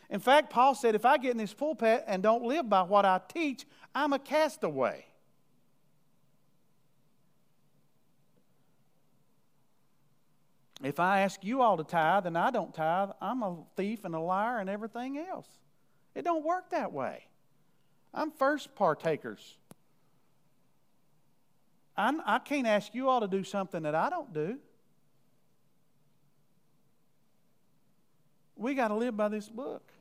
In 0.09 0.19
fact, 0.19 0.49
Paul 0.49 0.75
said, 0.75 0.95
if 0.95 1.05
I 1.05 1.17
get 1.17 1.31
in 1.31 1.37
this 1.37 1.53
pulpit 1.53 2.03
and 2.07 2.21
don't 2.21 2.43
live 2.43 2.69
by 2.69 2.83
what 2.83 3.05
I 3.05 3.19
teach, 3.27 3.65
I'm 3.93 4.13
a 4.13 4.19
castaway. 4.19 5.05
If 10.86 10.99
I 10.99 11.21
ask 11.21 11.43
you 11.43 11.63
all 11.63 11.77
to 11.77 11.83
tithe 11.83 12.27
and 12.27 12.38
I 12.38 12.51
don't 12.51 12.71
tithe, 12.71 13.09
I'm 13.19 13.41
a 13.41 13.57
thief 13.75 14.05
and 14.05 14.13
a 14.13 14.19
liar 14.19 14.59
and 14.59 14.69
everything 14.69 15.17
else. 15.17 15.47
It 16.13 16.21
don't 16.21 16.45
work 16.45 16.69
that 16.69 16.93
way. 16.93 17.25
I'm 18.13 18.29
first 18.29 18.75
partakers. 18.75 19.57
I'm, 21.97 22.21
I 22.23 22.38
can 22.38 22.63
not 22.63 22.69
ask 22.69 22.93
you 22.93 23.09
all 23.09 23.21
to 23.21 23.27
do 23.27 23.43
something 23.43 23.81
that 23.81 23.95
I 23.95 24.11
don't 24.11 24.31
do. 24.31 24.59
We 28.55 28.75
got 28.75 28.89
to 28.89 28.95
live 28.95 29.17
by 29.17 29.29
this 29.29 29.49
book. 29.49 29.91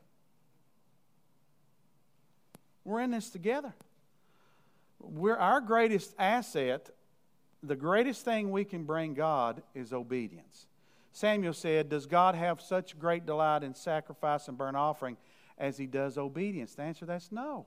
We're 2.84 3.00
in 3.00 3.10
this 3.10 3.30
together. 3.30 3.72
We're 5.00 5.38
our 5.38 5.62
greatest 5.62 6.14
asset, 6.18 6.90
the 7.62 7.74
greatest 7.74 8.22
thing 8.22 8.50
we 8.50 8.66
can 8.66 8.84
bring 8.84 9.14
God 9.14 9.62
is 9.74 9.90
obedience. 9.90 10.66
Samuel 11.14 11.52
said, 11.52 11.88
Does 11.88 12.06
God 12.06 12.34
have 12.34 12.60
such 12.60 12.98
great 12.98 13.24
delight 13.24 13.62
in 13.62 13.72
sacrifice 13.72 14.48
and 14.48 14.58
burnt 14.58 14.76
offering 14.76 15.16
as 15.56 15.78
he 15.78 15.86
does 15.86 16.18
obedience? 16.18 16.74
The 16.74 16.82
answer 16.82 17.06
that's 17.06 17.30
no. 17.30 17.66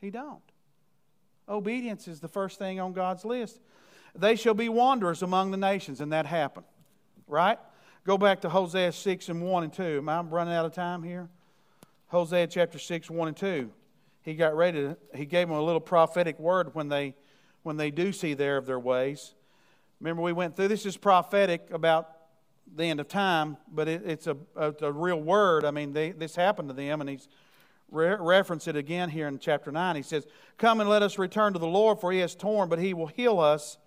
He 0.00 0.10
don't. 0.10 0.40
Obedience 1.46 2.08
is 2.08 2.20
the 2.20 2.28
first 2.28 2.58
thing 2.58 2.80
on 2.80 2.94
God's 2.94 3.26
list. 3.26 3.60
They 4.14 4.36
shall 4.36 4.54
be 4.54 4.70
wanderers 4.70 5.22
among 5.22 5.50
the 5.50 5.58
nations, 5.58 6.00
and 6.00 6.12
that 6.12 6.24
happened. 6.24 6.64
Right? 7.28 7.58
Go 8.06 8.16
back 8.16 8.40
to 8.40 8.48
Hosea 8.48 8.92
6 8.92 9.28
and 9.28 9.42
1 9.42 9.64
and 9.64 9.72
2. 9.72 9.98
Am 9.98 10.08
I 10.08 10.22
running 10.22 10.54
out 10.54 10.64
of 10.64 10.72
time 10.72 11.02
here? 11.02 11.28
Hosea 12.06 12.46
chapter 12.46 12.78
6, 12.78 13.10
1 13.10 13.28
and 13.28 13.36
2. 13.36 13.70
He 14.22 14.34
got 14.34 14.56
ready 14.56 14.80
to, 14.80 14.96
he 15.14 15.26
gave 15.26 15.46
them 15.46 15.58
a 15.58 15.62
little 15.62 15.80
prophetic 15.80 16.38
word 16.38 16.74
when 16.74 16.88
they 16.88 17.14
when 17.64 17.76
they 17.76 17.90
do 17.90 18.12
see 18.12 18.34
there 18.34 18.56
of 18.56 18.66
their 18.66 18.80
ways. 18.80 19.34
Remember, 20.00 20.22
we 20.22 20.32
went 20.32 20.56
through 20.56 20.68
this 20.68 20.84
is 20.84 20.96
prophetic 20.96 21.70
about 21.70 22.21
the 22.74 22.84
end 22.84 23.00
of 23.00 23.08
time, 23.08 23.56
but 23.70 23.88
it, 23.88 24.02
it's 24.04 24.26
a, 24.26 24.36
a, 24.56 24.74
a, 24.80 24.92
real 24.92 25.20
word. 25.20 25.64
I 25.64 25.70
mean, 25.70 25.92
they, 25.92 26.12
this 26.12 26.34
happened 26.34 26.68
to 26.68 26.74
them, 26.74 27.00
and 27.00 27.10
he's 27.10 27.28
re- 27.90 28.16
reference 28.18 28.66
it 28.66 28.76
again 28.76 29.10
here 29.10 29.28
in 29.28 29.38
chapter 29.38 29.70
9. 29.70 29.96
He 29.96 30.02
says, 30.02 30.26
Come 30.58 30.80
and 30.80 30.88
let 30.88 31.02
us 31.02 31.18
return 31.18 31.52
to 31.52 31.58
the 31.58 31.66
Lord, 31.66 32.00
for 32.00 32.12
he 32.12 32.20
has 32.20 32.34
torn, 32.34 32.68
but 32.68 32.78
he 32.78 32.94
will 32.94 33.08
heal 33.08 33.38
us. 33.40 33.78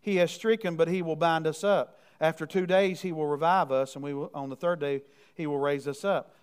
He 0.00 0.16
has 0.16 0.30
stricken, 0.30 0.76
but 0.76 0.88
he 0.88 1.00
will 1.00 1.16
bind 1.16 1.46
us 1.46 1.64
up. 1.64 2.00
After 2.20 2.46
two 2.46 2.66
days, 2.66 3.00
he 3.00 3.12
will 3.12 3.26
revive 3.26 3.72
us, 3.72 3.94
and 3.94 4.04
we 4.04 4.14
will, 4.14 4.30
on 4.34 4.50
the 4.50 4.56
third 4.56 4.80
day, 4.80 5.02
he 5.34 5.46
will 5.46 5.58
raise 5.58 5.88
us 5.88 6.04
up. 6.04 6.34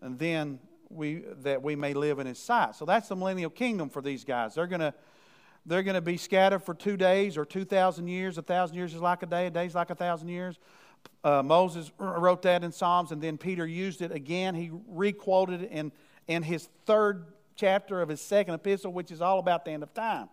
And 0.00 0.18
then 0.18 0.58
we, 0.88 1.22
that 1.42 1.62
we 1.62 1.76
may 1.76 1.94
live 1.94 2.18
in 2.18 2.26
his 2.26 2.38
sight. 2.38 2.74
So 2.74 2.84
that's 2.84 3.08
the 3.08 3.16
millennial 3.16 3.50
kingdom 3.50 3.90
for 3.90 4.02
these 4.02 4.24
guys. 4.24 4.54
They're 4.54 4.66
going 4.66 4.80
to 4.80 4.94
they're 5.66 5.82
going 5.82 5.94
to 5.94 6.00
be 6.00 6.16
scattered 6.16 6.60
for 6.60 6.74
two 6.74 6.96
days 6.96 7.36
or 7.36 7.44
2,000 7.44 8.08
years. 8.08 8.38
A 8.38 8.42
thousand 8.42 8.76
years 8.76 8.94
is 8.94 9.00
like 9.00 9.22
a 9.22 9.26
day, 9.26 9.46
a 9.46 9.50
day 9.50 9.66
is 9.66 9.74
like 9.74 9.90
a 9.90 9.94
thousand 9.94 10.28
years. 10.28 10.58
Uh, 11.22 11.42
Moses 11.42 11.90
wrote 11.98 12.42
that 12.42 12.64
in 12.64 12.72
Psalms, 12.72 13.12
and 13.12 13.20
then 13.20 13.36
Peter 13.36 13.66
used 13.66 14.00
it 14.00 14.10
again. 14.10 14.54
He 14.54 14.70
requoted 14.88 15.62
it 15.62 15.70
in 15.70 15.92
in 16.30 16.44
his 16.44 16.68
third 16.86 17.26
chapter 17.56 18.00
of 18.00 18.08
his 18.08 18.20
second 18.20 18.54
epistle, 18.54 18.92
which 18.92 19.10
is 19.10 19.20
all 19.20 19.40
about 19.40 19.64
the 19.64 19.72
end 19.72 19.82
of 19.82 19.92
time. 19.92 20.28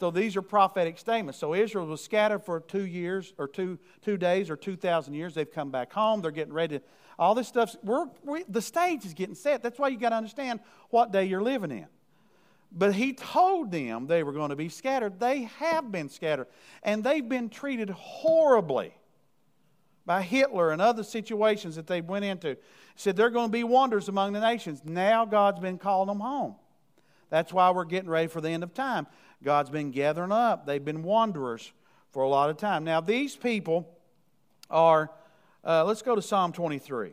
So 0.00 0.10
these 0.10 0.36
are 0.36 0.42
prophetic 0.42 0.98
statements. 0.98 1.38
So 1.38 1.54
Israel 1.54 1.86
was 1.86 2.02
scattered 2.02 2.40
for 2.40 2.60
two 2.60 2.86
years 2.86 3.34
or 3.38 3.46
two, 3.46 3.78
two 4.02 4.16
days 4.16 4.50
or 4.50 4.56
2,000 4.56 5.12
years. 5.14 5.34
They've 5.34 5.50
come 5.50 5.70
back 5.70 5.92
home. 5.92 6.22
They're 6.22 6.30
getting 6.30 6.54
ready 6.54 6.78
to, 6.78 6.84
all 7.18 7.34
this 7.34 7.46
stuff. 7.46 7.76
We're, 7.84 8.06
we, 8.24 8.44
the 8.48 8.62
stage 8.62 9.04
is 9.04 9.14
getting 9.14 9.36
set. 9.36 9.62
That's 9.62 9.78
why 9.78 9.88
you 9.88 9.98
got 9.98 10.08
to 10.08 10.16
understand 10.16 10.60
what 10.90 11.12
day 11.12 11.26
you're 11.26 11.42
living 11.42 11.70
in. 11.70 11.86
But 12.72 12.94
he 12.94 13.12
told 13.12 13.70
them 13.70 14.08
they 14.08 14.24
were 14.24 14.32
going 14.32 14.50
to 14.50 14.56
be 14.56 14.68
scattered. 14.68 15.20
They 15.20 15.42
have 15.58 15.92
been 15.92 16.08
scattered. 16.08 16.48
And 16.82 17.04
they've 17.04 17.28
been 17.28 17.50
treated 17.50 17.90
horribly 17.90 18.94
by 20.06 20.22
Hitler 20.22 20.70
and 20.70 20.82
other 20.82 21.02
situations 21.02 21.76
that 21.76 21.86
they 21.86 22.00
went 22.00 22.24
into. 22.24 22.56
Said 22.96 23.16
they're 23.16 23.30
going 23.30 23.48
to 23.48 23.52
be 23.52 23.64
wonders 23.64 24.08
among 24.08 24.32
the 24.32 24.40
nations. 24.40 24.82
Now 24.84 25.24
God's 25.24 25.60
been 25.60 25.78
calling 25.78 26.08
them 26.08 26.20
home. 26.20 26.56
That's 27.30 27.52
why 27.52 27.70
we're 27.70 27.84
getting 27.84 28.10
ready 28.10 28.28
for 28.28 28.40
the 28.40 28.50
end 28.50 28.62
of 28.62 28.74
time. 28.74 29.06
God's 29.42 29.70
been 29.70 29.90
gathering 29.90 30.32
up. 30.32 30.66
They've 30.66 30.84
been 30.84 31.02
wanderers 31.02 31.72
for 32.10 32.22
a 32.22 32.28
lot 32.28 32.50
of 32.50 32.56
time. 32.56 32.84
Now, 32.84 33.00
these 33.00 33.34
people 33.34 33.88
are, 34.70 35.10
uh, 35.64 35.84
let's 35.84 36.02
go 36.02 36.14
to 36.14 36.22
Psalm 36.22 36.52
23. 36.52 37.12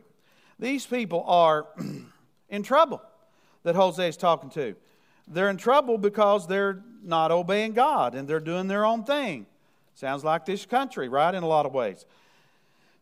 These 0.58 0.86
people 0.86 1.24
are 1.26 1.66
in 2.48 2.62
trouble 2.62 3.02
that 3.64 3.74
Hosea 3.74 4.08
is 4.08 4.16
talking 4.16 4.50
to. 4.50 4.76
They're 5.26 5.50
in 5.50 5.56
trouble 5.56 5.98
because 5.98 6.46
they're 6.46 6.82
not 7.02 7.32
obeying 7.32 7.72
God 7.72 8.14
and 8.14 8.28
they're 8.28 8.40
doing 8.40 8.68
their 8.68 8.84
own 8.84 9.04
thing. 9.04 9.46
Sounds 9.94 10.24
like 10.24 10.46
this 10.46 10.64
country, 10.66 11.08
right, 11.08 11.34
in 11.34 11.42
a 11.42 11.48
lot 11.48 11.66
of 11.66 11.72
ways. 11.72 12.06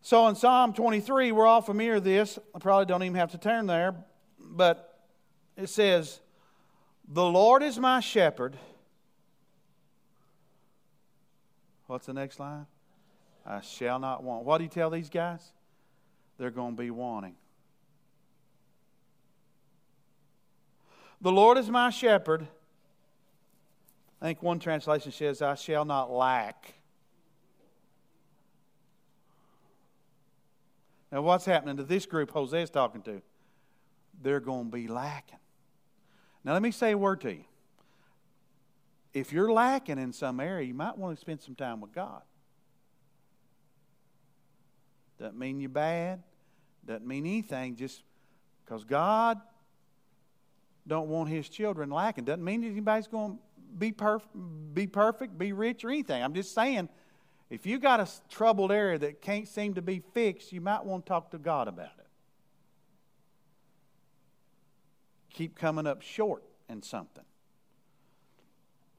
So 0.03 0.27
in 0.29 0.35
Psalm 0.35 0.73
23, 0.73 1.33
we're 1.33 1.47
all 1.47 1.61
familiar 1.61 1.95
with 1.95 2.05
this. 2.05 2.39
I 2.55 2.59
probably 2.59 2.87
don't 2.87 3.03
even 3.03 3.17
have 3.17 3.33
to 3.33 3.39
turn 3.39 3.67
there, 3.67 3.95
but 4.39 4.99
it 5.57 5.69
says, 5.69 6.21
The 7.07 7.25
Lord 7.25 7.63
is 7.63 7.79
my 7.79 8.01
shepherd. 8.01 8.57
What's 11.87 12.07
the 12.07 12.15
next 12.15 12.41
line? 12.41 12.67
I 13.45 13.61
shall 13.61 13.99
not 13.99 14.23
want. 14.23 14.45
What 14.45 14.59
do 14.59 14.65
you 14.65 14.71
tell 14.71 14.91
these 14.91 15.11
guys? 15.11 15.41
They're 16.39 16.51
going 16.51 16.77
to 16.77 16.83
be 16.83 16.91
wanting. 16.91 17.35
The 21.21 21.33
Lord 21.33 21.59
is 21.59 21.69
my 21.69 21.91
shepherd. 21.91 22.47
I 24.23 24.27
think 24.27 24.43
one 24.43 24.59
translation 24.59 25.13
says, 25.13 25.43
I 25.43 25.55
shall 25.55 25.85
not 25.85 26.11
lack. 26.11 26.75
Now, 31.13 31.23
what's 31.23 31.45
happening 31.45 31.77
to 31.77 31.83
this 31.83 32.07
group 32.07 32.33
Hosea's 32.33 32.71
talking 32.71 33.03
to? 33.03 33.21
They're 34.23 34.41
going 34.41 34.67
to 34.67 34.71
be 34.71 34.87
lacking. 34.87 35.39
Now, 36.45 36.53
let 36.53 36.63
me 36.63 36.71
say 36.71 36.93
a 36.93 36.99
word 36.99 37.21
to 37.23 37.33
you. 37.33 37.45
If 39.13 39.33
you're 39.33 39.53
lacking 39.53 39.99
in 39.99 40.13
some 40.13 40.39
area, 40.39 40.67
you 40.67 40.75
might 40.75 40.97
want 40.97 41.17
to 41.17 41.21
spend 41.21 41.41
some 41.41 41.57
time 41.57 41.81
with 41.81 41.93
God. 41.93 42.23
Doesn't 45.19 45.39
mean 45.39 45.61
you're 45.61 45.69
bad. 45.69 46.23
Doesn't 46.87 47.07
mean 47.07 47.27
anything. 47.27 47.77
Just 47.77 48.03
because 48.65 48.85
God 48.85 49.41
don't 50.87 51.09
want 51.09 51.29
his 51.29 51.49
children 51.49 51.91
lacking. 51.91 52.25
Doesn't 52.25 52.45
mean 52.45 52.65
anybody's 52.65 53.09
going 53.09 53.33
to 53.33 53.39
be, 53.79 53.93
perf- 53.93 54.23
be 54.73 54.87
perfect, 54.87 55.37
be 55.37 55.53
rich, 55.53 55.85
or 55.85 55.91
anything. 55.91 56.23
I'm 56.23 56.35
just 56.35 56.55
saying, 56.55 56.89
if 57.51 57.67
you 57.67 57.79
got 57.81 57.99
a 58.01 58.09
troubled 58.29 58.71
area 58.71 58.97
that 58.99 59.21
can't 59.21 59.49
seem 59.49 59.75
to 59.75 59.83
be 59.83 60.03
fixed, 60.15 60.53
you 60.53 60.61
might 60.61 60.85
want 60.85 61.05
to 61.05 61.09
talk 61.09 61.33
to 61.33 61.39
God 61.39 61.67
about 61.67 61.91
it. 61.99 62.07
Keep 65.31 65.57
coming 65.57 65.87
up 65.87 66.01
short 66.01 66.45
in 66.69 66.83
something. 66.83 67.25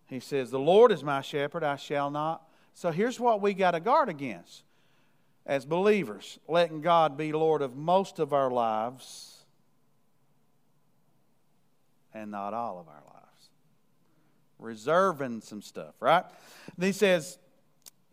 He 0.08 0.20
says, 0.20 0.52
The 0.52 0.60
Lord 0.60 0.92
is 0.92 1.04
my 1.04 1.22
shepherd, 1.22 1.64
I 1.64 1.78
shall 1.78 2.12
not. 2.12 2.46
So 2.74 2.92
here's 2.92 3.20
what 3.20 3.42
we 3.42 3.54
got 3.54 3.72
to 3.72 3.80
guard 3.80 4.10
against 4.10 4.64
as 5.46 5.66
believers 5.66 6.38
letting 6.48 6.82
God 6.82 7.18
be 7.18 7.32
Lord 7.32 7.62
of 7.62 7.76
most 7.76 8.20
of 8.20 8.34
our 8.34 8.52
lives 8.52 9.46
and 12.14 12.32
not 12.32 12.54
all 12.54 12.80
of 12.80 12.88
our 12.88 13.04
lives. 13.14 13.50
Reserving 14.60 15.42
some 15.42 15.62
stuff, 15.62 15.96
right? 16.00 16.26
Then 16.78 16.88
he 16.88 16.94
says, 16.94 17.38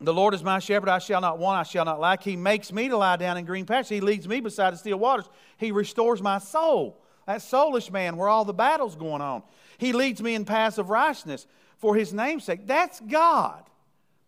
The 0.00 0.14
Lord 0.14 0.32
is 0.32 0.44
my 0.44 0.60
shepherd, 0.60 0.88
I 0.88 1.00
shall 1.00 1.20
not 1.20 1.38
want, 1.38 1.58
I 1.58 1.64
shall 1.64 1.84
not 1.84 1.98
lack. 1.98 2.22
He 2.22 2.36
makes 2.36 2.72
me 2.72 2.88
to 2.88 2.96
lie 2.96 3.16
down 3.16 3.36
in 3.36 3.44
green 3.44 3.66
pastures. 3.66 3.96
He 3.96 4.00
leads 4.00 4.28
me 4.28 4.38
beside 4.40 4.72
the 4.72 4.76
still 4.76 4.98
waters. 4.98 5.28
He 5.56 5.72
restores 5.72 6.22
my 6.22 6.38
soul. 6.38 7.02
That 7.26 7.40
soulish 7.40 7.90
man 7.90 8.16
where 8.16 8.28
all 8.28 8.44
the 8.44 8.54
battle's 8.54 8.94
going 8.94 9.20
on. 9.20 9.42
He 9.76 9.92
leads 9.92 10.22
me 10.22 10.34
in 10.34 10.44
paths 10.44 10.78
of 10.78 10.88
righteousness 10.88 11.46
for 11.78 11.96
his 11.96 12.12
namesake. 12.14 12.66
That's 12.66 13.00
God. 13.00 13.64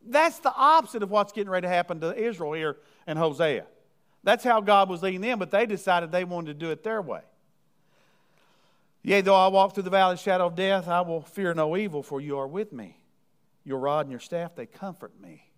That's 0.04 0.38
the 0.40 0.52
opposite 0.54 1.02
of 1.02 1.10
what's 1.10 1.32
getting 1.32 1.50
ready 1.50 1.66
to 1.66 1.72
happen 1.72 2.00
to 2.00 2.16
Israel 2.16 2.52
here 2.52 2.76
in 3.06 3.16
Hosea. 3.16 3.66
That's 4.24 4.44
how 4.44 4.60
God 4.60 4.88
was 4.88 5.02
leading 5.02 5.20
them, 5.20 5.38
but 5.38 5.50
they 5.50 5.66
decided 5.66 6.10
they 6.10 6.24
wanted 6.24 6.58
to 6.58 6.66
do 6.66 6.70
it 6.72 6.82
their 6.82 7.00
way. 7.00 7.22
Yea, 9.02 9.20
though 9.22 9.34
I 9.34 9.48
walk 9.48 9.74
through 9.74 9.84
the 9.84 9.90
valley 9.90 10.14
of 10.14 10.18
the 10.18 10.22
shadow 10.22 10.46
of 10.46 10.56
death, 10.56 10.88
I 10.88 11.00
will 11.00 11.22
fear 11.22 11.54
no 11.54 11.76
evil, 11.76 12.02
for 12.02 12.20
you 12.20 12.38
are 12.38 12.48
with 12.48 12.72
me. 12.72 12.98
Your 13.64 13.78
rod 13.78 14.06
and 14.06 14.10
your 14.10 14.20
staff, 14.20 14.54
they 14.54 14.66
comfort 14.66 15.12
me. 15.20 15.49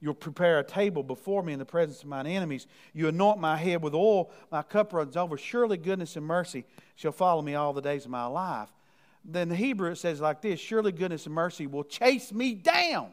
You'll 0.00 0.14
prepare 0.14 0.58
a 0.58 0.64
table 0.64 1.02
before 1.02 1.42
me 1.42 1.52
in 1.52 1.58
the 1.58 1.66
presence 1.66 2.02
of 2.02 2.08
mine 2.08 2.26
enemies. 2.26 2.66
You 2.94 3.08
anoint 3.08 3.38
my 3.38 3.56
head 3.56 3.82
with 3.82 3.94
oil, 3.94 4.30
my 4.50 4.62
cup 4.62 4.92
runs 4.92 5.16
over. 5.16 5.36
Surely 5.36 5.76
goodness 5.76 6.16
and 6.16 6.24
mercy 6.24 6.64
shall 6.94 7.12
follow 7.12 7.42
me 7.42 7.54
all 7.54 7.72
the 7.72 7.82
days 7.82 8.06
of 8.06 8.10
my 8.10 8.24
life. 8.24 8.70
Then 9.24 9.50
the 9.50 9.56
Hebrew 9.56 9.90
it 9.90 9.96
says 9.96 10.20
like 10.20 10.40
this 10.40 10.58
Surely 10.58 10.92
goodness 10.92 11.26
and 11.26 11.34
mercy 11.34 11.66
will 11.66 11.84
chase 11.84 12.32
me 12.32 12.54
down. 12.54 13.10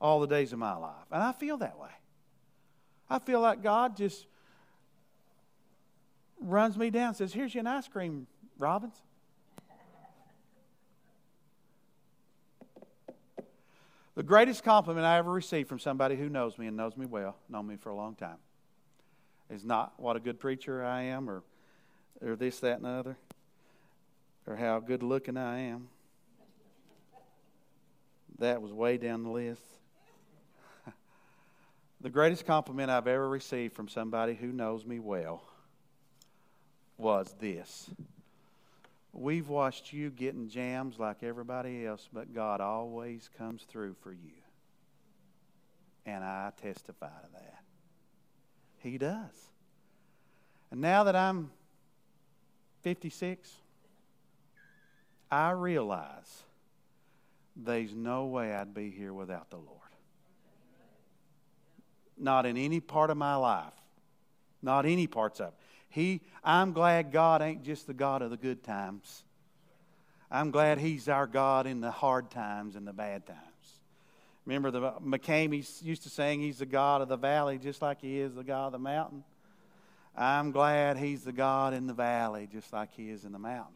All 0.00 0.18
the 0.20 0.26
days 0.26 0.52
of 0.52 0.58
my 0.58 0.74
life. 0.74 1.06
And 1.12 1.22
I 1.22 1.32
feel 1.32 1.58
that 1.58 1.78
way. 1.78 1.90
I 3.08 3.18
feel 3.18 3.40
like 3.40 3.62
God 3.62 3.96
just 3.96 4.26
runs 6.40 6.76
me 6.76 6.90
down 6.90 7.14
says, 7.14 7.32
Here's 7.32 7.54
you 7.54 7.60
an 7.60 7.66
ice 7.66 7.86
cream, 7.86 8.26
Robbins. 8.58 9.00
The 14.14 14.22
greatest 14.22 14.64
compliment 14.64 15.06
I 15.06 15.18
ever 15.18 15.30
received 15.30 15.68
from 15.68 15.78
somebody 15.78 16.16
who 16.16 16.28
knows 16.28 16.58
me 16.58 16.66
and 16.66 16.76
knows 16.76 16.96
me 16.96 17.06
well, 17.06 17.36
known 17.48 17.66
me 17.66 17.76
for 17.76 17.90
a 17.90 17.94
long 17.94 18.16
time, 18.16 18.38
is 19.48 19.64
not 19.64 19.92
what 19.98 20.16
a 20.16 20.20
good 20.20 20.40
preacher 20.40 20.84
I 20.84 21.02
am 21.02 21.30
or, 21.30 21.42
or 22.20 22.34
this, 22.34 22.58
that, 22.60 22.76
and 22.76 22.84
the 22.84 22.90
other, 22.90 23.16
or 24.46 24.56
how 24.56 24.80
good 24.80 25.02
looking 25.02 25.36
I 25.36 25.60
am. 25.60 25.88
That 28.38 28.60
was 28.60 28.72
way 28.72 28.96
down 28.96 29.22
the 29.22 29.30
list. 29.30 29.62
The 32.02 32.08
greatest 32.08 32.46
compliment 32.46 32.90
I've 32.90 33.06
ever 33.06 33.28
received 33.28 33.74
from 33.74 33.86
somebody 33.86 34.34
who 34.34 34.46
knows 34.46 34.86
me 34.86 34.98
well 34.98 35.42
was 36.96 37.34
this 37.38 37.90
We've 39.12 39.48
watched 39.48 39.92
you 39.92 40.10
getting 40.10 40.48
jams 40.48 40.98
like 40.98 41.22
everybody 41.22 41.86
else, 41.86 42.08
but 42.12 42.32
God 42.32 42.60
always 42.60 43.28
comes 43.36 43.62
through 43.62 43.96
for 44.02 44.12
you. 44.12 44.42
And 46.06 46.24
I 46.24 46.52
testify 46.60 47.08
to 47.08 47.32
that. 47.32 47.58
He 48.78 48.98
does. 48.98 49.50
And 50.70 50.80
now 50.80 51.04
that 51.04 51.16
I'm 51.16 51.50
56, 52.82 53.52
I 55.30 55.50
realize 55.50 56.42
there's 57.56 57.94
no 57.94 58.26
way 58.26 58.54
I'd 58.54 58.72
be 58.72 58.90
here 58.90 59.12
without 59.12 59.50
the 59.50 59.56
Lord 59.56 59.80
not 62.20 62.46
in 62.46 62.56
any 62.56 62.80
part 62.80 63.10
of 63.10 63.16
my 63.16 63.34
life, 63.34 63.72
not 64.62 64.84
any 64.84 65.06
parts 65.06 65.40
of 65.40 65.48
it. 65.48 65.54
He, 65.90 66.22
I'm 66.42 66.72
glad 66.72 67.12
God 67.12 67.42
ain't 67.42 67.64
just 67.64 67.86
the 67.86 67.94
God 67.94 68.22
of 68.22 68.30
the 68.30 68.36
good 68.36 68.62
times. 68.62 69.24
I'm 70.30 70.50
glad 70.50 70.78
He's 70.78 71.08
our 71.08 71.26
God 71.26 71.66
in 71.66 71.80
the 71.80 71.90
hard 71.90 72.30
times 72.30 72.76
and 72.76 72.86
the 72.86 72.92
bad 72.92 73.26
times. 73.26 73.40
Remember, 74.46 74.70
the 74.70 74.92
McCamey 75.04 75.82
used 75.82 76.04
to 76.04 76.08
saying 76.08 76.40
He's 76.40 76.58
the 76.58 76.66
God 76.66 77.02
of 77.02 77.08
the 77.08 77.16
valley 77.16 77.58
just 77.58 77.82
like 77.82 78.00
He 78.00 78.20
is 78.20 78.34
the 78.34 78.44
God 78.44 78.66
of 78.66 78.72
the 78.72 78.78
mountain. 78.78 79.24
I'm 80.16 80.52
glad 80.52 80.96
He's 80.96 81.24
the 81.24 81.32
God 81.32 81.74
in 81.74 81.86
the 81.86 81.94
valley 81.94 82.48
just 82.50 82.72
like 82.72 82.94
He 82.94 83.10
is 83.10 83.24
in 83.24 83.32
the 83.32 83.38
mountain. 83.38 83.74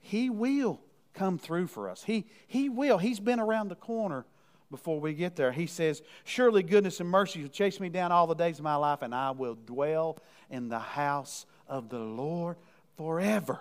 He 0.00 0.30
will 0.30 0.80
come 1.12 1.38
through 1.38 1.66
for 1.66 1.88
us. 1.88 2.02
He, 2.02 2.26
he 2.46 2.68
will. 2.68 2.98
He's 2.98 3.20
been 3.20 3.40
around 3.40 3.68
the 3.68 3.76
corner 3.76 4.26
before 4.70 5.00
we 5.00 5.14
get 5.14 5.36
there. 5.36 5.52
He 5.52 5.66
says, 5.66 6.02
Surely 6.24 6.62
goodness 6.62 7.00
and 7.00 7.08
mercy 7.08 7.42
will 7.42 7.48
chase 7.48 7.80
me 7.80 7.88
down 7.88 8.12
all 8.12 8.26
the 8.26 8.34
days 8.34 8.58
of 8.58 8.64
my 8.64 8.76
life, 8.76 9.02
and 9.02 9.14
I 9.14 9.30
will 9.30 9.54
dwell 9.54 10.18
in 10.50 10.68
the 10.68 10.78
house 10.78 11.46
of 11.68 11.88
the 11.88 11.98
Lord 11.98 12.56
forever. 12.96 13.60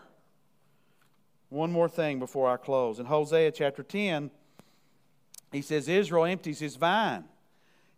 One 1.49 1.71
more 1.71 1.89
thing 1.89 2.19
before 2.19 2.49
I 2.49 2.57
close. 2.57 2.99
In 2.99 3.05
Hosea 3.05 3.51
chapter 3.51 3.83
10, 3.83 4.31
he 5.51 5.61
says, 5.61 5.87
Israel 5.87 6.25
empties 6.25 6.59
his 6.59 6.75
vine. 6.75 7.25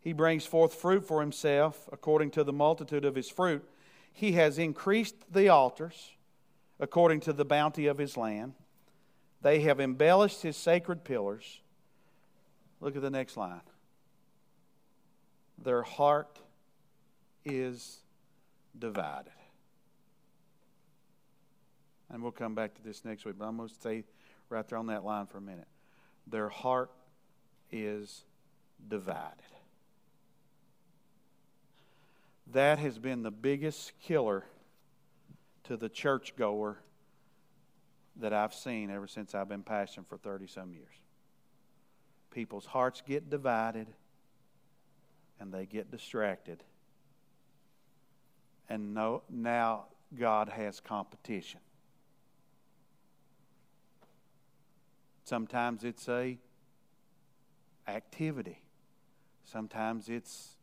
He 0.01 0.13
brings 0.13 0.45
forth 0.45 0.75
fruit 0.75 1.07
for 1.07 1.21
himself 1.21 1.87
according 1.91 2.31
to 2.31 2.43
the 2.43 2.53
multitude 2.53 3.05
of 3.05 3.15
his 3.15 3.29
fruit. 3.29 3.67
He 4.11 4.33
has 4.33 4.59
increased 4.59 5.15
the 5.31 5.49
altars 5.49 6.11
according 6.79 7.21
to 7.21 7.33
the 7.33 7.45
bounty 7.45 7.87
of 7.87 7.97
his 7.97 8.17
land. 8.17 8.53
They 9.41 9.61
have 9.61 9.79
embellished 9.79 10.41
his 10.41 10.57
sacred 10.57 11.03
pillars. 11.03 11.61
Look 12.81 12.95
at 12.95 13.01
the 13.01 13.09
next 13.09 13.37
line. 13.37 13.61
Their 15.57 15.83
heart 15.83 16.39
is 17.43 17.99
divided. 18.77 19.31
And 22.09 22.21
we'll 22.21 22.31
come 22.31 22.55
back 22.55 22.75
to 22.75 22.83
this 22.83 23.03
next 23.03 23.25
week, 23.25 23.35
but 23.37 23.45
I'm 23.45 23.57
going 23.57 23.69
to 23.69 23.75
stay 23.75 24.03
right 24.49 24.67
there 24.67 24.77
on 24.77 24.87
that 24.87 25.03
line 25.03 25.25
for 25.25 25.37
a 25.37 25.41
minute. 25.41 25.67
Their 26.27 26.49
heart 26.49 26.91
is 27.71 28.25
divided. 28.87 29.41
That 32.51 32.77
has 32.79 32.99
been 32.99 33.23
the 33.23 33.31
biggest 33.31 33.93
killer 34.01 34.45
to 35.63 35.77
the 35.77 35.89
churchgoer 35.89 36.77
that 38.17 38.33
I've 38.33 38.53
seen 38.53 38.91
ever 38.91 39.07
since 39.07 39.33
I've 39.33 39.49
been 39.49 39.63
pastoring 39.63 40.07
for 40.07 40.17
30 40.17 40.47
some 40.47 40.71
years. 40.71 40.93
People's 42.35 42.65
hearts 42.65 43.01
get 43.07 43.29
divided 43.29 43.87
and 45.39 45.53
they 45.53 45.65
get 45.65 45.89
distracted. 45.89 46.61
And 48.67 48.93
no, 48.93 49.23
now 49.29 49.85
God 50.19 50.49
has 50.49 50.81
competition. 50.81 51.61
Sometimes 55.23 55.85
it's 55.85 56.09
a 56.09 56.37
activity. 57.87 58.59
Sometimes 59.45 60.09
it's 60.09 60.57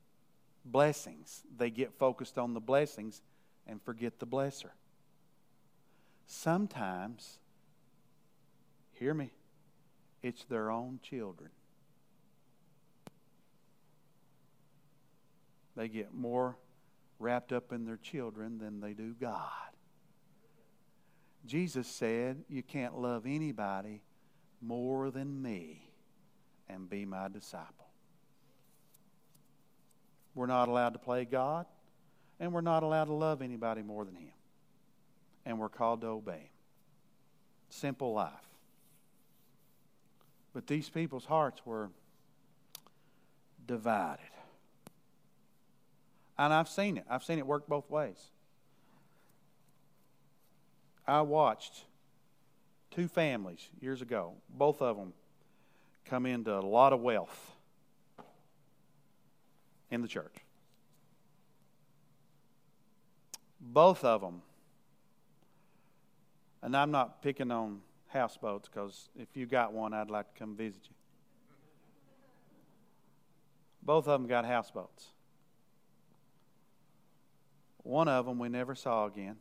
blessings. 0.67 1.43
They 1.57 1.71
get 1.71 1.95
focused 1.99 2.37
on 2.37 2.53
the 2.53 2.61
blessings 2.61 3.23
and 3.67 3.81
forget 3.81 4.19
the 4.19 4.27
blesser. 4.27 4.73
Sometimes, 6.27 7.39
hear 8.93 9.15
me, 9.15 9.31
it's 10.23 10.45
their 10.45 10.71
own 10.71 11.01
children. 11.03 11.49
They 15.77 15.89
get 15.89 16.13
more 16.15 16.57
wrapped 17.19 17.53
up 17.53 17.73
in 17.73 17.85
their 17.85 17.97
children 17.97 18.59
than 18.59 18.81
they 18.81 18.93
do 18.93 19.15
God. 19.19 19.49
Jesus 21.47 21.87
said, 21.87 22.45
You 22.49 22.63
can't 22.63 22.99
love 22.99 23.25
anybody 23.27 24.03
more 24.61 25.11
than 25.11 25.43
me 25.43 25.89
and 26.69 26.89
be 26.89 27.05
my 27.05 27.29
disciple. 27.29 27.89
We're 30.35 30.47
not 30.47 30.69
allowed 30.69 30.95
to 30.95 30.99
play 30.99 31.25
God, 31.25 31.67
and 32.41 32.53
we're 32.53 32.61
not 32.61 32.83
allowed 32.83 33.07
to 33.07 33.13
love 33.13 33.43
anybody 33.43 33.83
more 33.83 34.05
than 34.05 34.15
Him. 34.15 34.33
And 35.45 35.59
we're 35.59 35.69
called 35.69 36.01
to 36.03 36.09
obey 36.09 36.33
Him. 36.33 36.49
Simple 37.69 38.13
life. 38.13 38.33
But 40.53 40.67
these 40.67 40.89
people's 40.89 41.25
hearts 41.25 41.65
were 41.65 41.91
divided. 43.67 44.21
And 46.39 46.53
I've 46.53 46.69
seen 46.69 46.97
it. 46.97 47.05
I've 47.09 47.23
seen 47.23 47.39
it 47.39 47.47
work 47.47 47.67
both 47.67 47.89
ways. 47.91 48.19
I 51.07 51.21
watched 51.21 51.85
two 52.91 53.09
families 53.09 53.69
years 53.81 54.03
ago, 54.03 54.35
both 54.49 54.81
of 54.81 54.97
them 54.97 55.13
come 56.05 56.27
into 56.27 56.55
a 56.55 56.61
lot 56.61 56.93
of 56.93 57.01
wealth 57.01 57.53
in 59.91 60.03
the 60.03 60.09
church. 60.09 60.35
Both 63.61 64.05
of 64.05 64.21
them, 64.21 64.43
and 66.63 66.77
I'm 66.77 66.91
not 66.91 67.23
picking 67.23 67.51
on 67.51 67.81
houseboats 68.09 68.69
because 68.69 69.09
if 69.17 69.37
you 69.37 69.47
got 69.47 69.73
one, 69.73 69.95
I'd 69.95 70.11
like 70.11 70.33
to 70.35 70.39
come 70.39 70.57
visit 70.57 70.83
you. 70.85 70.95
Both 73.83 74.07
of 74.07 74.21
them 74.21 74.29
got 74.29 74.45
houseboats. 74.45 75.12
One 77.83 78.09
of 78.09 78.27
them 78.27 78.39
we 78.39 78.49
never 78.49 78.75
saw 78.75 79.07
again, 79.07 79.37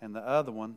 and 0.00 0.14
the 0.14 0.20
other 0.20 0.52
one 0.52 0.76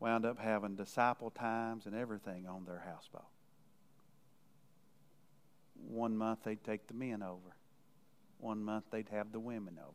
wound 0.00 0.24
up 0.24 0.38
having 0.38 0.76
disciple 0.76 1.30
times 1.30 1.86
and 1.86 1.94
everything 1.94 2.46
on 2.46 2.64
their 2.64 2.82
houseboat. 2.86 3.24
One 5.88 6.16
month 6.16 6.40
they'd 6.44 6.62
take 6.62 6.86
the 6.86 6.94
men 6.94 7.22
over, 7.22 7.56
one 8.38 8.62
month 8.62 8.84
they'd 8.90 9.08
have 9.10 9.32
the 9.32 9.40
women 9.40 9.78
over. 9.80 9.94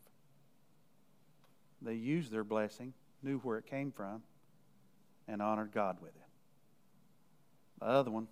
They 1.82 1.96
used 1.96 2.32
their 2.32 2.44
blessing, 2.44 2.94
knew 3.22 3.40
where 3.40 3.58
it 3.58 3.68
came 3.68 3.92
from, 3.92 4.24
and 5.28 5.42
honored 5.42 5.72
God 5.72 5.98
with 6.02 6.16
it. 6.16 6.22
The 7.80 7.86
other 7.86 8.12
one, 8.12 8.28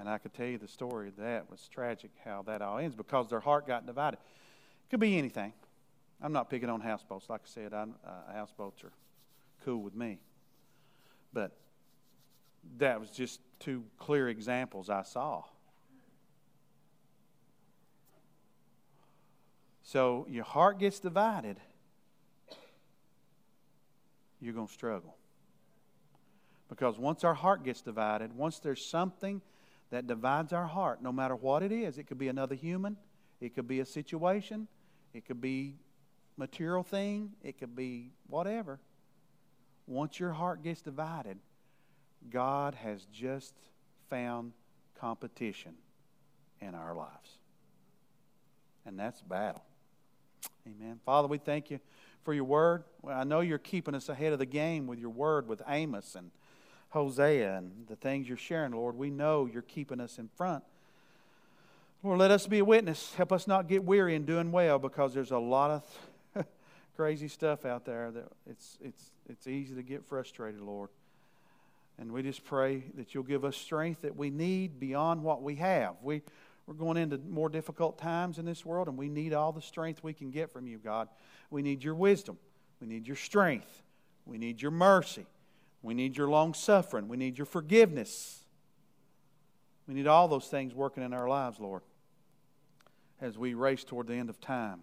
and 0.00 0.08
I 0.08 0.16
could 0.16 0.32
tell 0.32 0.46
you 0.46 0.56
the 0.56 0.66
story 0.66 1.12
that 1.18 1.50
was 1.50 1.68
tragic 1.68 2.10
how 2.24 2.42
that 2.46 2.62
all 2.62 2.78
ends 2.78 2.96
because 2.96 3.28
their 3.28 3.38
heart 3.38 3.66
got 3.66 3.86
divided. 3.86 4.16
It 4.16 4.90
could 4.90 4.98
be 4.98 5.18
anything. 5.18 5.52
I'm 6.22 6.32
not 6.32 6.48
picking 6.48 6.70
on 6.70 6.80
houseboats. 6.80 7.28
Like 7.28 7.42
I 7.44 7.48
said, 7.48 7.74
I, 7.74 7.82
uh, 7.82 8.32
houseboats 8.32 8.82
are 8.82 8.92
cool 9.62 9.82
with 9.82 9.94
me. 9.94 10.18
But 11.34 11.52
that 12.78 12.98
was 12.98 13.10
just 13.10 13.40
two 13.58 13.84
clear 13.98 14.30
examples 14.30 14.88
I 14.88 15.02
saw. 15.02 15.42
So 19.82 20.26
your 20.30 20.44
heart 20.44 20.78
gets 20.78 20.98
divided, 20.98 21.58
you're 24.40 24.54
going 24.54 24.66
to 24.68 24.72
struggle. 24.72 25.14
Because 26.70 26.98
once 26.98 27.22
our 27.22 27.34
heart 27.34 27.64
gets 27.64 27.82
divided, 27.82 28.34
once 28.34 28.60
there's 28.60 28.82
something 28.82 29.42
that 29.90 30.06
divides 30.06 30.52
our 30.52 30.66
heart, 30.66 31.02
no 31.02 31.12
matter 31.12 31.34
what 31.34 31.62
it 31.62 31.72
is, 31.72 31.98
it 31.98 32.06
could 32.06 32.18
be 32.18 32.28
another 32.28 32.54
human, 32.54 32.96
it 33.40 33.54
could 33.54 33.66
be 33.66 33.80
a 33.80 33.84
situation, 33.84 34.68
it 35.12 35.24
could 35.24 35.40
be 35.40 35.76
material 36.36 36.82
thing, 36.82 37.32
it 37.42 37.58
could 37.58 37.74
be 37.74 38.12
whatever 38.28 38.80
once 39.90 40.20
your 40.20 40.32
heart 40.32 40.62
gets 40.62 40.80
divided, 40.80 41.36
God 42.30 42.76
has 42.76 43.06
just 43.12 43.54
found 44.08 44.52
competition 44.98 45.74
in 46.60 46.74
our 46.74 46.94
lives. 46.94 47.38
And 48.86 48.98
that's 48.98 49.20
battle. 49.20 49.64
Amen. 50.66 51.00
Father, 51.04 51.26
we 51.26 51.38
thank 51.38 51.70
you 51.70 51.80
for 52.22 52.32
your 52.32 52.44
word. 52.44 52.84
Well, 53.02 53.18
I 53.18 53.24
know 53.24 53.40
you're 53.40 53.58
keeping 53.58 53.94
us 53.94 54.08
ahead 54.08 54.32
of 54.32 54.38
the 54.38 54.46
game 54.46 54.86
with 54.86 55.00
your 55.00 55.10
word, 55.10 55.48
with 55.48 55.60
Amos 55.66 56.14
and 56.14 56.30
Hosea 56.90 57.56
and 57.56 57.86
the 57.88 57.96
things 57.96 58.28
you're 58.28 58.36
sharing, 58.36 58.72
Lord. 58.72 58.96
We 58.96 59.10
know 59.10 59.46
you're 59.46 59.62
keeping 59.62 60.00
us 60.00 60.18
in 60.18 60.28
front. 60.28 60.64
Lord, 62.02 62.18
let 62.18 62.30
us 62.30 62.46
be 62.46 62.58
a 62.58 62.64
witness. 62.64 63.14
Help 63.14 63.32
us 63.32 63.46
not 63.46 63.68
get 63.68 63.84
weary 63.84 64.14
in 64.14 64.24
doing 64.24 64.52
well 64.52 64.78
because 64.78 65.14
there's 65.14 65.30
a 65.30 65.38
lot 65.38 65.82
of 66.34 66.46
crazy 66.96 67.28
stuff 67.28 67.64
out 67.64 67.84
there 67.84 68.10
that 68.10 68.32
it's, 68.46 68.78
it's, 68.82 69.10
it's 69.28 69.46
easy 69.46 69.74
to 69.74 69.82
get 69.82 70.04
frustrated, 70.04 70.60
Lord. 70.60 70.88
And 71.98 72.10
we 72.12 72.22
just 72.22 72.44
pray 72.44 72.84
that 72.96 73.14
you'll 73.14 73.22
give 73.22 73.44
us 73.44 73.56
strength 73.56 74.02
that 74.02 74.16
we 74.16 74.30
need 74.30 74.80
beyond 74.80 75.22
what 75.22 75.42
we 75.42 75.56
have. 75.56 75.96
We, 76.02 76.22
we're 76.66 76.74
going 76.74 76.96
into 76.96 77.18
more 77.18 77.50
difficult 77.50 77.98
times 77.98 78.38
in 78.38 78.46
this 78.46 78.64
world, 78.64 78.88
and 78.88 78.96
we 78.96 79.08
need 79.10 79.34
all 79.34 79.52
the 79.52 79.60
strength 79.60 80.02
we 80.02 80.14
can 80.14 80.30
get 80.30 80.50
from 80.50 80.66
you, 80.66 80.78
God. 80.78 81.08
We 81.50 81.60
need 81.60 81.84
your 81.84 81.94
wisdom. 81.94 82.38
We 82.80 82.86
need 82.86 83.06
your 83.06 83.16
strength. 83.16 83.82
We 84.24 84.38
need 84.38 84.62
your 84.62 84.70
mercy. 84.70 85.26
We 85.82 85.94
need 85.94 86.16
your 86.16 86.28
long 86.28 86.54
suffering. 86.54 87.08
We 87.08 87.16
need 87.16 87.38
your 87.38 87.46
forgiveness. 87.46 88.44
We 89.86 89.94
need 89.94 90.06
all 90.06 90.28
those 90.28 90.46
things 90.46 90.74
working 90.74 91.02
in 91.02 91.12
our 91.12 91.28
lives, 91.28 91.58
Lord, 91.58 91.82
as 93.20 93.38
we 93.38 93.54
race 93.54 93.84
toward 93.84 94.06
the 94.06 94.14
end 94.14 94.30
of 94.30 94.40
time. 94.40 94.82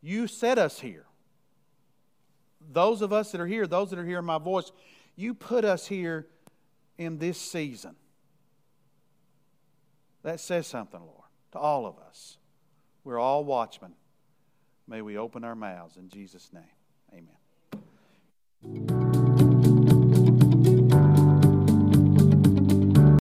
You 0.00 0.26
set 0.26 0.58
us 0.58 0.80
here 0.80 1.06
those 2.70 3.02
of 3.02 3.12
us 3.12 3.32
that 3.32 3.40
are 3.40 3.46
here, 3.46 3.66
those 3.66 3.90
that 3.90 3.98
are 3.98 4.04
hearing 4.04 4.24
my 4.24 4.38
voice, 4.38 4.70
you 5.16 5.34
put 5.34 5.64
us 5.64 5.86
here 5.86 6.26
in 6.98 7.18
this 7.18 7.38
season. 7.38 7.96
That 10.22 10.40
says 10.40 10.66
something, 10.66 11.00
Lord, 11.00 11.28
to 11.52 11.58
all 11.58 11.86
of 11.86 11.98
us. 11.98 12.38
We're 13.04 13.18
all 13.18 13.44
watchmen. 13.44 13.94
May 14.86 15.02
we 15.02 15.16
open 15.16 15.42
our 15.44 15.56
mouths 15.56 15.96
in 15.96 16.08
Jesus' 16.08 16.50
name. 16.52 17.24
Amen. 18.64 19.01